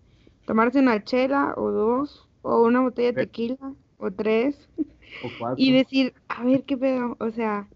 tomarse 0.47 0.81
una 0.81 1.03
chela 1.05 1.55
o 1.57 1.71
dos, 1.71 2.29
o 2.43 2.63
una 2.63 2.81
botella 2.81 3.13
de 3.13 3.27
tequila, 3.27 3.73
o 3.99 4.11
tres, 4.11 4.69
y 5.57 5.73
decir, 5.73 6.15
a 6.29 6.45
ver 6.45 6.65
qué 6.65 6.77
pedo, 6.77 7.17
o 7.21 7.31
sea, 7.31 7.69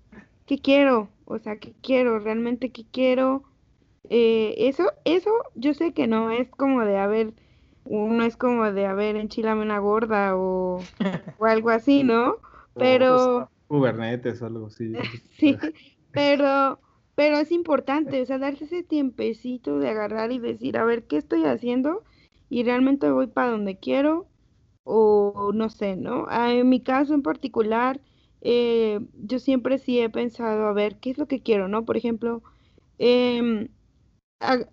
¿qué 0.47 0.59
quiero? 0.59 1.09
O 1.25 1.39
sea, 1.39 1.57
¿qué 1.57 1.73
quiero? 1.83 2.19
¿Realmente 2.19 2.71
qué 2.71 2.85
quiero? 2.91 3.45
Eh, 4.11 4.55
eso, 4.69 4.93
eso 5.05 5.31
yo 5.55 5.75
sé 5.75 5.93
que 5.93 6.07
no 6.07 6.31
es 6.31 6.51
como 6.51 6.85
de 6.85 6.99
haber, 6.99 7.33
uno 7.85 8.25
es 8.25 8.37
como 8.37 8.71
de 8.71 8.87
haber 8.87 9.17
enchilame 9.17 9.63
una 9.63 9.79
gorda 9.79 10.37
o, 10.37 10.83
o 11.39 11.45
algo 11.47 11.71
así, 11.71 12.03
¿no? 12.03 12.37
Pero... 12.75 13.49
Kubernetes 13.69 14.43
o 14.43 14.47
algo 14.47 14.67
así. 14.67 14.93
sí, 15.39 15.57
pero, 16.11 16.79
pero 17.15 17.37
es 17.39 17.53
importante, 17.53 18.23
o 18.23 18.27
sea, 18.27 18.39
darse 18.39 18.65
ese 18.65 18.83
tiempecito 18.83 19.79
de 19.79 19.91
agarrar 19.91 20.33
y 20.33 20.39
decir, 20.39 20.79
a 20.79 20.85
ver, 20.85 21.05
¿qué 21.07 21.19
estoy 21.19 21.45
haciendo? 21.45 22.05
Y 22.49 22.65
realmente 22.65 23.11
voy 23.11 23.27
para 23.27 23.51
donde 23.51 23.79
quiero 23.79 24.27
o 24.85 25.53
no 25.55 25.71
sé, 25.71 25.97
¿no? 25.97 26.27
Ah, 26.29 26.53
en 26.53 26.69
mi 26.69 26.81
caso 26.81 27.15
en 27.15 27.23
particular, 27.23 28.01
eh, 28.41 29.01
yo 29.15 29.39
siempre 29.39 29.79
sí 29.79 30.01
he 30.01 30.11
pensado, 30.11 30.67
a 30.67 30.73
ver, 30.73 30.97
¿qué 30.99 31.11
es 31.11 31.19
lo 31.19 31.27
que 31.29 31.41
quiero, 31.43 31.69
¿no? 31.69 31.85
Por 31.85 31.97
ejemplo, 31.97 32.43
em, 32.99 33.69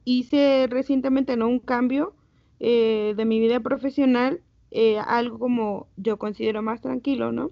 hice 0.05 0.67
recientemente, 0.69 1.37
¿no? 1.37 1.47
Un 1.47 1.59
cambio 1.59 2.13
eh, 2.59 3.13
de 3.15 3.25
mi 3.25 3.39
vida 3.39 3.59
profesional, 3.61 4.41
eh, 4.71 4.99
algo 4.99 5.39
como 5.39 5.87
yo 5.97 6.17
considero 6.17 6.61
más 6.61 6.81
tranquilo, 6.81 7.31
¿no? 7.31 7.51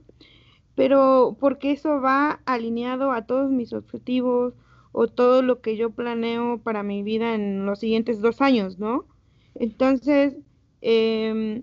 Pero 0.76 1.38
porque 1.40 1.72
eso 1.72 2.02
va 2.02 2.42
alineado 2.46 3.12
a 3.12 3.26
todos 3.26 3.52
mis 3.52 3.74
objetivos 3.74 4.54
o 5.00 5.08
todo 5.08 5.44
lo 5.44 5.62
que 5.62 5.78
yo 5.78 5.92
planeo 5.92 6.60
para 6.64 6.82
mi 6.82 7.04
vida 7.04 7.36
en 7.36 7.68
los 7.68 7.80
siguientes 7.80 8.20
dos 8.20 8.42
años, 8.42 8.80
¿no? 8.80 9.06
Entonces, 9.54 10.36
eh, 10.82 11.62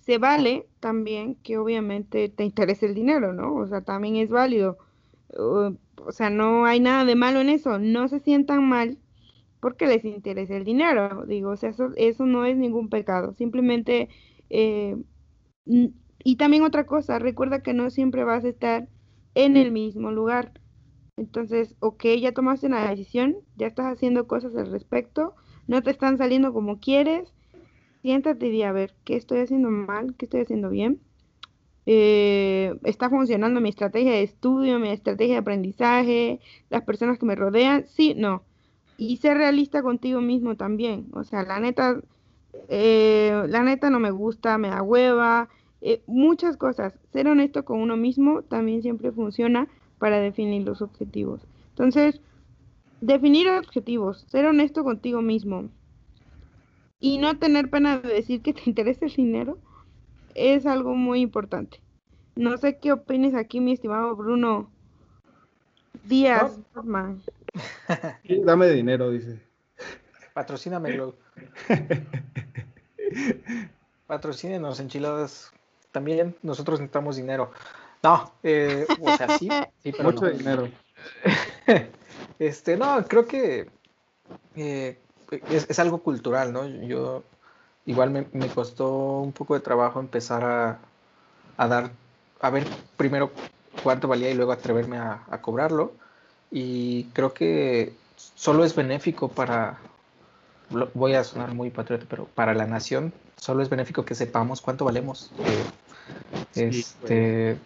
se 0.00 0.18
vale 0.18 0.68
también 0.80 1.36
que 1.36 1.58
obviamente 1.58 2.28
te 2.28 2.44
interese 2.44 2.86
el 2.86 2.94
dinero, 2.94 3.32
¿no? 3.32 3.54
O 3.56 3.66
sea, 3.66 3.82
también 3.82 4.16
es 4.16 4.30
válido. 4.30 4.78
o 5.36 6.12
sea, 6.12 6.30
no 6.30 6.66
hay 6.66 6.80
nada 6.80 7.04
de 7.04 7.16
malo 7.16 7.40
en 7.40 7.48
eso. 7.48 7.78
No 7.80 8.08
se 8.08 8.20
sientan 8.20 8.68
mal 8.68 8.98
porque 9.60 9.86
les 9.86 10.04
interesa 10.04 10.56
el 10.56 10.64
dinero. 10.64 11.24
Digo, 11.26 11.50
o 11.50 11.56
sea, 11.56 11.70
eso, 11.70 11.90
eso 11.96 12.26
no 12.26 12.44
es 12.46 12.56
ningún 12.56 12.90
pecado. 12.90 13.34
Simplemente, 13.34 14.08
eh, 14.50 14.96
y 16.24 16.36
también 16.36 16.62
otra 16.62 16.86
cosa, 16.86 17.18
recuerda 17.18 17.62
que 17.62 17.74
no 17.74 17.90
siempre 17.90 18.24
vas 18.24 18.44
a 18.44 18.48
estar 18.48 18.88
en 19.34 19.56
el 19.56 19.72
mismo 19.72 20.12
lugar. 20.12 20.61
Entonces, 21.16 21.74
ok, 21.80 22.04
ya 22.20 22.32
tomaste 22.32 22.66
una 22.66 22.88
decisión, 22.88 23.36
ya 23.56 23.66
estás 23.66 23.86
haciendo 23.92 24.26
cosas 24.26 24.56
al 24.56 24.70
respecto, 24.70 25.34
no 25.66 25.82
te 25.82 25.90
están 25.90 26.16
saliendo 26.16 26.52
como 26.54 26.80
quieres, 26.80 27.34
siéntate 28.00 28.48
y 28.48 28.62
a 28.62 28.72
ver, 28.72 28.94
¿qué 29.04 29.16
estoy 29.16 29.40
haciendo 29.40 29.70
mal? 29.70 30.14
¿Qué 30.16 30.24
estoy 30.24 30.40
haciendo 30.40 30.70
bien? 30.70 31.00
Eh, 31.84 32.74
¿Está 32.84 33.10
funcionando 33.10 33.60
mi 33.60 33.68
estrategia 33.68 34.12
de 34.12 34.22
estudio, 34.22 34.78
mi 34.78 34.88
estrategia 34.88 35.34
de 35.34 35.40
aprendizaje, 35.40 36.40
las 36.70 36.82
personas 36.82 37.18
que 37.18 37.26
me 37.26 37.34
rodean? 37.34 37.86
Sí, 37.86 38.14
no. 38.16 38.44
Y 38.96 39.18
ser 39.18 39.36
realista 39.36 39.82
contigo 39.82 40.20
mismo 40.22 40.56
también. 40.56 41.08
O 41.12 41.24
sea, 41.24 41.42
la 41.42 41.60
neta, 41.60 42.00
eh, 42.68 43.44
la 43.48 43.62
neta 43.62 43.90
no 43.90 44.00
me 44.00 44.12
gusta, 44.12 44.56
me 44.56 44.68
da 44.68 44.82
hueva, 44.82 45.50
eh, 45.82 46.02
muchas 46.06 46.56
cosas. 46.56 46.98
Ser 47.12 47.26
honesto 47.28 47.64
con 47.66 47.80
uno 47.80 47.96
mismo 47.98 48.42
también 48.42 48.80
siempre 48.80 49.12
funciona 49.12 49.68
para 50.02 50.18
definir 50.18 50.64
los 50.64 50.82
objetivos. 50.82 51.42
Entonces, 51.68 52.20
definir 53.00 53.48
objetivos, 53.48 54.24
ser 54.26 54.46
honesto 54.46 54.82
contigo 54.82 55.22
mismo, 55.22 55.70
y 56.98 57.18
no 57.18 57.38
tener 57.38 57.70
pena 57.70 57.98
de 57.98 58.12
decir 58.12 58.42
que 58.42 58.52
te 58.52 58.62
interesa 58.66 59.06
el 59.06 59.14
dinero 59.14 59.58
es 60.34 60.66
algo 60.66 60.96
muy 60.96 61.20
importante. 61.20 61.78
No 62.34 62.58
sé 62.58 62.78
qué 62.78 62.90
opines 62.90 63.36
aquí, 63.36 63.60
mi 63.60 63.74
estimado 63.74 64.16
Bruno 64.16 64.72
Díaz. 66.02 66.58
dame 68.44 68.70
dinero, 68.70 69.08
dice. 69.08 69.38
Patrocíname, 70.34 70.90
Glow. 70.94 71.14
Patrocínenos, 74.08 74.80
enchiladas. 74.80 75.52
También 75.92 76.34
nosotros 76.42 76.80
necesitamos 76.80 77.14
dinero. 77.14 77.52
No, 78.02 78.32
eh, 78.42 78.84
o 79.00 79.16
sea, 79.16 79.38
sí, 79.38 79.48
pero 79.82 80.10
Mucho 80.10 80.26
dinero. 80.26 80.68
este, 82.38 82.76
no, 82.76 83.04
creo 83.06 83.26
que 83.26 83.70
eh, 84.56 84.98
es, 85.48 85.78
algo 85.78 86.02
cultural, 86.02 86.52
¿no? 86.52 86.66
Yo 86.66 87.22
igual 87.86 88.10
me, 88.10 88.48
costó 88.48 89.20
un 89.20 89.32
poco 89.32 89.54
de 89.54 89.60
trabajo 89.60 90.00
empezar 90.00 90.80
a, 91.56 91.68
dar, 91.68 91.92
a 92.40 92.50
ver 92.50 92.66
primero 92.96 93.30
cuánto 93.82 94.08
valía 94.08 94.30
y 94.30 94.34
luego 94.34 94.52
atreverme 94.52 94.98
a, 94.98 95.24
cobrarlo. 95.40 95.92
Y 96.50 97.04
creo 97.12 97.32
que 97.32 97.94
solo 98.16 98.64
es 98.64 98.74
benéfico 98.74 99.28
para, 99.28 99.78
voy 100.94 101.14
a 101.14 101.22
sonar 101.22 101.54
muy 101.54 101.70
patriota, 101.70 102.04
pero 102.08 102.26
para 102.26 102.52
la 102.52 102.66
nación 102.66 103.12
solo 103.36 103.62
es 103.62 103.70
benéfico 103.70 104.04
que 104.04 104.16
sepamos 104.16 104.60
cuánto 104.60 104.84
valemos. 104.84 105.30
este, 106.54 107.58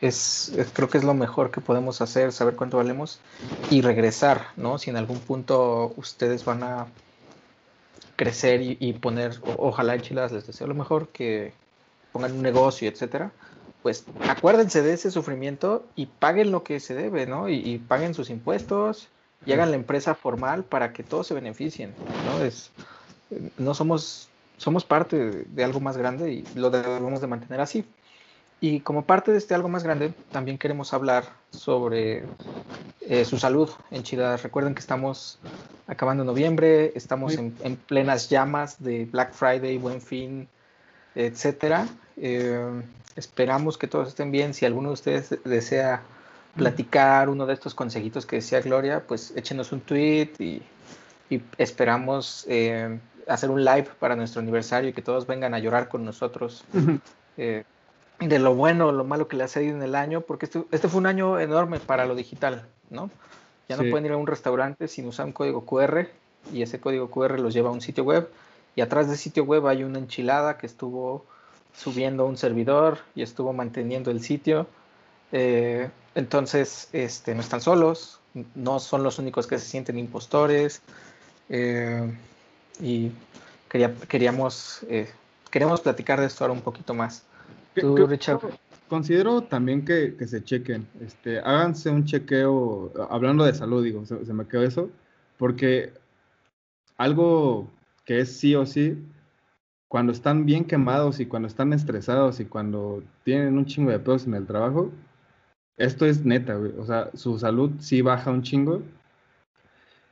es, 0.00 0.52
creo 0.72 0.88
que 0.88 0.98
es 0.98 1.04
lo 1.04 1.14
mejor 1.14 1.50
que 1.50 1.60
podemos 1.60 2.00
hacer, 2.00 2.32
saber 2.32 2.56
cuánto 2.56 2.78
valemos 2.78 3.20
y 3.70 3.82
regresar, 3.82 4.46
¿no? 4.56 4.78
Si 4.78 4.90
en 4.90 4.96
algún 4.96 5.18
punto 5.18 5.92
ustedes 5.96 6.44
van 6.44 6.62
a 6.62 6.86
crecer 8.16 8.60
y, 8.62 8.92
poner, 8.94 9.40
ojalá 9.56 9.94
en 9.94 10.02
Chilas 10.02 10.32
les 10.32 10.46
deseo 10.46 10.66
lo 10.66 10.74
mejor, 10.74 11.08
que 11.08 11.52
pongan 12.12 12.32
un 12.32 12.42
negocio, 12.42 12.88
etcétera, 12.88 13.32
pues 13.82 14.04
acuérdense 14.28 14.82
de 14.82 14.92
ese 14.92 15.10
sufrimiento 15.10 15.86
y 15.96 16.06
paguen 16.06 16.50
lo 16.50 16.62
que 16.62 16.80
se 16.80 16.94
debe, 16.94 17.26
¿no? 17.26 17.48
Y, 17.48 17.78
paguen 17.78 18.14
sus 18.14 18.30
impuestos 18.30 19.08
y 19.46 19.52
hagan 19.52 19.70
la 19.70 19.76
empresa 19.76 20.14
formal 20.14 20.64
para 20.64 20.92
que 20.92 21.02
todos 21.02 21.26
se 21.26 21.34
beneficien, 21.34 21.94
¿no? 22.26 22.44
Es, 22.44 22.70
no 23.58 23.74
somos, 23.74 24.28
somos 24.60 24.84
parte 24.84 25.16
de, 25.16 25.44
de 25.44 25.64
algo 25.64 25.80
más 25.80 25.96
grande 25.96 26.30
y 26.32 26.44
lo 26.54 26.68
debemos 26.68 27.22
de 27.22 27.26
mantener 27.26 27.62
así. 27.62 27.82
Y 28.60 28.80
como 28.80 29.06
parte 29.06 29.32
de 29.32 29.38
este 29.38 29.54
algo 29.54 29.70
más 29.70 29.84
grande, 29.84 30.12
también 30.30 30.58
queremos 30.58 30.92
hablar 30.92 31.24
sobre 31.50 32.24
eh, 33.00 33.24
su 33.24 33.38
salud 33.38 33.70
en 33.90 34.02
Chile. 34.02 34.36
Recuerden 34.36 34.74
que 34.74 34.80
estamos 34.80 35.38
acabando 35.86 36.24
noviembre, 36.24 36.92
estamos 36.94 37.36
en, 37.36 37.52
plenas 37.86 38.28
llamas 38.28 38.82
de 38.82 39.06
Black 39.06 39.32
Friday, 39.32 39.78
Buen 39.78 40.02
Fin, 40.02 40.46
etcétera. 41.14 41.88
Eh, 42.18 42.82
esperamos 43.16 43.78
que 43.78 43.86
todos 43.86 44.08
estén 44.08 44.30
bien. 44.30 44.52
Si 44.52 44.66
alguno 44.66 44.90
de 44.90 44.92
ustedes 44.92 45.38
desea 45.42 46.02
platicar 46.54 47.30
uno 47.30 47.46
de 47.46 47.54
estos 47.54 47.74
consejitos 47.74 48.26
que 48.26 48.36
decía 48.36 48.60
Gloria, 48.60 49.02
pues 49.06 49.32
échenos 49.36 49.72
un 49.72 49.80
tweet 49.80 50.32
y, 50.38 50.62
esperamos 51.56 52.44
eh, 52.48 52.98
hacer 53.26 53.50
un 53.50 53.64
live 53.64 53.88
para 53.98 54.16
nuestro 54.16 54.40
aniversario 54.40 54.90
y 54.90 54.92
que 54.92 55.02
todos 55.02 55.26
vengan 55.26 55.54
a 55.54 55.58
llorar 55.58 55.88
con 55.88 56.04
nosotros 56.04 56.64
de 57.36 58.38
lo 58.38 58.54
bueno 58.54 58.88
o 58.88 58.92
lo 58.92 59.04
malo 59.04 59.28
que 59.28 59.36
le 59.36 59.44
ha 59.44 59.48
salido 59.48 59.76
en 59.76 59.82
el 59.82 59.94
año, 59.94 60.20
porque 60.20 60.46
este, 60.46 60.64
este, 60.70 60.88
fue 60.88 60.98
un 60.98 61.06
año 61.06 61.40
enorme 61.40 61.80
para 61.80 62.04
lo 62.04 62.14
digital, 62.14 62.66
¿no? 62.90 63.10
Ya 63.68 63.76
no 63.76 63.88
pueden 63.88 64.06
ir 64.06 64.12
a 64.12 64.16
un 64.16 64.26
restaurante 64.26 64.88
sin 64.88 65.06
usar 65.06 65.26
un 65.26 65.32
código 65.32 65.64
QR 65.64 66.08
y 66.52 66.62
ese 66.62 66.80
código 66.80 67.08
QR 67.08 67.38
los 67.38 67.54
lleva 67.54 67.68
a 67.68 67.72
un 67.72 67.80
sitio 67.80 68.02
web 68.02 68.28
y 68.74 68.80
atrás 68.80 69.08
del 69.08 69.16
sitio 69.16 69.44
web 69.44 69.66
hay 69.68 69.84
una 69.84 69.98
enchilada 69.98 70.58
que 70.58 70.66
estuvo 70.66 71.24
subiendo 71.72 72.26
un 72.26 72.36
servidor 72.36 72.98
y 73.14 73.22
estuvo 73.22 73.52
manteniendo 73.52 74.10
el 74.10 74.22
sitio. 74.22 74.66
Eh, 75.30 75.88
entonces, 76.16 76.88
este, 76.92 77.34
no 77.34 77.40
están 77.40 77.60
solos, 77.60 78.20
no 78.56 78.80
son 78.80 79.04
los 79.04 79.18
únicos 79.20 79.46
que 79.46 79.58
se 79.58 79.66
sienten 79.66 79.98
impostores 79.98 80.82
eh, 81.48 82.12
y 82.80 83.12
quería, 83.68 83.94
queríamos, 84.08 84.84
eh, 84.88 85.08
queremos 85.50 85.80
platicar 85.80 86.20
de 86.20 86.26
esto 86.26 86.44
ahora 86.44 86.54
un 86.54 86.62
poquito 86.62 86.94
más. 86.94 87.24
Considero 88.88 89.42
también 89.42 89.84
que, 89.84 90.16
se 90.26 90.42
chequen, 90.42 90.84
este, 91.00 91.38
háganse 91.38 91.90
un 91.90 92.04
chequeo, 92.04 92.92
hablando 93.08 93.44
de 93.44 93.54
salud, 93.54 93.84
digo, 93.84 94.04
se, 94.04 94.16
me 94.32 94.48
quedó 94.48 94.64
eso, 94.64 94.90
porque 95.38 95.92
algo 96.96 97.70
que 98.04 98.18
es 98.18 98.36
sí 98.36 98.56
o 98.56 98.66
sí, 98.66 98.98
cuando 99.86 100.10
están 100.10 100.44
bien 100.44 100.64
quemados 100.64 101.20
y 101.20 101.26
cuando 101.26 101.46
están 101.46 101.72
estresados 101.72 102.40
y 102.40 102.46
cuando 102.46 103.02
tienen 103.22 103.56
un 103.58 103.66
chingo 103.66 103.92
de 103.92 104.00
pedos 104.00 104.26
en 104.26 104.34
el 104.34 104.46
trabajo, 104.46 104.90
esto 105.76 106.04
es 106.04 106.24
neta, 106.24 106.58
O 106.58 106.84
sea, 106.84 107.10
su 107.14 107.38
salud 107.38 107.70
sí 107.78 108.02
baja 108.02 108.30
un 108.30 108.42
chingo. 108.42 108.82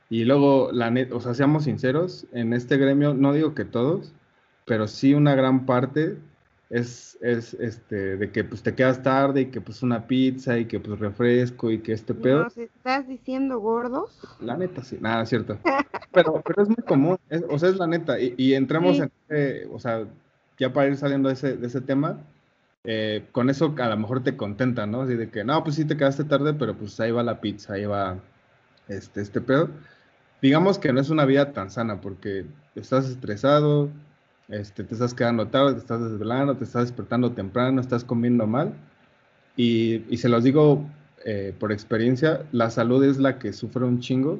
Y 0.09 0.25
luego, 0.25 0.71
la 0.71 0.89
net, 0.89 1.11
o 1.11 1.19
sea, 1.19 1.33
seamos 1.33 1.65
sinceros, 1.65 2.25
en 2.31 2.53
este 2.53 2.77
gremio, 2.77 3.13
no 3.13 3.33
digo 3.33 3.53
que 3.53 3.65
todos, 3.65 4.11
pero 4.65 4.87
sí 4.87 5.13
una 5.13 5.35
gran 5.35 5.65
parte 5.65 6.17
es, 6.69 7.17
es 7.21 7.53
este, 7.55 8.17
de 8.17 8.31
que 8.31 8.43
pues 8.43 8.61
te 8.61 8.75
quedas 8.75 9.01
tarde 9.01 9.41
y 9.41 9.45
que 9.47 9.61
pues 9.61 9.81
una 9.81 10.07
pizza 10.07 10.57
y 10.57 10.65
que 10.65 10.79
pues 10.79 10.99
refresco 10.99 11.71
y 11.71 11.79
que 11.79 11.93
este 11.93 12.13
pedo. 12.13 12.43
¿Nos 12.43 12.57
estás 12.57 13.07
diciendo 13.07 13.59
gordos? 13.59 14.19
La 14.39 14.57
neta, 14.57 14.83
sí, 14.83 14.97
nada, 14.99 15.23
es 15.23 15.29
cierto. 15.29 15.57
pero, 16.11 16.41
pero 16.45 16.63
es 16.63 16.69
muy 16.69 16.83
común, 16.85 17.17
o 17.49 17.59
sea, 17.59 17.69
es 17.69 17.77
la 17.77 17.87
neta. 17.87 18.19
Y, 18.19 18.35
y 18.37 18.53
entramos 18.53 18.99
en, 18.99 19.11
o 19.71 19.79
sea, 19.79 20.05
ya 20.57 20.73
para 20.73 20.87
ir 20.87 20.97
saliendo 20.97 21.29
de 21.29 21.33
ese, 21.33 21.55
de 21.55 21.67
ese 21.67 21.81
tema, 21.81 22.19
eh, 22.83 23.25
con 23.31 23.49
eso 23.49 23.73
a 23.77 23.89
lo 23.89 23.97
mejor 23.97 24.23
te 24.23 24.37
contenta, 24.37 24.85
¿no? 24.85 25.01
Así 25.01 25.15
de 25.15 25.29
que, 25.29 25.43
no, 25.43 25.63
pues 25.63 25.75
sí 25.75 25.85
te 25.85 25.97
quedaste 25.97 26.23
tarde, 26.23 26.53
pero 26.53 26.75
pues 26.75 26.99
ahí 26.99 27.11
va 27.11 27.23
la 27.23 27.41
pizza, 27.41 27.73
ahí 27.73 27.85
va 27.85 28.17
este, 28.87 29.21
este 29.21 29.41
pedo. 29.41 29.69
Digamos 30.41 30.79
que 30.79 30.93
no 30.93 31.01
es 31.01 31.09
una 31.09 31.25
vida 31.25 31.51
tan 31.51 31.69
sana 31.69 31.99
porque 31.99 32.45
estás 32.75 33.09
estresado, 33.09 33.89
este, 34.47 34.83
te 34.83 34.93
estás 34.93 35.13
quedando 35.13 35.47
tarde, 35.47 35.73
te 35.73 35.79
estás 35.79 36.01
desvelando, 36.01 36.55
te 36.55 36.63
estás 36.63 36.83
despertando 36.85 37.31
temprano, 37.31 37.81
estás 37.81 38.03
comiendo 38.03 38.47
mal. 38.47 38.73
Y, 39.55 40.05
y 40.09 40.17
se 40.17 40.29
los 40.29 40.43
digo 40.43 40.85
eh, 41.25 41.53
por 41.59 41.71
experiencia, 41.71 42.45
la 42.51 42.69
salud 42.69 43.03
es 43.03 43.17
la 43.17 43.39
que 43.39 43.53
sufre 43.53 43.85
un 43.85 43.99
chingo. 43.99 44.39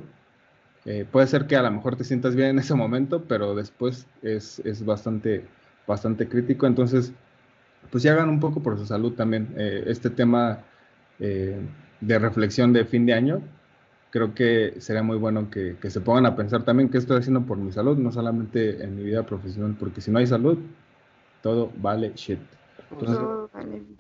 Eh, 0.86 1.06
puede 1.10 1.28
ser 1.28 1.45
que 1.45 1.56
a 1.58 1.62
lo 1.62 1.72
mejor 1.72 1.95
te 1.95 2.04
sientas 2.04 2.36
bien 2.36 2.50
en 2.50 2.60
ese 2.60 2.74
momento, 2.74 3.26
pero 3.28 3.54
después 3.54 4.08
es, 4.22 4.60
es 4.60 4.86
bastante, 4.86 5.45
bastante 5.86 6.28
crítico. 6.28 6.66
Entonces, 6.68 7.12
pues 7.91 8.04
ya 8.04 8.14
hagan 8.14 8.30
un 8.30 8.39
poco 8.39 8.62
por 8.62 8.78
su 8.78 8.86
salud 8.86 9.14
también. 9.14 9.54
Eh, 9.58 9.84
este 9.88 10.10
tema 10.10 10.64
de 11.20 12.18
reflexión 12.18 12.72
de 12.72 12.86
fin 12.86 13.06
de 13.06 13.14
año, 13.14 13.41
creo 14.12 14.34
que 14.34 14.76
sería 14.80 15.03
muy 15.03 15.18
bueno 15.18 15.49
que, 15.49 15.76
que, 15.82 15.89
se 15.89 16.01
pongan 16.01 16.26
a 16.26 16.36
pensar 16.36 16.64
también 16.64 16.89
qué 16.89 16.97
estoy 16.97 17.20
haciendo 17.20 17.41
por 17.41 17.57
mi 17.57 17.72
salud, 17.72 17.97
no 17.97 18.12
solamente 18.12 18.84
en 18.84 18.95
mi 18.95 19.03
vida 19.03 19.24
profesional, 19.24 19.76
porque 19.80 20.01
si 20.01 20.12
no 20.12 20.20
hay 20.20 20.28
salud, 20.28 20.57
todo 21.41 21.72
vale 21.78 22.14
shit. 22.16 22.39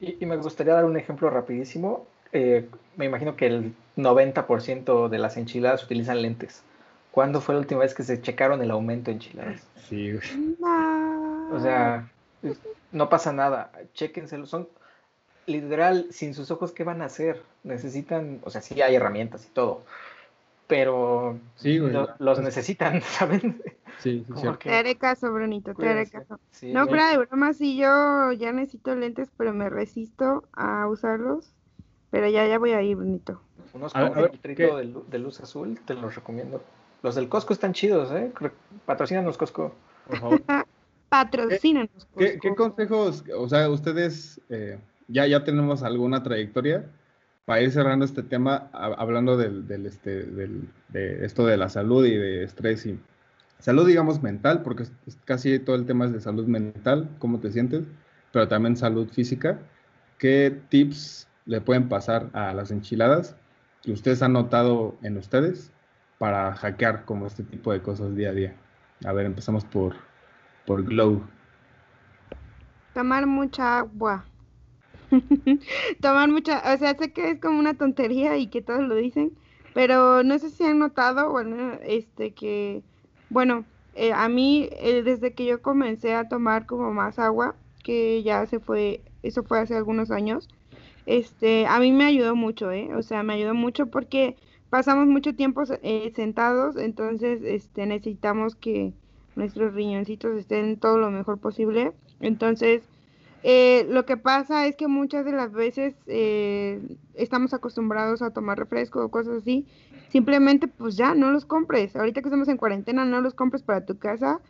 y, 0.01 0.17
y, 0.19 0.25
me 0.25 0.37
gustaría 0.37 0.73
dar 0.73 0.85
un 0.85 0.97
ejemplo 0.97 1.29
rapidísimo. 1.29 2.07
Eh, 2.31 2.67
me 2.95 3.05
imagino 3.05 3.35
que 3.35 3.47
el 3.47 3.73
90% 3.97 5.09
de 5.09 5.17
las 5.19 5.37
enchiladas 5.37 5.83
utilizan 5.83 6.21
lentes. 6.21 6.63
¿Cuándo 7.11 7.41
fue 7.41 7.55
la 7.55 7.61
última 7.61 7.81
vez 7.81 7.93
que 7.93 8.03
se 8.03 8.21
checaron 8.21 8.61
el 8.61 8.71
aumento 8.71 9.09
de 9.09 9.15
enchiladas? 9.15 9.67
Sí. 9.87 10.13
O 11.51 11.59
sea, 11.59 12.07
no 12.91 13.09
pasa 13.09 13.33
nada. 13.33 13.71
Chéquenselo. 13.93 14.45
Son 14.45 14.67
literal, 15.45 16.07
sin 16.11 16.33
sus 16.33 16.51
ojos, 16.51 16.71
¿qué 16.71 16.83
van 16.83 17.01
a 17.01 17.05
hacer? 17.05 17.41
Necesitan, 17.63 18.39
o 18.43 18.49
sea, 18.49 18.61
sí 18.61 18.81
hay 18.81 18.95
herramientas 18.95 19.45
y 19.45 19.49
todo, 19.49 19.83
pero 20.67 21.39
sí, 21.55 21.79
los 22.19 22.39
necesitan, 22.39 23.01
¿saben? 23.01 23.61
Sí, 23.99 24.25
sí, 24.35 24.47
Te 24.63 24.75
haré 24.75 24.95
caso, 24.95 25.31
Brunito, 25.31 25.73
te 25.73 25.89
haré 25.89 26.09
caso. 26.09 26.39
no, 26.63 26.87
fuera 26.87 27.09
de 27.09 27.17
broma, 27.17 27.53
sí, 27.53 27.77
yo 27.77 28.31
ya 28.31 28.51
necesito 28.51 28.95
lentes, 28.95 29.29
pero 29.35 29.53
me 29.53 29.69
resisto 29.69 30.43
a 30.53 30.87
usarlos 30.87 31.53
pero 32.11 32.27
ya, 32.27 32.47
ya 32.47 32.57
voy 32.57 32.71
a 32.71 32.81
ir, 32.81 32.95
bonito. 32.95 33.41
Unos 33.73 33.93
con 33.93 34.29
filtrito 34.31 34.77
de, 34.77 34.93
de, 35.07 35.19
luz 35.19 35.39
azul, 35.41 35.79
te 35.85 35.93
los 35.93 36.15
recomiendo. 36.15 36.61
Los 37.03 37.15
del 37.15 37.29
Costco 37.29 37.53
están 37.53 37.73
chidos, 37.73 38.11
¿eh? 38.11 38.31
Patrocínanos 38.85 39.37
Costco. 39.37 39.73
Por 40.07 40.17
favor. 40.17 40.41
Patrocínanos 41.09 41.91
Costco. 41.93 42.17
¿Qué, 42.17 42.39
¿Qué, 42.41 42.55
consejos, 42.55 43.23
o 43.35 43.47
sea, 43.47 43.69
ustedes 43.69 44.41
eh, 44.49 44.79
ya, 45.09 45.27
ya 45.27 45.43
tenemos 45.43 45.83
alguna 45.83 46.23
trayectoria 46.23 46.85
para 47.45 47.61
ir 47.61 47.71
cerrando 47.71 48.05
este 48.05 48.21
tema, 48.23 48.69
hablando 48.71 49.35
del, 49.35 49.67
del, 49.67 49.87
este, 49.87 50.23
del, 50.23 50.69
de 50.89 51.25
esto 51.25 51.45
de 51.45 51.57
la 51.57 51.67
salud 51.67 52.05
y 52.05 52.15
de 52.15 52.43
estrés 52.43 52.85
y 52.85 52.99
salud, 53.57 53.87
digamos, 53.87 54.21
mental, 54.21 54.61
porque 54.61 54.85
casi 55.25 55.57
todo 55.59 55.75
el 55.75 55.85
tema 55.85 56.05
es 56.05 56.13
de 56.13 56.21
salud 56.21 56.45
mental, 56.45 57.09
cómo 57.17 57.39
te 57.39 57.51
sientes, 57.51 57.85
pero 58.31 58.47
también 58.47 58.77
salud 58.77 59.09
física. 59.09 59.59
¿Qué 60.19 60.61
tips 60.69 61.27
le 61.45 61.59
pueden 61.59 61.89
pasar 61.89 62.29
a 62.33 62.53
las 62.53 62.69
enchiladas 62.69 63.35
que 63.81 63.93
ustedes 63.93 64.21
han 64.21 64.33
notado 64.33 64.95
en 65.01 65.17
ustedes 65.17 65.71
para 66.19 66.53
hackear 66.53 67.05
como 67.05 67.25
este 67.25 67.43
tipo 67.43 67.73
de 67.73 67.81
cosas 67.81 68.15
día 68.15 68.29
a 68.29 68.33
día? 68.33 68.55
A 69.05 69.13
ver, 69.13 69.25
empezamos 69.25 69.65
por, 69.65 69.95
por 70.67 70.83
Glow. 70.83 71.23
Tomar 72.93 73.25
mucha 73.25 73.79
agua. 73.79 74.25
Tomar 76.01 76.29
mucha, 76.29 76.61
o 76.73 76.77
sea, 76.77 76.95
sé 76.97 77.11
que 77.11 77.31
es 77.31 77.39
como 77.39 77.59
una 77.59 77.73
tontería 77.73 78.37
y 78.37 78.47
que 78.47 78.61
todos 78.61 78.81
lo 78.81 78.95
dicen, 78.95 79.31
pero 79.73 80.23
no 80.23 80.37
sé 80.39 80.49
si 80.49 80.63
han 80.63 80.79
notado, 80.79 81.31
bueno, 81.31 81.79
este 81.83 82.31
que, 82.31 82.81
bueno, 83.29 83.65
eh, 83.95 84.13
a 84.13 84.29
mí 84.29 84.69
eh, 84.71 85.03
desde 85.03 85.33
que 85.33 85.45
yo 85.45 85.61
comencé 85.61 86.13
a 86.15 86.27
tomar 86.27 86.65
como 86.65 86.93
más 86.93 87.19
agua, 87.19 87.55
que 87.83 88.23
ya 88.23 88.45
se 88.45 88.59
fue, 88.59 89.01
eso 89.23 89.43
fue 89.43 89.59
hace 89.59 89.75
algunos 89.75 90.11
años, 90.11 90.49
este, 91.05 91.65
a 91.65 91.79
mí 91.79 91.91
me 91.91 92.05
ayudó 92.05 92.35
mucho, 92.35 92.71
¿eh? 92.71 92.89
O 92.95 93.01
sea, 93.01 93.23
me 93.23 93.33
ayudó 93.33 93.53
mucho 93.55 93.87
porque 93.87 94.35
pasamos 94.69 95.07
mucho 95.07 95.35
tiempo 95.35 95.63
eh, 95.81 96.11
sentados, 96.15 96.77
entonces 96.77 97.41
este, 97.43 97.85
necesitamos 97.85 98.55
que 98.55 98.93
nuestros 99.35 99.73
riñoncitos 99.73 100.37
estén 100.37 100.77
todo 100.77 100.97
lo 100.99 101.09
mejor 101.11 101.39
posible. 101.39 101.93
Entonces, 102.19 102.83
eh, 103.43 103.85
lo 103.89 104.05
que 104.05 104.17
pasa 104.17 104.67
es 104.67 104.75
que 104.75 104.87
muchas 104.87 105.25
de 105.25 105.31
las 105.31 105.53
veces 105.53 105.95
eh, 106.07 106.81
estamos 107.13 107.53
acostumbrados 107.53 108.21
a 108.21 108.31
tomar 108.31 108.57
refresco 108.57 109.03
o 109.03 109.09
cosas 109.09 109.41
así. 109.41 109.65
Simplemente, 110.09 110.67
pues 110.67 110.97
ya, 110.97 111.15
no 111.15 111.31
los 111.31 111.45
compres. 111.45 111.95
Ahorita 111.95 112.21
que 112.21 112.27
estamos 112.27 112.47
en 112.47 112.57
cuarentena, 112.57 113.05
no 113.05 113.21
los 113.21 113.33
compres 113.33 113.63
para 113.63 113.85
tu 113.85 113.97
casa. 113.97 114.41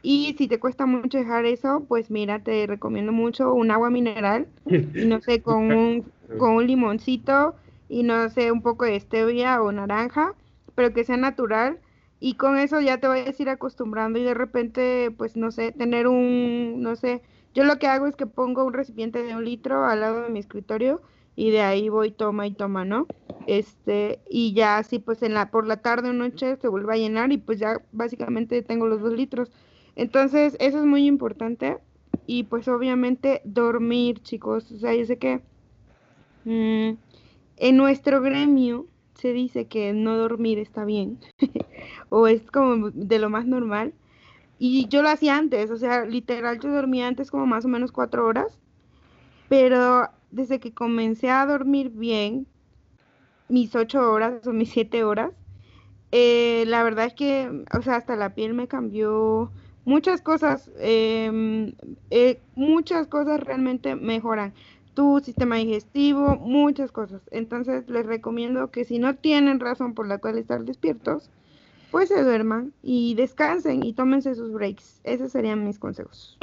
Y 0.00 0.34
si 0.38 0.46
te 0.46 0.60
cuesta 0.60 0.86
mucho 0.86 1.18
dejar 1.18 1.44
eso, 1.44 1.84
pues 1.88 2.10
mira, 2.10 2.38
te 2.38 2.66
recomiendo 2.66 3.12
mucho 3.12 3.52
un 3.52 3.70
agua 3.70 3.90
mineral 3.90 4.46
y 4.66 5.04
no 5.06 5.20
sé, 5.20 5.42
con 5.42 5.72
un, 5.72 6.12
con 6.38 6.52
un 6.52 6.66
limoncito 6.66 7.56
y 7.88 8.04
no 8.04 8.28
sé, 8.30 8.52
un 8.52 8.62
poco 8.62 8.84
de 8.84 9.00
stevia 9.00 9.60
o 9.60 9.72
naranja, 9.72 10.34
pero 10.74 10.92
que 10.92 11.04
sea 11.04 11.16
natural. 11.16 11.80
Y 12.20 12.34
con 12.34 12.58
eso 12.58 12.80
ya 12.80 12.98
te 12.98 13.08
vayas 13.08 13.38
a 13.38 13.42
ir 13.42 13.48
acostumbrando 13.48 14.18
y 14.18 14.24
de 14.24 14.34
repente, 14.34 15.12
pues 15.16 15.36
no 15.36 15.50
sé, 15.50 15.72
tener 15.72 16.06
un, 16.06 16.80
no 16.80 16.96
sé, 16.96 17.22
yo 17.54 17.64
lo 17.64 17.78
que 17.78 17.86
hago 17.86 18.06
es 18.06 18.16
que 18.16 18.26
pongo 18.26 18.64
un 18.64 18.72
recipiente 18.72 19.22
de 19.22 19.34
un 19.34 19.44
litro 19.44 19.84
al 19.84 20.00
lado 20.00 20.22
de 20.22 20.30
mi 20.30 20.38
escritorio 20.38 21.02
y 21.36 21.50
de 21.50 21.60
ahí 21.60 21.88
voy 21.88 22.10
toma 22.10 22.46
y 22.46 22.52
toma, 22.52 22.84
¿no? 22.84 23.06
Este, 23.46 24.20
y 24.28 24.52
ya 24.54 24.78
así 24.78 24.98
pues 24.98 25.22
en 25.22 25.34
la, 25.34 25.50
por 25.50 25.66
la 25.66 25.78
tarde 25.78 26.10
o 26.10 26.12
noche 26.12 26.56
se 26.56 26.68
vuelve 26.68 26.94
a 26.94 26.96
llenar 26.96 27.32
y 27.32 27.38
pues 27.38 27.58
ya 27.58 27.80
básicamente 27.92 28.62
tengo 28.62 28.86
los 28.86 29.00
dos 29.00 29.12
litros. 29.12 29.50
Entonces, 29.98 30.56
eso 30.60 30.78
es 30.78 30.84
muy 30.84 31.06
importante. 31.06 31.78
Y 32.26 32.44
pues 32.44 32.68
obviamente 32.68 33.40
dormir, 33.44 34.20
chicos. 34.22 34.70
O 34.70 34.78
sea, 34.78 34.94
yo 34.94 35.04
sé 35.06 35.18
que 35.18 35.40
mm, 36.44 36.96
en 37.56 37.76
nuestro 37.76 38.20
gremio 38.20 38.86
se 39.14 39.32
dice 39.32 39.66
que 39.66 39.92
no 39.92 40.16
dormir 40.16 40.58
está 40.58 40.84
bien. 40.84 41.18
o 42.10 42.28
es 42.28 42.48
como 42.50 42.90
de 42.90 43.18
lo 43.18 43.28
más 43.30 43.46
normal. 43.46 43.92
Y 44.58 44.88
yo 44.88 45.02
lo 45.02 45.08
hacía 45.08 45.36
antes, 45.36 45.70
o 45.70 45.76
sea, 45.76 46.04
literal 46.04 46.58
yo 46.60 46.70
dormía 46.72 47.06
antes 47.06 47.30
como 47.30 47.46
más 47.46 47.64
o 47.64 47.68
menos 47.68 47.92
cuatro 47.92 48.26
horas. 48.26 48.58
Pero 49.48 50.08
desde 50.30 50.60
que 50.60 50.74
comencé 50.74 51.30
a 51.30 51.46
dormir 51.46 51.90
bien, 51.90 52.46
mis 53.48 53.74
ocho 53.74 54.12
horas 54.12 54.46
o 54.46 54.52
mis 54.52 54.70
siete 54.70 55.04
horas, 55.04 55.32
eh, 56.12 56.64
la 56.66 56.82
verdad 56.82 57.06
es 57.06 57.14
que, 57.14 57.64
o 57.76 57.82
sea, 57.82 57.96
hasta 57.96 58.16
la 58.16 58.34
piel 58.34 58.54
me 58.54 58.68
cambió, 58.68 59.50
muchas 59.84 60.20
cosas, 60.22 60.70
em, 60.78 61.72
eh, 62.10 62.40
muchas 62.54 63.06
cosas 63.06 63.40
realmente 63.40 63.96
mejoran 63.96 64.52
tu 64.94 65.20
sistema 65.20 65.56
digestivo, 65.56 66.36
muchas 66.36 66.92
cosas. 66.92 67.22
Entonces 67.30 67.88
les 67.88 68.04
recomiendo 68.06 68.70
que 68.70 68.84
si 68.84 68.98
no 68.98 69.16
tienen 69.16 69.60
razón 69.60 69.94
por 69.94 70.06
la 70.08 70.18
cual 70.18 70.38
estar 70.38 70.64
despiertos, 70.64 71.30
pues 71.90 72.08
se 72.08 72.22
duerman 72.22 72.72
y 72.82 73.14
descansen 73.14 73.82
y 73.82 73.92
tómense 73.92 74.34
sus 74.34 74.52
breaks. 74.52 75.00
Esos 75.04 75.32
serían 75.32 75.64
mis 75.64 75.78
consejos. 75.78 76.38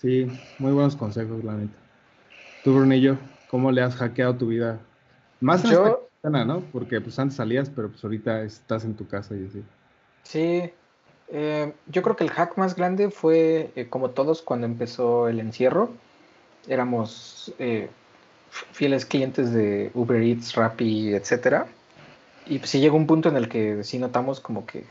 Sí, 0.00 0.26
muy 0.58 0.72
buenos 0.72 0.96
consejos, 0.96 1.44
la 1.44 1.54
neta. 1.54 1.76
Tú, 2.64 2.74
Brunillo, 2.74 3.16
¿cómo 3.48 3.70
le 3.70 3.82
has 3.82 3.94
hackeado 3.94 4.36
tu 4.36 4.48
vida? 4.48 4.80
Más 5.40 5.62
yo, 5.62 6.08
¿no? 6.22 6.60
Porque 6.72 7.00
pues 7.00 7.18
antes 7.18 7.36
salías, 7.36 7.70
pero 7.70 7.88
pues 7.88 8.02
ahorita 8.04 8.42
estás 8.42 8.84
en 8.84 8.94
tu 8.94 9.06
casa 9.06 9.34
y 9.34 9.46
así. 9.46 9.62
Sí, 10.24 10.70
eh, 11.28 11.72
yo 11.86 12.02
creo 12.02 12.14
que 12.14 12.24
el 12.24 12.30
hack 12.30 12.56
más 12.58 12.76
grande 12.76 13.10
fue, 13.10 13.70
eh, 13.74 13.88
como 13.88 14.10
todos, 14.10 14.42
cuando 14.42 14.66
empezó 14.66 15.28
el 15.28 15.40
encierro. 15.40 15.90
Éramos 16.68 17.52
eh, 17.58 17.88
fieles 18.50 19.06
clientes 19.06 19.52
de 19.52 19.90
Uber 19.94 20.22
Eats, 20.22 20.54
Rappi, 20.54 21.14
etc. 21.14 21.66
Y 22.46 22.58
pues 22.58 22.70
sí 22.70 22.80
llegó 22.80 22.96
un 22.96 23.06
punto 23.06 23.28
en 23.28 23.36
el 23.36 23.48
que 23.48 23.84
sí 23.84 23.98
notamos 23.98 24.40
como 24.40 24.66
que, 24.66 24.84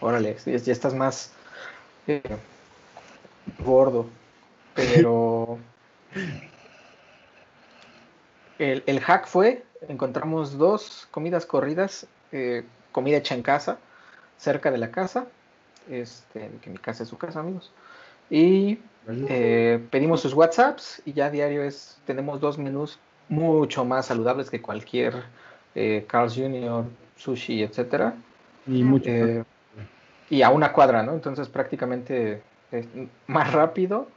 órale, 0.00 0.36
ya, 0.44 0.72
estás 0.72 0.94
más 0.94 1.32
gordo. 3.64 4.06
Pero 4.74 5.58
el, 8.58 8.82
el, 8.86 9.00
hack 9.00 9.26
fue, 9.26 9.64
encontramos 9.88 10.58
dos 10.58 11.08
comidas 11.10 11.46
corridas, 11.46 12.06
comida 12.92 13.16
hecha 13.16 13.34
en 13.34 13.42
casa, 13.42 13.78
cerca 14.36 14.70
de 14.70 14.78
la 14.78 14.90
casa 14.90 15.26
este, 15.90 16.50
que 16.62 16.70
mi 16.70 16.78
casa 16.78 17.02
es 17.02 17.08
su 17.08 17.18
casa, 17.18 17.40
amigos. 17.40 17.72
Y 18.30 18.78
eh, 19.08 19.84
pedimos 19.90 20.20
sus 20.20 20.34
WhatsApps 20.34 21.02
y 21.04 21.12
ya 21.12 21.30
diario 21.30 21.62
es, 21.62 21.98
tenemos 22.06 22.40
dos 22.40 22.58
menús 22.58 22.98
mucho 23.28 23.84
más 23.84 24.06
saludables 24.06 24.50
que 24.50 24.60
cualquier 24.60 25.24
eh, 25.74 26.04
Carl's 26.08 26.34
Jr., 26.34 26.84
sushi, 27.16 27.62
etcétera. 27.62 28.14
Y 28.66 28.82
mucho. 28.82 29.10
Eh, 29.10 29.44
y 30.30 30.42
a 30.42 30.50
una 30.50 30.72
cuadra, 30.72 31.02
¿no? 31.02 31.12
Entonces 31.12 31.48
prácticamente 31.48 32.42
es 32.70 32.86
más 33.26 33.52
rápido, 33.52 34.08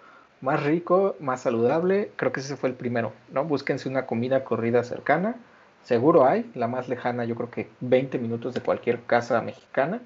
más 0.41 0.63
rico, 0.63 1.15
más 1.19 1.41
saludable, 1.41 2.11
creo 2.15 2.31
que 2.31 2.41
ese 2.41 2.57
fue 2.57 2.69
el 2.69 2.75
primero, 2.75 3.13
¿no? 3.31 3.45
Búsquense 3.45 3.87
una 3.87 4.05
comida 4.05 4.43
corrida 4.43 4.83
cercana, 4.83 5.35
seguro 5.83 6.25
hay, 6.25 6.49
la 6.55 6.67
más 6.67 6.89
lejana 6.89 7.25
yo 7.25 7.35
creo 7.35 7.49
que 7.49 7.69
20 7.79 8.17
minutos 8.17 8.53
de 8.53 8.61
cualquier 8.61 9.01
casa 9.03 9.41
mexicana, 9.41 10.01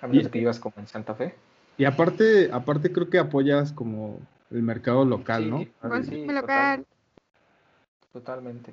a 0.00 0.06
menos 0.06 0.24
de 0.24 0.30
que 0.30 0.38
vivas 0.38 0.58
como 0.58 0.74
en 0.78 0.86
Santa 0.86 1.14
Fe. 1.14 1.34
Y 1.76 1.84
aparte, 1.84 2.50
aparte 2.52 2.92
creo 2.92 3.10
que 3.10 3.18
apoyas 3.18 3.72
como 3.72 4.20
el 4.50 4.62
mercado 4.62 5.04
local, 5.04 5.50
¿no? 5.50 5.58
Sí, 5.58 6.26
local. 6.26 6.86
totalmente. 8.12 8.72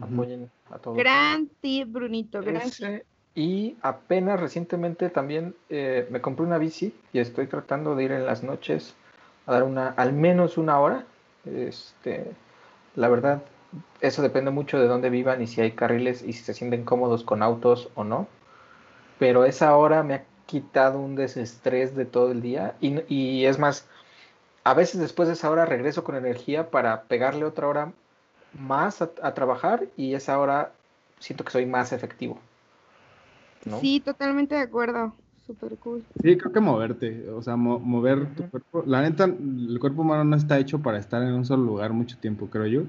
Apoyen 0.00 0.50
a 0.70 0.78
todos. 0.78 0.96
Gran 0.96 1.48
tip, 1.60 1.90
Brunito, 1.90 2.40
gracias. 2.40 3.02
Y 3.34 3.76
apenas 3.82 4.40
recientemente 4.40 5.08
también 5.08 5.54
eh, 5.68 6.06
me 6.10 6.20
compré 6.20 6.44
una 6.44 6.58
bici 6.58 6.94
y 7.12 7.20
estoy 7.20 7.46
tratando 7.46 7.94
de 7.94 8.04
ir 8.04 8.12
en 8.12 8.26
las 8.26 8.42
noches 8.42 8.94
a 9.46 9.52
dar 9.52 9.62
una, 9.62 9.88
al 9.90 10.12
menos 10.12 10.58
una 10.58 10.80
hora. 10.80 11.06
Este, 11.44 12.32
la 12.96 13.08
verdad, 13.08 13.42
eso 14.00 14.22
depende 14.22 14.50
mucho 14.50 14.78
de 14.78 14.88
dónde 14.88 15.10
vivan 15.10 15.42
y 15.42 15.46
si 15.46 15.60
hay 15.60 15.72
carriles 15.72 16.22
y 16.22 16.32
si 16.32 16.42
se 16.42 16.54
sienten 16.54 16.84
cómodos 16.84 17.22
con 17.22 17.42
autos 17.42 17.88
o 17.94 18.04
no. 18.04 18.26
Pero 19.18 19.44
esa 19.44 19.76
hora 19.76 20.02
me 20.02 20.14
ha 20.14 20.24
quitado 20.46 20.98
un 20.98 21.14
desestrés 21.14 21.94
de 21.94 22.06
todo 22.06 22.32
el 22.32 22.42
día 22.42 22.74
y, 22.80 23.00
y 23.12 23.46
es 23.46 23.58
más, 23.58 23.86
a 24.64 24.74
veces 24.74 25.00
después 25.00 25.28
de 25.28 25.34
esa 25.34 25.50
hora 25.50 25.66
regreso 25.66 26.02
con 26.02 26.16
energía 26.16 26.70
para 26.70 27.02
pegarle 27.02 27.44
otra 27.44 27.68
hora 27.68 27.92
más 28.58 29.02
a, 29.02 29.34
trabajar 29.34 29.86
y 29.96 30.14
esa 30.14 30.38
hora 30.38 30.72
siento 31.18 31.44
que 31.44 31.52
soy 31.52 31.66
más 31.66 31.92
efectivo. 31.92 32.38
Sí, 33.80 34.00
totalmente 34.00 34.54
de 34.54 34.62
acuerdo. 34.62 35.14
Super 35.46 35.76
cool. 35.78 36.04
Sí, 36.22 36.36
creo 36.36 36.52
que 36.52 36.60
moverte, 36.60 37.28
o 37.30 37.42
sea, 37.42 37.56
mover 37.56 38.34
tu 38.34 38.48
cuerpo. 38.48 38.84
La 38.86 39.02
neta, 39.02 39.24
el 39.24 39.78
cuerpo 39.80 40.02
humano 40.02 40.24
no 40.24 40.36
está 40.36 40.58
hecho 40.58 40.80
para 40.80 40.98
estar 40.98 41.22
en 41.22 41.32
un 41.32 41.44
solo 41.44 41.64
lugar 41.64 41.92
mucho 41.92 42.16
tiempo, 42.18 42.48
creo 42.48 42.66
yo. 42.66 42.82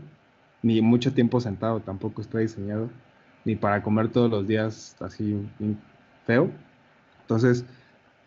Ni 0.61 0.79
mucho 0.81 1.11
tiempo 1.13 1.41
sentado, 1.41 1.79
tampoco 1.79 2.21
está 2.21 2.37
diseñado. 2.37 2.89
Ni 3.45 3.55
para 3.55 3.81
comer 3.81 4.09
todos 4.09 4.29
los 4.29 4.47
días 4.47 4.95
así 4.99 5.43
feo. 6.27 6.51
Entonces, 7.21 7.65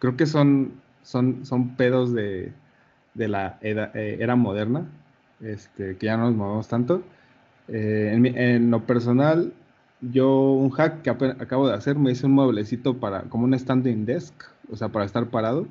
creo 0.00 0.16
que 0.16 0.26
son, 0.26 0.72
son, 1.02 1.46
son 1.46 1.76
pedos 1.76 2.12
de, 2.12 2.52
de 3.14 3.28
la 3.28 3.58
eh, 3.62 4.16
era 4.20 4.36
moderna, 4.36 4.86
este, 5.40 5.96
que 5.96 6.06
ya 6.06 6.16
no 6.16 6.24
nos 6.24 6.34
movemos 6.34 6.68
tanto. 6.68 7.02
Eh, 7.68 8.12
en, 8.14 8.70
lo 8.70 8.86
personal, 8.86 9.52
yo 10.00 10.52
un 10.52 10.70
hack 10.70 11.02
que 11.02 11.10
acabo 11.10 11.68
de 11.68 11.74
hacer, 11.74 11.96
me 11.96 12.12
hice 12.12 12.26
un 12.26 12.32
mueblecito 12.32 12.98
para, 12.98 13.22
como 13.22 13.44
un 13.44 13.58
standing 13.58 14.04
desk, 14.04 14.34
o 14.70 14.76
sea, 14.76 14.88
para 14.88 15.04
estar 15.04 15.26
parado. 15.30 15.66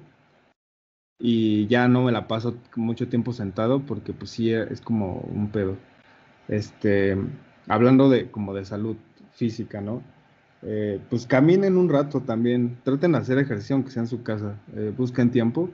Y 1.20 1.68
ya 1.68 1.88
no 1.88 2.04
me 2.04 2.12
la 2.12 2.28
paso 2.28 2.56
mucho 2.76 3.08
tiempo 3.08 3.34
sentado 3.34 3.80
porque 3.80 4.14
pues 4.14 4.32
sí 4.32 4.52
es 4.52 4.82
como 4.82 5.20
un 5.22 5.50
pedo. 5.50 5.78
Este, 6.48 7.16
hablando 7.68 8.10
de 8.10 8.30
como 8.30 8.54
de 8.54 8.66
salud 8.66 8.98
física, 9.32 9.80
¿no? 9.80 10.02
Eh, 10.64 11.00
pues 11.10 11.28
caminen 11.28 11.78
un 11.78 11.90
rato 11.90 12.22
también, 12.22 12.78
traten 12.84 13.14
de 13.14 13.18
hacer 13.20 13.38
ejercicio 13.38 13.76
aunque 13.76 13.92
sea 13.92 14.04
en 14.04 14.08
su 14.08 14.24
casa, 14.24 14.56
busquen 14.98 15.30
tiempo 15.32 15.70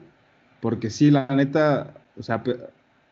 porque 0.60 0.90
sí, 0.90 1.10
la 1.10 1.26
neta, 1.26 1.94
o 2.16 2.22
sea, 2.22 2.42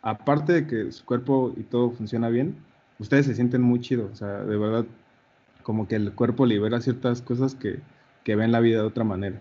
aparte 0.02 0.52
de 0.52 0.66
que 0.66 0.92
su 0.92 1.04
cuerpo 1.04 1.52
y 1.56 1.62
todo 1.64 1.90
funciona 1.90 2.28
bien, 2.28 2.56
ustedes 2.98 3.26
se 3.26 3.34
sienten 3.34 3.62
muy 3.62 3.80
chido, 3.80 4.08
o 4.12 4.14
sea, 4.14 4.44
de 4.44 4.56
verdad, 4.56 4.86
como 5.62 5.86
que 5.86 5.96
el 5.96 6.12
cuerpo 6.12 6.46
libera 6.46 6.80
ciertas 6.80 7.22
cosas 7.22 7.54
que, 7.54 7.80
que 8.24 8.36
ven 8.36 8.52
la 8.52 8.60
vida 8.60 8.78
de 8.78 8.86
otra 8.86 9.04
manera. 9.04 9.40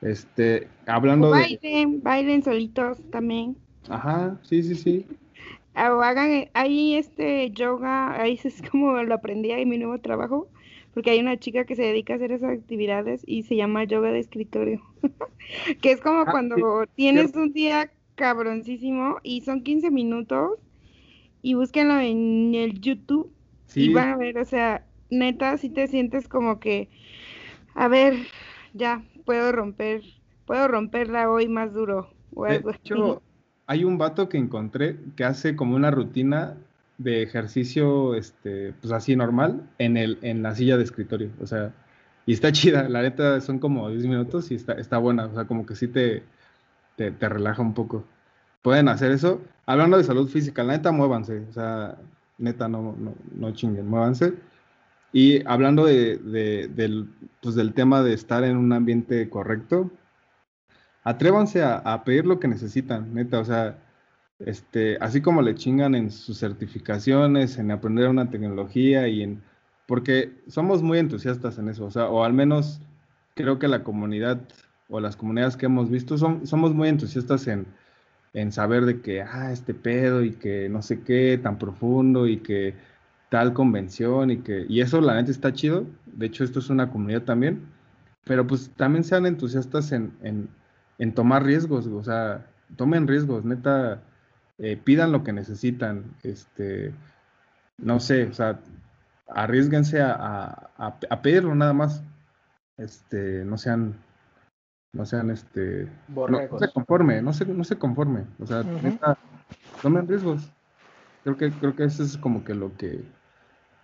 Este, 0.00 0.68
hablando 0.86 1.30
de... 1.30 1.40
Bailen, 1.40 2.02
bailen 2.02 2.42
solitos 2.42 2.98
también. 3.10 3.56
Ajá, 3.88 4.36
sí, 4.42 4.62
sí, 4.62 4.74
sí. 4.74 5.06
O 5.74 6.02
hagan 6.02 6.50
ahí 6.52 6.96
este 6.96 7.50
yoga, 7.50 8.20
ahí 8.20 8.38
es 8.44 8.60
como 8.70 9.02
lo 9.02 9.14
aprendí 9.14 9.52
en 9.52 9.70
mi 9.70 9.78
nuevo 9.78 9.98
trabajo 9.98 10.50
porque 10.94 11.10
hay 11.10 11.20
una 11.20 11.38
chica 11.38 11.64
que 11.64 11.76
se 11.76 11.82
dedica 11.82 12.12
a 12.12 12.16
hacer 12.16 12.32
esas 12.32 12.50
actividades 12.50 13.22
y 13.26 13.42
se 13.44 13.56
llama 13.56 13.84
yoga 13.84 14.10
de 14.10 14.18
escritorio, 14.18 14.82
que 15.80 15.92
es 15.92 16.00
como 16.00 16.20
ah, 16.20 16.30
cuando 16.30 16.86
tienes 16.94 17.34
un 17.34 17.52
día 17.52 17.90
cabroncísimo 18.14 19.16
y 19.22 19.40
son 19.40 19.62
15 19.62 19.90
minutos 19.90 20.58
y 21.42 21.54
búsquenlo 21.54 21.98
en 22.00 22.54
el 22.54 22.80
YouTube 22.80 23.30
y 23.74 23.92
van 23.92 24.10
a 24.10 24.16
ver, 24.16 24.38
o 24.38 24.44
sea, 24.44 24.84
neta, 25.10 25.56
si 25.58 25.68
te 25.68 25.86
sientes 25.88 26.28
como 26.28 26.60
que, 26.60 26.88
a 27.74 27.88
ver, 27.88 28.14
ya, 28.74 29.02
puedo 29.24 29.52
romper, 29.52 30.02
puedo 30.46 30.68
romperla 30.68 31.30
hoy 31.30 31.48
más 31.48 31.72
duro 31.72 32.12
o 32.34 32.44
algo 32.44 32.72
hay 33.66 33.84
un 33.84 33.98
vato 33.98 34.28
que 34.28 34.38
encontré 34.38 34.98
que 35.16 35.24
hace 35.24 35.56
como 35.56 35.76
una 35.76 35.90
rutina 35.90 36.56
de 36.98 37.22
ejercicio, 37.22 38.14
este, 38.14 38.74
pues 38.80 38.92
así 38.92 39.16
normal, 39.16 39.62
en, 39.78 39.96
el, 39.96 40.18
en 40.22 40.42
la 40.42 40.54
silla 40.54 40.76
de 40.76 40.84
escritorio. 40.84 41.30
O 41.40 41.46
sea, 41.46 41.72
y 42.26 42.32
está 42.32 42.52
chida, 42.52 42.88
la 42.88 43.02
neta 43.02 43.40
son 43.40 43.58
como 43.58 43.88
10 43.88 44.06
minutos 44.06 44.50
y 44.50 44.56
está, 44.56 44.74
está 44.74 44.98
buena, 44.98 45.26
o 45.26 45.34
sea, 45.34 45.44
como 45.46 45.64
que 45.66 45.74
sí 45.74 45.88
te, 45.88 46.22
te, 46.96 47.10
relaja 47.28 47.62
un 47.62 47.74
poco. 47.74 48.04
Pueden 48.62 48.88
hacer 48.88 49.10
eso. 49.12 49.40
Hablando 49.66 49.98
de 49.98 50.04
salud 50.04 50.28
física, 50.28 50.62
la 50.64 50.74
neta, 50.74 50.92
muévanse, 50.92 51.40
o 51.48 51.52
sea, 51.52 51.98
neta, 52.38 52.68
no, 52.68 52.94
no, 52.98 53.14
no 53.34 53.52
chinguen, 53.52 53.88
muévanse. 53.88 54.34
Y 55.12 55.46
hablando 55.46 55.84
de, 55.84 56.16
del, 56.68 57.08
pues 57.42 57.54
del 57.54 57.74
tema 57.74 58.02
de 58.02 58.14
estar 58.14 58.44
en 58.44 58.56
un 58.56 58.72
ambiente 58.72 59.28
correcto, 59.28 59.90
atrévanse 61.04 61.62
a, 61.62 61.76
a 61.78 62.04
pedir 62.04 62.26
lo 62.26 62.40
que 62.40 62.48
necesitan, 62.48 63.12
neta, 63.14 63.40
o 63.40 63.44
sea, 63.44 63.78
este, 64.38 64.96
así 65.00 65.20
como 65.20 65.42
le 65.42 65.54
chingan 65.54 65.94
en 65.94 66.10
sus 66.10 66.38
certificaciones, 66.38 67.58
en 67.58 67.70
aprender 67.70 68.08
una 68.08 68.30
tecnología 68.30 69.06
y 69.08 69.22
en, 69.22 69.42
porque 69.86 70.32
somos 70.48 70.82
muy 70.82 70.98
entusiastas 70.98 71.58
en 71.58 71.68
eso, 71.68 71.84
o 71.84 71.90
sea, 71.90 72.08
o 72.08 72.24
al 72.24 72.32
menos 72.32 72.80
creo 73.34 73.58
que 73.58 73.68
la 73.68 73.84
comunidad 73.84 74.40
o 74.88 75.00
las 75.00 75.16
comunidades 75.16 75.56
que 75.56 75.66
hemos 75.66 75.90
visto 75.90 76.18
son, 76.18 76.46
somos 76.46 76.74
muy 76.74 76.88
entusiastas 76.88 77.46
en, 77.46 77.66
en 78.34 78.52
saber 78.52 78.84
de 78.86 79.00
que, 79.00 79.22
ah, 79.22 79.52
este 79.52 79.74
pedo 79.74 80.22
y 80.22 80.32
que 80.32 80.68
no 80.68 80.82
sé 80.82 81.02
qué, 81.02 81.38
tan 81.42 81.58
profundo 81.58 82.26
y 82.26 82.38
que 82.38 82.74
tal 83.30 83.52
convención 83.54 84.30
y 84.30 84.38
que, 84.38 84.66
y 84.68 84.80
eso 84.80 85.00
la 85.00 85.14
neta 85.14 85.30
está 85.30 85.52
chido, 85.52 85.86
de 86.06 86.26
hecho 86.26 86.44
esto 86.44 86.58
es 86.58 86.70
una 86.70 86.90
comunidad 86.90 87.22
también, 87.22 87.66
pero 88.24 88.46
pues 88.46 88.70
también 88.76 89.04
sean 89.04 89.26
entusiastas 89.26 89.92
en, 89.92 90.12
en, 90.22 90.48
en 90.98 91.12
tomar 91.14 91.44
riesgos, 91.44 91.86
o 91.86 92.02
sea, 92.02 92.46
tomen 92.76 93.08
riesgos, 93.08 93.44
neta, 93.44 94.02
eh, 94.58 94.76
pidan 94.76 95.12
lo 95.12 95.24
que 95.24 95.32
necesitan, 95.32 96.04
este, 96.22 96.92
no 97.78 98.00
sé, 98.00 98.24
o 98.26 98.32
sea, 98.32 98.60
arriesguense 99.28 100.00
a, 100.00 100.70
pedirlo 101.22 101.54
nada 101.54 101.72
más, 101.72 102.02
este, 102.76 103.44
no 103.44 103.58
sean, 103.58 103.94
no 104.92 105.06
sean, 105.06 105.30
este, 105.30 105.88
no, 106.08 106.58
se 106.58 106.68
conforme, 106.72 107.22
no 107.22 107.32
se, 107.32 107.46
no 107.46 107.64
se 107.64 107.76
conforme, 107.76 108.24
o 108.38 108.46
sea, 108.46 108.64
tomen 109.80 110.06
riesgos. 110.06 110.50
Creo 111.24 111.36
que, 111.36 111.50
creo 111.50 111.76
que 111.76 111.84
eso 111.84 112.02
es 112.02 112.16
como 112.16 112.44
que 112.44 112.54
lo 112.54 112.76
que, 112.76 113.02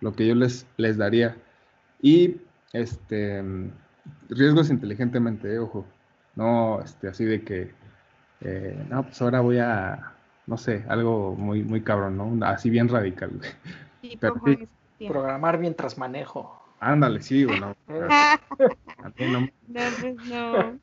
lo 0.01 0.13
que 0.13 0.27
yo 0.27 0.35
les, 0.35 0.67
les 0.77 0.97
daría. 0.97 1.35
Y, 2.01 2.37
este, 2.73 3.43
riesgos 4.29 4.69
inteligentemente, 4.69 5.53
eh, 5.53 5.59
ojo, 5.59 5.85
no, 6.35 6.81
este, 6.81 7.07
así 7.07 7.25
de 7.25 7.43
que, 7.43 7.71
eh, 8.41 8.85
no, 8.89 9.03
pues 9.03 9.21
ahora 9.21 9.41
voy 9.41 9.59
a 9.59 10.15
no 10.49 10.57
sé, 10.57 10.83
algo 10.89 11.35
muy, 11.35 11.63
muy 11.63 11.81
cabrón, 11.81 12.17
¿no? 12.17 12.45
Así 12.45 12.71
bien 12.71 12.89
radical. 12.89 13.39
Programar 15.07 15.59
mientras 15.59 15.97
manejo. 15.97 16.59
Ándale, 16.79 17.21
sí, 17.21 17.45
bueno. 17.45 17.75
no, 17.87 19.51
pues 20.01 20.15
no. 20.27 20.79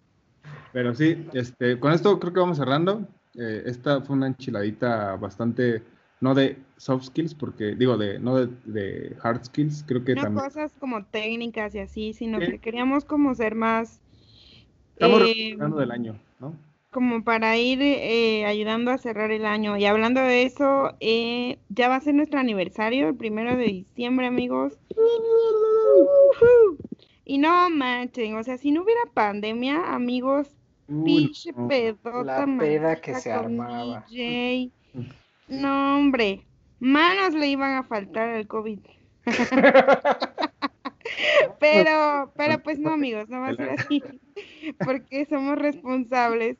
Pero 0.72 0.94
sí, 0.94 1.26
este, 1.32 1.78
con 1.78 1.92
esto 1.92 2.18
creo 2.18 2.32
que 2.32 2.40
vamos 2.40 2.58
cerrando. 2.58 3.06
Eh, 3.34 3.62
esta 3.66 4.00
fue 4.00 4.16
una 4.16 4.28
enchiladita 4.28 5.16
bastante, 5.16 5.82
no 6.20 6.34
de 6.34 6.58
soft 6.76 7.04
skills, 7.04 7.34
porque 7.34 7.74
digo, 7.74 7.96
de 7.96 8.18
no 8.18 8.46
de, 8.46 9.16
hard 9.22 9.44
skills, 9.44 9.84
creo 9.86 10.04
que 10.04 10.14
no 10.14 10.22
también. 10.22 10.44
cosas 10.44 10.72
como 10.78 11.04
técnicas 11.04 11.74
y 11.74 11.80
así, 11.80 12.12
sino 12.12 12.38
que 12.38 12.58
queríamos 12.58 13.04
como 13.04 13.34
ser 13.34 13.54
más. 13.54 14.00
Estamos 14.94 15.22
eh, 15.22 15.56
del 15.58 15.90
año, 15.90 16.18
¿no? 16.40 16.54
como 16.96 17.22
para 17.24 17.58
ir 17.58 17.82
eh, 17.82 18.46
ayudando 18.46 18.90
a 18.90 18.96
cerrar 18.96 19.30
el 19.30 19.44
año. 19.44 19.76
Y 19.76 19.84
hablando 19.84 20.22
de 20.22 20.44
eso, 20.44 20.94
eh, 21.00 21.58
ya 21.68 21.90
va 21.90 21.96
a 21.96 22.00
ser 22.00 22.14
nuestro 22.14 22.40
aniversario, 22.40 23.10
el 23.10 23.14
primero 23.14 23.54
de 23.54 23.64
diciembre, 23.64 24.26
amigos. 24.26 24.78
Y 27.28 27.38
no 27.38 27.68
manchen, 27.70 28.36
o 28.36 28.44
sea, 28.44 28.56
si 28.56 28.70
no 28.70 28.84
hubiera 28.84 29.00
pandemia, 29.12 29.92
amigos, 29.92 30.56
pinche 30.86 31.52
pedota. 31.52 32.46
La 32.46 32.58
peda 32.58 33.00
que 33.00 33.16
se 33.16 33.32
armaba. 33.32 34.06
No, 35.48 35.98
hombre, 35.98 36.44
manos 36.80 37.32
le 37.34 37.46
iban 37.46 37.76
a 37.76 37.84
faltar 37.84 38.30
al 38.30 38.48
COVID. 38.48 38.80
pero, 41.60 42.32
pero 42.36 42.60
pues 42.64 42.80
no, 42.80 42.90
amigos, 42.90 43.28
no 43.28 43.40
va 43.40 43.50
a 43.50 43.54
ser 43.54 43.70
así, 43.70 44.02
porque 44.84 45.24
somos 45.26 45.56
responsables 45.56 46.56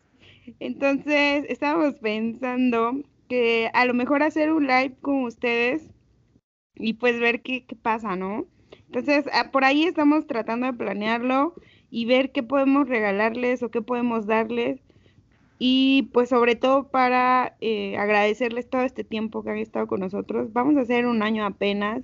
Entonces, 0.60 1.46
estábamos 1.48 1.96
pensando 1.96 2.92
que 3.28 3.70
a 3.74 3.84
lo 3.86 3.94
mejor 3.94 4.22
hacer 4.22 4.52
un 4.52 4.68
live 4.68 4.94
con 5.00 5.24
ustedes 5.24 5.90
y 6.76 6.94
pues 6.94 7.18
ver 7.18 7.42
qué, 7.42 7.64
qué 7.64 7.74
pasa, 7.74 8.14
¿no? 8.14 8.46
Entonces, 8.86 9.26
ah, 9.32 9.50
por 9.52 9.64
ahí 9.64 9.84
estamos 9.84 10.26
tratando 10.26 10.66
de 10.66 10.72
planearlo 10.72 11.54
y 11.90 12.06
ver 12.06 12.32
qué 12.32 12.42
podemos 12.42 12.88
regalarles 12.88 13.62
o 13.62 13.70
qué 13.70 13.82
podemos 13.82 14.26
darles. 14.26 14.80
Y 15.58 16.10
pues 16.12 16.28
sobre 16.28 16.54
todo 16.54 16.88
para 16.88 17.56
eh, 17.60 17.96
agradecerles 17.96 18.68
todo 18.68 18.82
este 18.82 19.04
tiempo 19.04 19.42
que 19.42 19.50
han 19.50 19.58
estado 19.58 19.86
con 19.86 20.00
nosotros. 20.00 20.52
Vamos 20.52 20.76
a 20.76 20.82
hacer 20.82 21.06
un 21.06 21.22
año 21.22 21.44
apenas. 21.46 22.02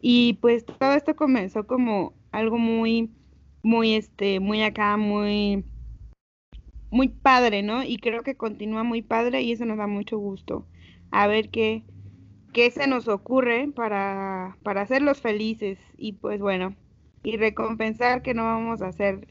Y 0.00 0.34
pues 0.34 0.66
todo 0.66 0.92
esto 0.94 1.16
comenzó 1.16 1.66
como 1.66 2.12
algo 2.32 2.58
muy, 2.58 3.10
muy, 3.62 3.94
este, 3.94 4.40
muy 4.40 4.62
acá, 4.62 4.96
muy, 4.96 5.64
muy 6.90 7.08
padre, 7.08 7.62
¿no? 7.62 7.84
Y 7.84 7.98
creo 7.98 8.22
que 8.22 8.36
continúa 8.36 8.82
muy 8.82 9.02
padre 9.02 9.42
y 9.42 9.52
eso 9.52 9.64
nos 9.64 9.78
da 9.78 9.86
mucho 9.86 10.18
gusto. 10.18 10.66
A 11.10 11.26
ver 11.26 11.50
qué, 11.50 11.84
qué 12.52 12.70
se 12.70 12.86
nos 12.86 13.08
ocurre 13.08 13.70
para, 13.74 14.56
para 14.62 14.82
hacerlos 14.82 15.20
felices. 15.20 15.78
Y 15.96 16.12
pues 16.14 16.40
bueno, 16.40 16.76
y 17.22 17.36
recompensar 17.36 18.22
que 18.22 18.34
no 18.34 18.44
vamos 18.44 18.82
a 18.82 18.88
hacer 18.88 19.26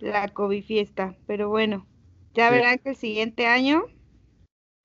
la 0.00 0.28
COVID 0.28 0.62
fiesta. 0.64 1.16
Pero 1.26 1.48
bueno, 1.48 1.86
ya 2.34 2.50
verán 2.50 2.78
que 2.78 2.90
el 2.90 2.96
siguiente 2.96 3.46
año. 3.46 3.84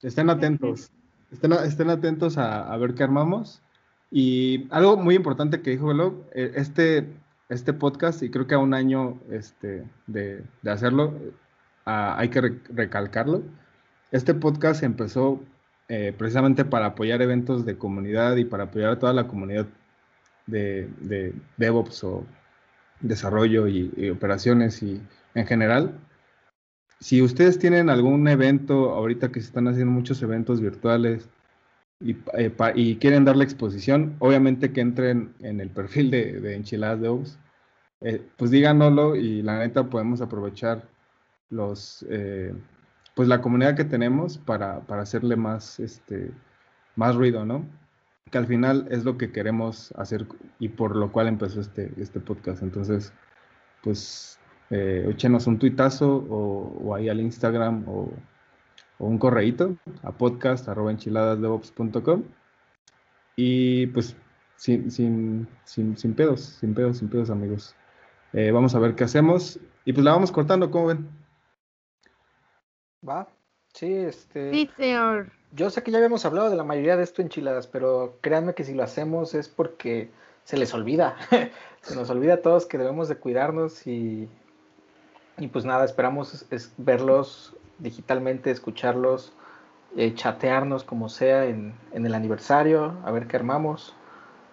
Estén 0.01 0.29
atentos. 0.29 0.91
Estén, 1.31 1.53
estén 1.53 1.89
atentos 1.89 2.37
a, 2.37 2.71
a, 2.71 2.77
ver 2.77 2.93
qué 2.93 3.03
armamos. 3.03 3.61
Y 4.09 4.67
algo 4.71 4.97
muy 4.97 5.15
importante 5.15 5.61
que 5.61 5.71
dijo 5.71 5.87
Velo, 5.87 6.25
eh, 6.33 6.51
este, 6.55 7.07
este 7.49 7.73
podcast, 7.73 8.21
y 8.23 8.29
creo 8.29 8.47
que 8.47 8.55
a 8.55 8.59
un 8.59 8.73
año 8.73 9.19
este, 9.31 9.85
de, 10.07 10.43
de 10.61 10.71
hacerlo, 10.71 11.13
uh, 11.85 12.15
hay 12.17 12.29
que 12.29 12.41
recalcarlo. 12.41 13.43
Este 14.11 14.33
podcast 14.33 14.83
empezó 14.83 15.41
eh, 15.93 16.13
precisamente 16.17 16.63
para 16.63 16.85
apoyar 16.85 17.21
eventos 17.21 17.65
de 17.65 17.77
comunidad 17.77 18.37
y 18.37 18.45
para 18.45 18.63
apoyar 18.63 18.91
a 18.91 18.99
toda 18.99 19.11
la 19.11 19.27
comunidad 19.27 19.67
de, 20.47 20.87
de 21.01 21.33
DevOps 21.57 22.05
o 22.05 22.25
desarrollo 23.01 23.67
y, 23.67 24.09
operaciones 24.09 24.81
y 24.83 25.01
en 25.35 25.45
general. 25.45 25.99
Si 27.01 27.21
ustedes 27.21 27.59
tienen 27.59 27.89
algún 27.89 28.25
evento, 28.29 28.91
ahorita 28.91 29.33
que 29.33 29.41
se 29.41 29.47
están 29.47 29.67
haciendo 29.67 29.91
muchos 29.91 30.21
eventos 30.23 30.61
virtuales 30.61 31.27
y, 31.99 32.15
eh, 32.37 32.55
y 32.75 32.95
quieren 32.95 33.25
darle 33.25 33.43
exposición, 33.43 34.15
obviamente 34.19 34.71
que 34.71 34.79
entren 34.79 35.33
en 35.41 35.59
el 35.59 35.71
perfil 35.71 36.09
de, 36.09 36.55
Enchiladas 36.55 37.01
de 37.01 37.07
Ops, 37.09 37.37
eh, 37.99 38.25
pues 38.37 38.49
díganoslo 38.49 39.17
y 39.17 39.41
la 39.41 39.59
neta 39.59 39.89
podemos 39.89 40.21
aprovechar 40.21 40.87
los, 41.49 42.05
eh, 42.09 42.53
pues 43.15 43.27
la 43.27 43.41
comunidad 43.41 43.75
que 43.75 43.85
tenemos 43.85 44.37
para, 44.37 44.81
para 44.81 45.01
hacerle 45.01 45.35
más, 45.35 45.79
este, 45.79 46.31
más 46.95 47.15
ruido, 47.15 47.45
¿no? 47.45 47.65
que 48.31 48.37
al 48.37 48.47
final 48.47 48.87
es 48.89 49.03
lo 49.03 49.17
que 49.17 49.31
queremos 49.31 49.93
hacer 49.97 50.25
y 50.57 50.69
por 50.69 50.95
lo 50.95 51.11
cual 51.11 51.27
empezó 51.27 51.59
este, 51.59 51.91
este 51.97 52.19
podcast. 52.19 52.63
Entonces, 52.63 53.13
pues, 53.83 54.39
eh, 54.69 55.07
échenos 55.09 55.47
un 55.47 55.59
tuitazo 55.59 56.25
o, 56.29 56.95
ahí 56.95 57.09
al 57.09 57.19
Instagram 57.19 57.83
o, 57.87 58.11
un 58.99 59.17
correíto 59.17 59.75
a 60.03 60.11
podcast 60.11 60.67
y 63.35 63.87
pues 63.87 64.15
sin, 64.57 64.91
sin, 64.91 65.47
sin, 65.63 65.97
sin, 65.97 66.13
pedos, 66.13 66.41
sin 66.59 66.75
pedos, 66.75 66.99
sin 66.99 67.09
pedos 67.09 67.31
amigos. 67.31 67.75
Eh, 68.33 68.51
vamos 68.51 68.75
a 68.75 68.79
ver 68.79 68.93
qué 68.93 69.03
hacemos 69.03 69.59
y 69.85 69.93
pues 69.93 70.05
la 70.05 70.11
vamos 70.11 70.31
cortando, 70.31 70.69
¿cómo 70.69 70.85
ven? 70.87 71.20
Va, 73.07 73.27
sí, 73.73 73.93
este. 73.93 74.51
Sí, 74.51 74.69
señor. 74.77 75.31
Yo 75.53 75.69
sé 75.69 75.83
que 75.83 75.91
ya 75.91 75.97
habíamos 75.97 76.25
hablado 76.25 76.49
de 76.49 76.55
la 76.55 76.63
mayoría 76.63 76.95
de 76.95 77.03
esto 77.03 77.21
enchiladas, 77.21 77.67
pero 77.67 78.17
créanme 78.21 78.53
que 78.53 78.63
si 78.63 78.73
lo 78.73 78.83
hacemos 78.83 79.33
es 79.33 79.49
porque 79.49 80.09
se 80.43 80.57
les 80.57 80.73
olvida. 80.73 81.17
se 81.81 81.95
nos 81.95 82.09
olvida 82.09 82.35
a 82.35 82.41
todos 82.41 82.65
que 82.65 82.77
debemos 82.77 83.09
de 83.09 83.17
cuidarnos 83.17 83.85
y, 83.87 84.29
y 85.37 85.47
pues 85.47 85.65
nada, 85.65 85.83
esperamos 85.83 86.45
es, 86.51 86.73
verlos 86.77 87.55
digitalmente, 87.79 88.51
escucharlos, 88.51 89.33
eh, 89.97 90.13
chatearnos 90.13 90.83
como 90.83 91.09
sea 91.09 91.45
en, 91.45 91.73
en, 91.93 92.05
el 92.05 92.13
aniversario, 92.13 92.97
a 93.03 93.11
ver 93.11 93.27
qué 93.27 93.35
armamos. 93.35 93.95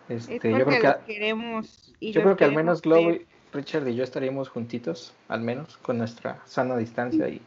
Este, 0.08 0.50
yo 0.50 0.64
creo 0.64 0.80
que, 0.80 1.12
queremos 1.12 1.94
y 2.00 2.12
yo 2.12 2.22
creo 2.22 2.36
que 2.36 2.44
al 2.44 2.54
menos 2.54 2.80
Globo, 2.80 3.12
Richard 3.52 3.86
y 3.88 3.94
yo 3.94 4.02
estaríamos 4.02 4.48
juntitos, 4.48 5.14
al 5.28 5.42
menos 5.42 5.76
con 5.78 5.98
nuestra 5.98 6.40
sana 6.46 6.76
distancia 6.78 7.28
y, 7.28 7.42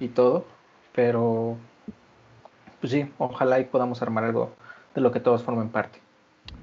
y 0.00 0.08
todo, 0.08 0.44
pero 0.94 1.56
pues 2.80 2.92
sí, 2.92 3.10
ojalá 3.18 3.60
y 3.60 3.64
podamos 3.64 4.02
armar 4.02 4.24
algo 4.24 4.54
de 4.94 5.00
lo 5.00 5.10
que 5.10 5.20
todos 5.20 5.42
formen 5.42 5.70
parte. 5.70 6.00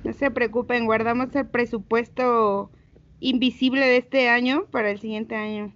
No 0.04 0.14
se 0.14 0.32
preocupen, 0.32 0.86
guardamos 0.86 1.36
el 1.36 1.48
presupuesto 1.48 2.72
invisible 3.20 3.86
de 3.86 3.98
este 3.98 4.30
año 4.30 4.66
para 4.72 4.92
el 4.92 5.00
siguiente 5.00 5.36
año. 5.36 5.74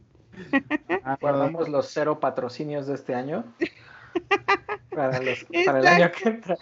Ah, 1.03 1.17
guardamos 1.21 1.69
los 1.69 1.87
cero 1.87 2.19
patrocinios 2.19 2.87
de 2.87 2.95
este 2.95 3.15
año 3.15 3.45
para, 4.89 5.21
los, 5.21 5.45
para 5.65 5.79
el 5.79 5.87
año 5.87 6.11
que 6.11 6.29
entra. 6.29 6.57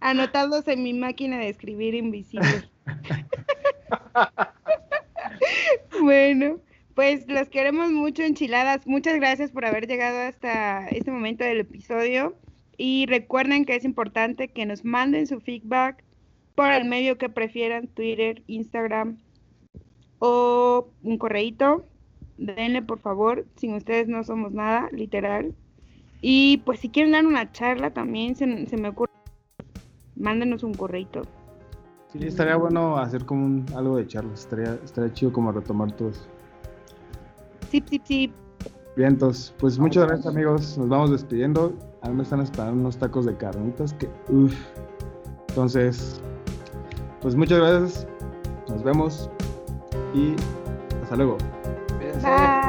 Anotados 0.00 0.66
en 0.68 0.82
mi 0.82 0.92
máquina 0.92 1.38
de 1.38 1.48
escribir 1.48 1.94
invisible. 1.94 2.68
bueno, 6.02 6.58
pues 6.94 7.26
los 7.28 7.48
queremos 7.48 7.90
mucho, 7.90 8.22
enchiladas. 8.22 8.86
Muchas 8.86 9.16
gracias 9.16 9.50
por 9.50 9.64
haber 9.64 9.86
llegado 9.86 10.20
hasta 10.20 10.88
este 10.88 11.10
momento 11.10 11.44
del 11.44 11.60
episodio. 11.60 12.34
Y 12.76 13.06
recuerden 13.06 13.64
que 13.64 13.76
es 13.76 13.84
importante 13.84 14.48
que 14.48 14.66
nos 14.66 14.84
manden 14.84 15.26
su 15.26 15.40
feedback 15.40 16.04
por 16.54 16.70
el 16.72 16.84
medio 16.86 17.18
que 17.18 17.28
prefieran, 17.28 17.88
Twitter, 17.88 18.42
Instagram 18.46 19.18
o 20.18 20.88
un 21.02 21.18
correíto. 21.18 21.86
Denle 22.38 22.82
por 22.82 22.98
favor, 22.98 23.46
sin 23.56 23.74
ustedes 23.74 24.08
no 24.08 24.24
somos 24.24 24.52
nada, 24.52 24.88
literal. 24.92 25.54
Y 26.20 26.58
pues 26.58 26.80
si 26.80 26.88
quieren 26.88 27.12
dar 27.12 27.26
una 27.26 27.50
charla 27.52 27.92
también, 27.92 28.36
se, 28.36 28.46
me 28.46 28.88
ocurre, 28.88 29.12
mándenos 30.16 30.62
un 30.62 30.74
correíto. 30.74 31.22
Sí, 32.08 32.18
estaría 32.22 32.56
bueno 32.56 32.98
hacer 32.98 33.24
como 33.24 33.64
algo 33.74 33.96
de 33.96 34.06
charla, 34.06 34.32
estaría, 34.34 34.78
estaría 34.84 35.12
chido 35.12 35.32
como 35.32 35.50
retomar 35.50 35.92
todos. 35.92 36.28
Sí, 37.72 37.82
sí, 37.88 38.02
sí. 38.04 38.32
Bien, 38.96 39.12
entonces, 39.12 39.54
pues 39.58 39.78
muchas 39.78 40.06
gracias 40.06 40.26
amigos, 40.26 40.76
nos 40.76 40.90
vamos 40.90 41.10
despidiendo. 41.10 41.72
A 42.02 42.10
mí 42.10 42.16
me 42.16 42.22
están 42.22 42.40
esperando 42.40 42.82
unos 42.82 42.98
tacos 42.98 43.24
de 43.24 43.34
carnitas 43.34 43.94
que, 43.94 44.10
uff. 44.28 44.54
Entonces, 45.48 46.20
pues 47.22 47.34
muchas 47.34 47.60
gracias, 47.60 48.06
nos 48.68 48.82
vemos 48.84 49.30
y 50.14 50.34
hasta 51.02 51.16
luego. 51.16 51.38
Bye. 52.22 52.61